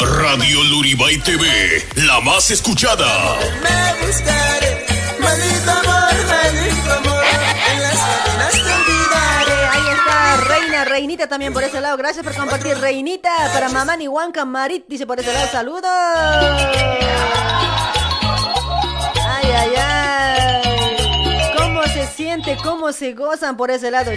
[0.00, 3.38] Radio Luribay TV, la más escuchada.
[3.62, 4.86] me buscaré
[5.18, 7.24] maldito amor maldito amor
[7.72, 8.53] en las
[10.84, 11.96] Reinita también por ese lado.
[11.96, 13.30] Gracias por compartir, Reinita.
[13.52, 15.90] Para mamá Nihuanca Marit, dice por ese lado, saludos.
[19.26, 21.52] Ay, ay, ay.
[21.56, 22.56] ¿Cómo se siente?
[22.62, 24.10] ¿Cómo se gozan por ese lado?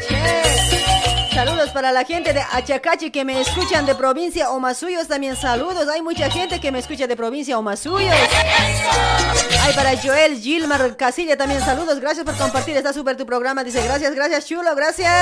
[1.37, 5.87] Saludos para la gente de Achacachi que me escuchan de provincia Omasuyos también saludos.
[5.87, 8.15] Hay mucha gente que me escucha de provincia Omasuyos.
[9.61, 11.99] Ay, para Joel Gilmar Casilla también saludos.
[11.99, 12.75] Gracias por compartir.
[12.75, 13.63] Está súper tu programa.
[13.63, 15.13] Dice gracias, gracias, chulo, gracias.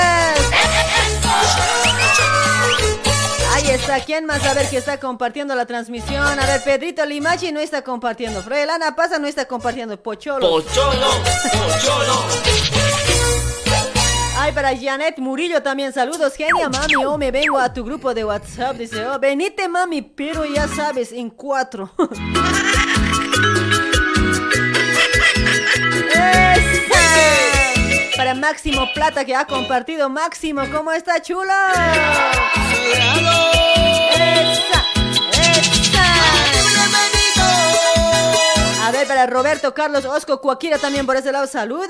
[3.53, 4.41] Ahí está, ¿quién más?
[4.45, 6.39] A ver que está compartiendo la transmisión.
[6.39, 8.41] A ver, Pedrito Limachi no está compartiendo.
[8.41, 10.01] Froilana Pasa no está compartiendo.
[10.01, 10.49] Pocholo.
[10.49, 11.09] Pocholo,
[11.51, 13.34] pocholo.
[14.37, 16.35] Ay, para Janet Murillo también saludos.
[16.35, 18.75] Genia, mami, oh, me vengo a tu grupo de WhatsApp.
[18.77, 21.91] Dice, oh, venite, mami, pero ya sabes, en cuatro.
[28.17, 30.09] Para Máximo Plata que ha compartido.
[30.09, 31.53] Máximo, ¿cómo está, chulo?
[34.13, 34.85] ¡Esa!
[38.83, 41.89] A ver, para Roberto Carlos Osco Cuaquira también por ese lado, saludos.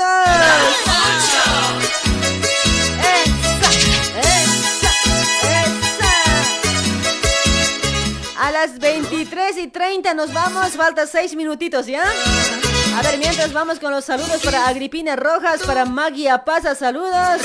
[8.37, 12.03] A las 23 y 30 nos vamos, falta 6 minutitos, ¿ya?
[12.97, 17.41] A ver, mientras vamos con los saludos para Agripina Rojas, para Magia Pasa, saludos.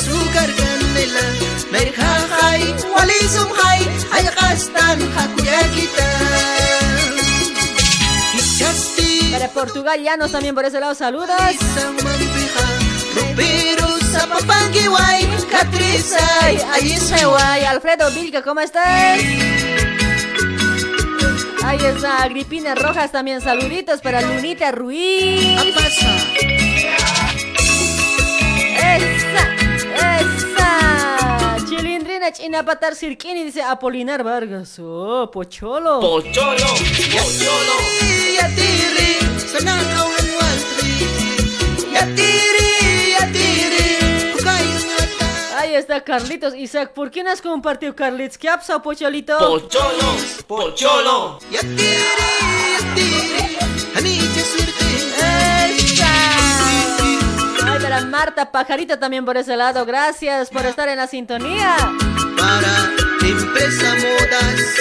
[9.32, 11.30] Para Portugal, Llanos también por ese lado, saludos.
[17.64, 19.20] Alfredo Vilca, ¿cómo estás?
[21.62, 25.58] Ahí está, Agripina Rojas también, saluditos para Lunita Ruiz.
[28.76, 29.44] Esa,
[30.18, 31.56] esa.
[31.68, 34.78] Chilindrina Chinapatar Sirkini, dice Apolinar Vargas.
[34.80, 36.00] Oh, Pocholo.
[36.00, 37.74] Pocholo, pocholo
[38.36, 39.18] Yatiri,
[41.92, 42.59] Yatiri,
[45.70, 46.90] Ahí está Carlitos Isaac.
[46.94, 48.36] ¿Por qué no has compartido, Carlitos?
[48.36, 49.38] ¿Qué ha pasado, Pocholito?
[49.38, 50.16] Pocholo,
[50.48, 51.38] pocholo.
[57.62, 59.86] Ay, para Marta Pajarita también por ese lado.
[59.86, 61.76] Gracias por estar en la sintonía.
[62.36, 62.90] Para
[63.22, 64.80] empresa modas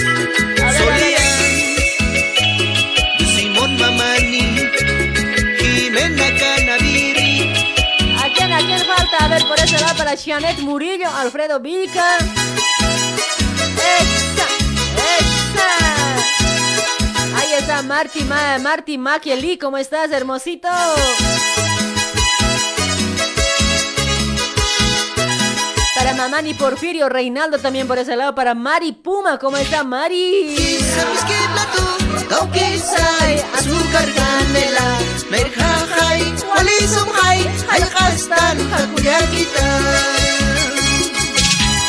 [9.37, 11.61] por ese lado para Janet Murillo, Alfredo.
[11.63, 12.07] ¡Esa!
[17.37, 19.57] Ahí está Marty, Ma, Marty Maquieli.
[19.59, 20.67] ¿Cómo estás, hermosito?
[25.95, 28.33] Para Mamani Porfirio Reinaldo también por ese lado.
[28.33, 30.55] Para Mari Puma, ¿cómo está Mari?
[32.29, 34.89] Cauquesay, azúcar, canela
[35.31, 39.83] Merjajay, walisumjay, haykastan hakuyakitan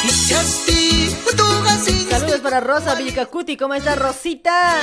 [0.09, 0.60] Ichasti, kutugasin Saludos
[2.51, 4.81] para Rosa Villacacuti, ¿cómo está Rosita?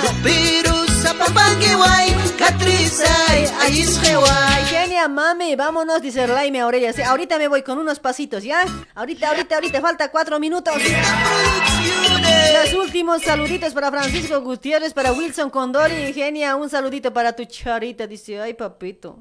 [4.70, 6.94] Genia, mami, vámonos, dice Raime Aurelia.
[6.94, 8.66] Sí, ahorita me voy con unos pasitos, ¿ya?
[8.96, 10.76] Ahorita, ahorita, ahorita, falta cuatro minutos.
[12.64, 16.14] Los últimos saluditos para Francisco Gutiérrez, para Wilson Condori.
[16.14, 18.08] Genia, un saludito para tu charita.
[18.08, 19.20] Dice, ay, papito.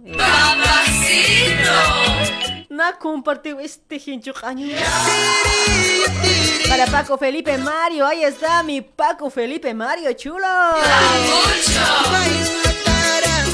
[2.68, 4.68] No ha compartido este hincho año.
[6.68, 10.46] Para Paco Felipe Mario, ahí está mi Paco Felipe Mario, chulo.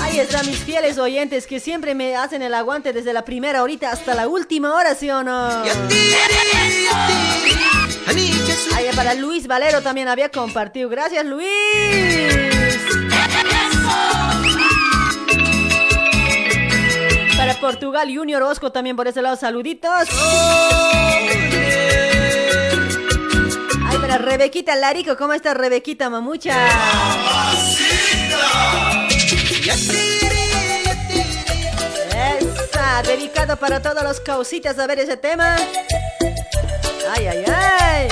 [0.01, 3.93] Ahí están mis fieles oyentes que siempre me hacen el aguante desde la primera horita
[3.93, 5.62] hasta la última hora, ¿sí o no?
[8.75, 10.89] Ahí para Luis Valero también había compartido.
[10.89, 11.47] Gracias, Luis.
[17.36, 20.09] Para Portugal Junior Osco también por ese lado, saluditos.
[24.18, 26.56] Rebequita Larico, ¿cómo está Rebequita Mamucha?
[32.10, 35.56] Esa, dedicado para todos los causitas a ver ese tema.
[37.10, 38.08] Ay, ay, ay.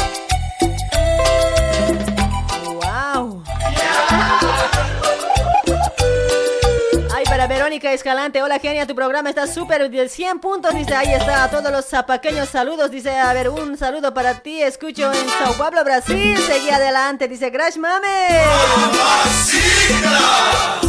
[7.70, 8.42] Verónica Escalante.
[8.42, 8.84] Hola, genia.
[8.84, 10.74] Tu programa está súper de 100 puntos.
[10.74, 11.44] Dice, ahí está.
[11.44, 12.90] A todos los zapaqueños saludos.
[12.90, 14.60] Dice, a ver, un saludo para ti.
[14.60, 16.36] Escucho en Sao Paulo, Brasil.
[16.48, 17.28] Seguí adelante.
[17.28, 18.40] Dice, Grash Mame.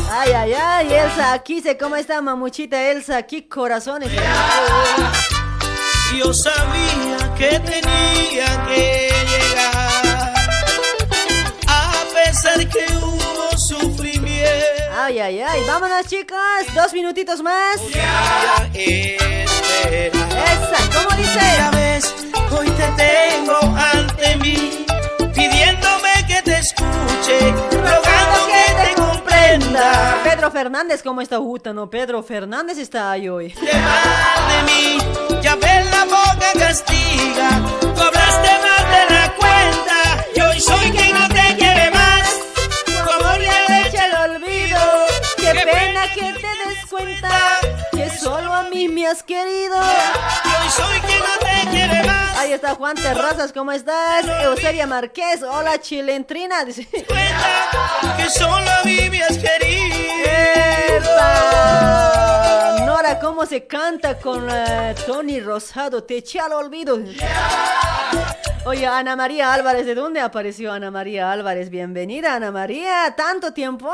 [0.10, 0.92] Ay, ay, ay.
[0.92, 3.18] Elsa, aquí se cómo está, mamuchita Elsa.
[3.18, 4.10] Aquí corazones.
[6.18, 10.34] Yo sabía que tenía que llegar,
[11.68, 13.21] a pesar que sufrimiento.
[15.04, 15.64] Ay, ay, ay.
[15.66, 16.76] Vámonos, chicas.
[16.76, 17.82] Dos minutitos más.
[18.72, 19.20] Esa,
[20.94, 21.40] ¿cómo dice?
[21.58, 22.14] Ya ves,
[22.52, 24.86] hoy te tengo ante mí,
[25.34, 30.20] pidiéndome que te escuche, rogando que te comprenda.
[30.24, 31.74] Pedro Fernández, ¿cómo está Juta?
[31.74, 33.48] No, Pedro Fernández está ahí hoy.
[33.50, 35.00] de mí,
[35.42, 41.14] ya ves la boca castiga, tú hablaste más de la cuenta, y hoy soy quien
[41.14, 41.71] no te quiere
[46.92, 47.30] cuenta
[47.92, 49.78] que solo a mí me has querido.
[49.78, 52.38] y hoy soy quien no te quiere más.
[52.38, 54.26] Ahí está Juan Terrazas, ¿cómo estás?
[54.44, 56.66] Eusebia Márquez, hola chilentrina.
[56.66, 56.86] Dice.
[56.92, 59.96] que solo a mí me has querido.
[60.98, 62.84] ¡Epa!
[62.86, 66.04] Nora, ¿cómo se canta con eh, Tony Rosado?
[66.04, 67.00] Te eché al olvido.
[68.66, 71.70] Oye, Ana María Álvarez, ¿de dónde apareció Ana María Álvarez?
[71.70, 73.16] Bienvenida, Ana María.
[73.16, 73.90] ¿Tanto tiempo?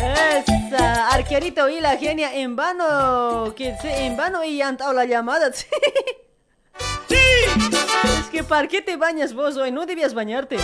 [0.00, 5.04] Esa, arquerito y la genia en vano, que se en vano y han dado la
[5.04, 5.50] llamada.
[7.08, 7.16] Sí.
[8.20, 9.70] Es que ¿para qué te bañas vos hoy?
[9.70, 10.58] No debías bañarte.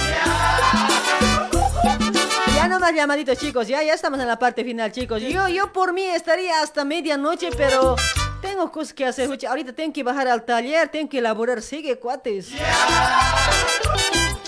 [2.54, 3.66] Ya no más llamaditos, chicos.
[3.66, 5.22] Ya, ya estamos en la parte final, chicos.
[5.22, 7.96] Yo, yo por mí estaría hasta medianoche, pero
[8.40, 9.30] tengo cosas que hacer.
[9.48, 11.62] Ahorita tengo que bajar al taller, tengo que elaborar.
[11.62, 12.50] Sigue, cuates.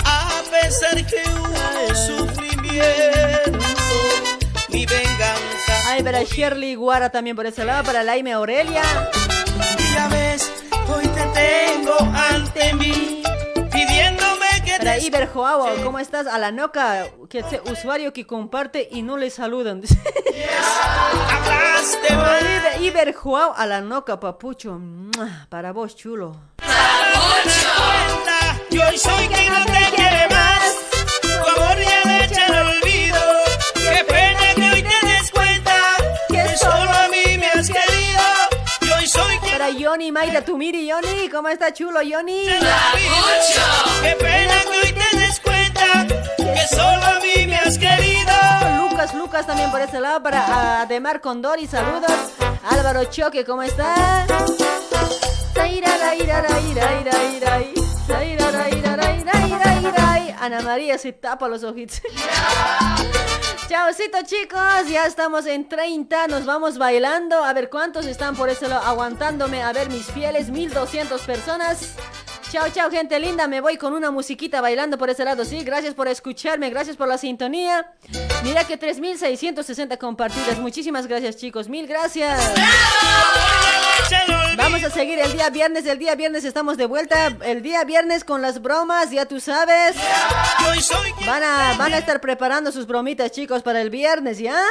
[0.04, 3.73] A pesar que hubo sufrimiento,
[4.74, 5.74] mi venganza.
[5.86, 8.82] Ay, para Shirley Guara también por ese lado, para Laime Aurelia.
[9.94, 10.50] Ya ves,
[10.88, 11.96] hoy te tengo
[12.32, 13.22] ante mí,
[13.72, 16.26] pidiéndome que Para te Iber Joao, ¿cómo estás?
[16.26, 19.82] A la noca, que ese usuario que comparte y no le saludan.
[22.10, 24.80] Iber, Iber Joao a la noca, papucho.
[25.48, 26.36] Para vos, chulo.
[28.70, 30.74] Y hoy soy quien no te quiere más.
[31.22, 31.76] Tu amor
[32.24, 32.83] echa el
[39.94, 42.46] Yoni Mayra Tumiri, Yoni, ¿cómo está chulo, Yoni?
[44.02, 46.04] Qué pena que hoy te des cuenta
[46.36, 48.32] que solo a mí me has querido.
[48.76, 52.10] Lucas, Lucas también por ese lado, para Ademar Condori, saludos.
[52.68, 54.26] Álvaro Choque, ¿cómo está?
[60.44, 62.02] Ana María se tapa los ojitos.
[63.66, 67.42] Chaucito chicos, ya estamos en 30, nos vamos bailando.
[67.42, 69.62] A ver cuántos están por lado aguantándome.
[69.62, 71.94] A ver mis fieles, 1200 personas.
[72.54, 73.48] Chao, chao, gente linda.
[73.48, 75.44] Me voy con una musiquita bailando por ese lado.
[75.44, 77.92] Sí, gracias por escucharme, gracias por la sintonía.
[78.44, 80.60] Mira que 3660 compartidas.
[80.60, 81.68] Muchísimas gracias, chicos.
[81.68, 82.40] Mil gracias.
[84.56, 85.84] Vamos a seguir el día viernes.
[85.86, 87.36] El día viernes estamos de vuelta.
[87.44, 89.96] El día viernes con las bromas, ya tú sabes.
[91.26, 94.62] Van a, van a estar preparando sus bromitas, chicos, para el viernes, ¿ya?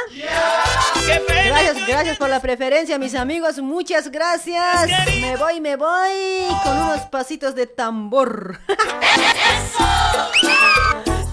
[1.26, 3.58] Gracias, gracias por la preferencia, mis amigos.
[3.58, 4.88] Muchas gracias.
[5.20, 8.60] Me voy, me voy con unos pasitos de tambor.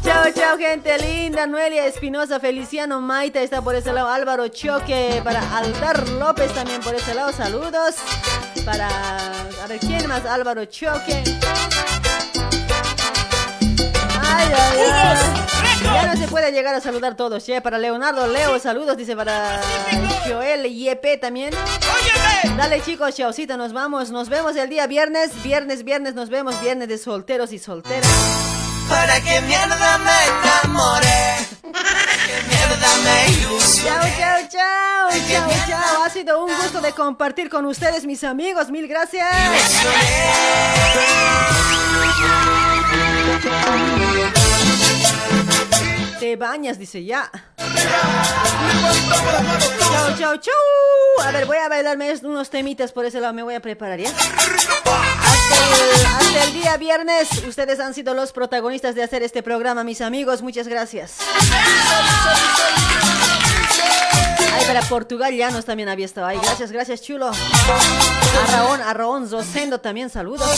[0.04, 1.48] Chao, chao, gente linda.
[1.48, 4.10] Noelia Espinosa, Feliciano Maita está por ese lado.
[4.10, 7.32] Álvaro Choque, para Aldar López también por ese lado.
[7.32, 7.96] Saludos.
[8.66, 8.90] Para.
[9.64, 10.26] A ver, ¿quién más?
[10.26, 11.24] Álvaro Choque.
[14.20, 15.61] Ay, ay, ay.
[15.94, 17.62] Ya no se puede llegar a saludar todos, ¿eh?
[17.62, 19.62] Para Leonardo Leo, saludos, dice para
[20.28, 21.54] Joel YP también.
[22.58, 24.12] Dale chicos, chaucita, nos vamos.
[24.12, 25.32] Nos vemos el día viernes.
[25.44, 26.60] Viernes, viernes, nos vemos.
[26.62, 28.08] Viernes de solteros y solteras.
[28.90, 30.12] ¿Para qué mierda me
[30.50, 31.38] enamoré?
[33.84, 36.04] Chao, chao, chao, chao, chao.
[36.04, 38.70] Ha sido un gusto de compartir con ustedes, mis amigos.
[38.70, 39.28] Mil gracias.
[46.22, 47.32] Te bañas, dice ya.
[49.80, 50.54] Chao, chao, chao.
[51.24, 53.34] A ver, voy a bailarme unos temitas por ese lado.
[53.34, 54.12] Me voy a preparar, ¿ya?
[54.12, 54.36] Hasta
[55.74, 60.00] el, hasta el día viernes, ustedes han sido los protagonistas de hacer este programa, mis
[60.00, 60.44] amigos.
[60.44, 61.18] Muchas gracias.
[64.54, 66.40] Ay, para Portugal Llanos también había estado ahí.
[66.42, 67.30] Gracias, gracias, chulo.
[67.30, 70.50] A Raón, a Raón Rosendo también, saludos.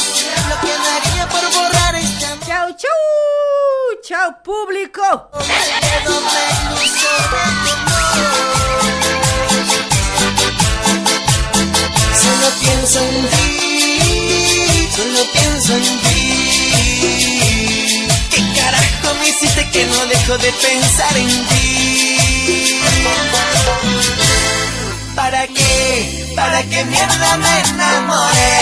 [2.45, 2.89] Chao, chao.
[4.03, 5.01] Chao, público.
[12.21, 16.27] Solo pienso en ti, solo pienso en ti.
[18.29, 22.72] ¿Qué carajo me hiciste que no dejo de pensar en ti?
[25.15, 26.33] ¿Para qué?
[26.35, 28.59] ¿Para qué mierda me enamoré?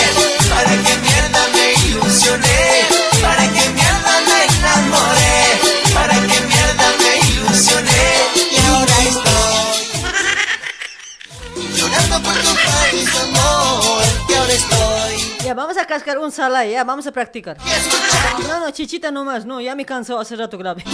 [0.50, 2.86] ¿Para qué mierda me ilusioné?
[3.22, 5.60] ¿Para qué mierda me enamoré?
[5.94, 8.12] ¿Para qué mierda me ilusioné?
[8.52, 9.62] Y ahora estoy
[11.76, 14.04] llorando por tu falso amor.
[14.28, 17.56] Y ahora estoy Ya, vamos a cascar un sala, ya, vamos a practicar.
[18.46, 20.84] No, no, chichita nomás, no, ya me cansó hace rato grave.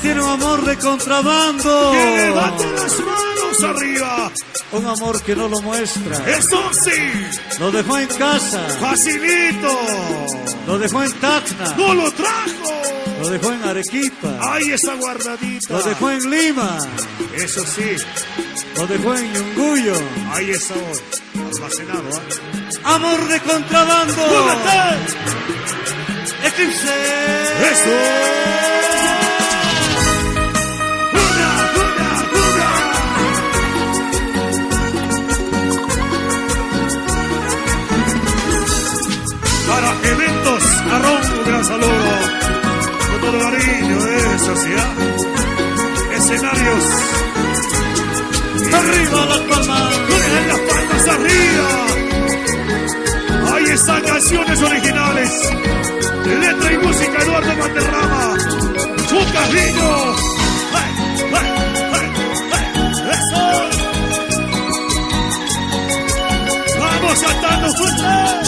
[0.00, 1.90] Tiene un amor de contrabando?
[1.92, 3.17] ¡Que levante las manos
[3.62, 4.30] arriba!
[4.72, 6.16] Un amor que no lo muestra.
[6.28, 7.58] ¡Eso sí!
[7.58, 8.60] Lo dejó en casa.
[8.80, 9.78] ¡Facilito!
[10.66, 11.74] Lo dejó en Tacna.
[11.76, 12.82] ¡No lo trajo!
[13.20, 14.28] Lo dejó en Arequipa.
[14.40, 15.72] ¡Ahí está guardadita!
[15.72, 16.78] Lo dejó en Lima.
[17.34, 17.96] Eso sí,
[18.76, 19.94] Lo dejó en Yunguyo.
[20.32, 21.00] ahí está hoy.
[21.54, 22.08] Almacenado,
[22.84, 22.94] ¿ah?
[22.94, 24.22] Amor de contrabando.
[26.44, 26.94] Eclipse.
[27.72, 28.97] ¡Eso!
[41.68, 42.12] Saludo.
[43.10, 43.96] Con todo cariño,
[44.56, 44.92] sí, ¿ah?
[46.16, 46.84] Escenarios.
[48.78, 49.92] Arriba las palmas.
[50.38, 51.70] ¡En las palmas arriba!
[53.52, 55.30] Ahí están canciones originales.
[56.24, 58.24] Letra y música Eduardo Valderrama.
[59.10, 60.12] ¡Un hey!
[63.14, 63.42] ¡Eso!
[66.80, 68.47] ¡Vamos cantando fuerte!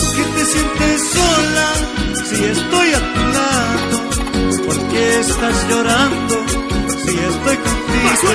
[0.00, 1.68] ¿Por qué te sientes sola
[2.28, 3.96] si estoy a tu lado?
[4.66, 6.36] ¿Por qué estás llorando
[7.04, 8.28] si estoy contigo?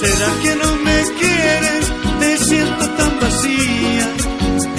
[0.00, 1.84] ¿Será que no me quieres?
[2.20, 4.06] Me siento tan vacía.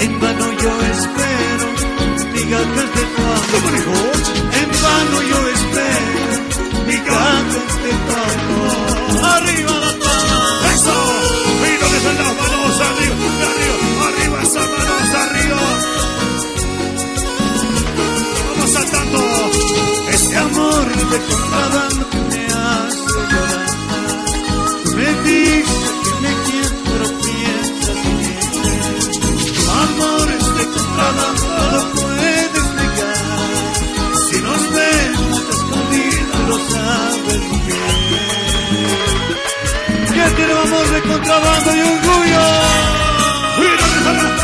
[0.04, 1.66] En vano yo espero
[2.34, 4.16] migajas de tu amor.
[4.60, 6.34] En vano yo espero
[6.86, 9.24] migajas de tu amor.
[9.34, 10.40] Arriba la palma.
[10.74, 10.96] ¡Eso!
[11.70, 12.61] ¿Y dónde están las manos?
[12.90, 13.14] arriba,
[13.48, 15.60] arriba, arriba esas manos arriba.
[18.56, 19.18] Vamos saltando.
[20.10, 23.70] Ese amor de comprada que me hace llorar.
[24.96, 28.34] Me dice que me quiere, pero piensas que
[29.82, 33.74] amores de comprada no lo puedes negar.
[34.28, 38.01] Si nos vemos escondidos, lo sabes bien.
[40.24, 42.42] 7 nos vamos de contrabando y orgullo.
[43.54, 44.36] ¡Arriba, arriba,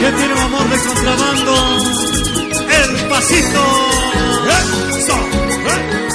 [0.00, 1.54] Que tiene amor de contrabando,
[2.80, 3.62] el pasito.
[4.98, 5.16] Eso,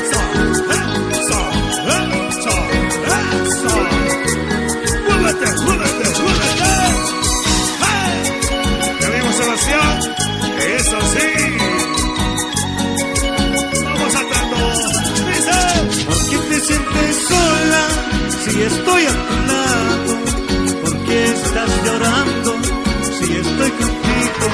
[0.04, 0.27] eso.
[18.68, 20.12] Estoy a tu lado?
[20.84, 22.52] ¿Por qué estás llorando
[23.18, 24.46] si estoy contigo?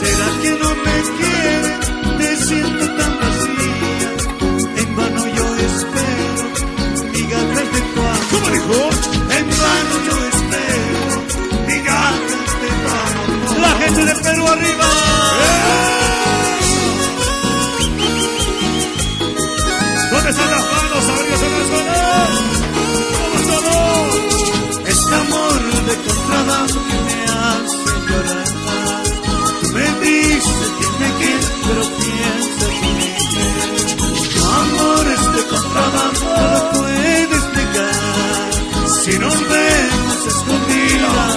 [0.00, 1.78] ¿Será que no me quieres?
[2.18, 4.10] Te siento tan vacía.
[4.80, 6.42] En vano yo espero
[7.12, 8.18] migajas de amor.
[8.30, 8.80] ¿Cómo dijo?
[9.38, 11.14] En vano yo espero
[11.68, 13.60] migajas de amor.
[13.60, 15.21] La gente de Perú arriba.
[26.70, 28.48] Que me hace llorar.
[29.72, 33.96] Me dice que me quieres, pero piensa que me quieres.
[34.32, 38.50] Tu amor es de contrabando, no puedes negar.
[39.02, 41.32] Si nos vemos escondidas,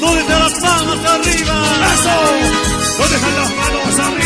[0.00, 1.56] ¿dónde están las manos arriba?
[1.94, 2.16] ¡Eso!
[2.98, 3.82] ¿Dónde están las manos?
[3.98, 4.21] Arriba,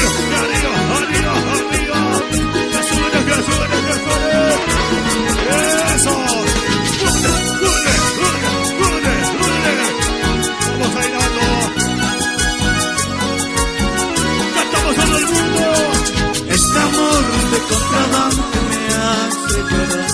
[17.69, 20.13] contrabando me hace llorar.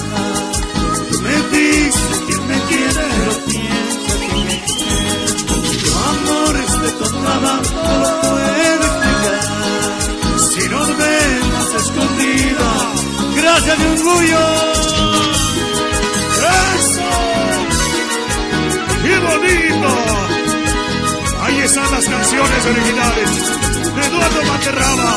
[1.23, 4.57] Me dice que me quiere, pero piensa que me.
[5.83, 7.71] Tu amor es de contrabando,
[8.03, 9.41] lo puedes negar.
[10.39, 12.95] Si nos vemos escondidas,
[13.37, 14.45] gracias de orgullo.
[16.75, 17.11] ¡Eso!
[19.03, 19.91] ¡Qué bonito!
[21.43, 23.31] Ahí están las canciones originales
[23.95, 25.13] de Eduardo Materrama,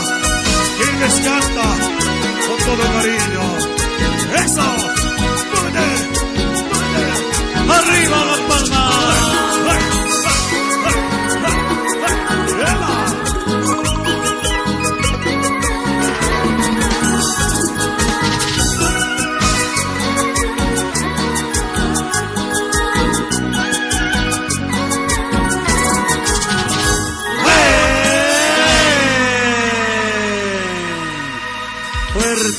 [0.77, 1.23] quien les
[2.65, 3.41] con todo cariño.
[4.43, 4.61] ¡Eso!
[7.67, 8.44] Arriba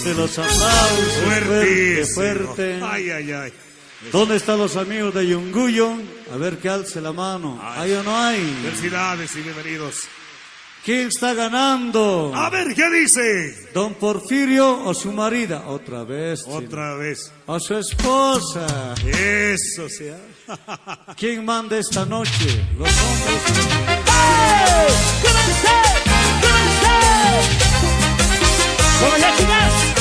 [0.07, 2.15] Fuerte los aplausos, fuerte, Fuertísimo.
[2.15, 2.81] fuerte.
[2.85, 3.53] Ay, ay, ay.
[4.13, 5.95] ¿Dónde están los amigos de Yunguyo?
[6.33, 7.59] A ver que alce la mano.
[7.61, 8.39] ¿Hay o no hay?
[8.63, 10.03] Felicidades y bienvenidos.
[10.85, 12.31] ¿Quién está ganando?
[12.37, 13.69] A ver, ¿qué dice?
[13.75, 15.65] ¿Don Porfirio o su marida?
[15.67, 16.45] Otra vez.
[16.45, 16.55] chino.
[16.55, 17.33] Otra vez.
[17.47, 18.95] ¿O su esposa?
[19.05, 20.19] Eso sea.
[21.17, 22.65] ¿Quién manda esta noche?
[22.79, 23.43] Los hombres.
[25.21, 25.77] ¡Comencé!
[29.01, 29.96] ¡Como ya chicas!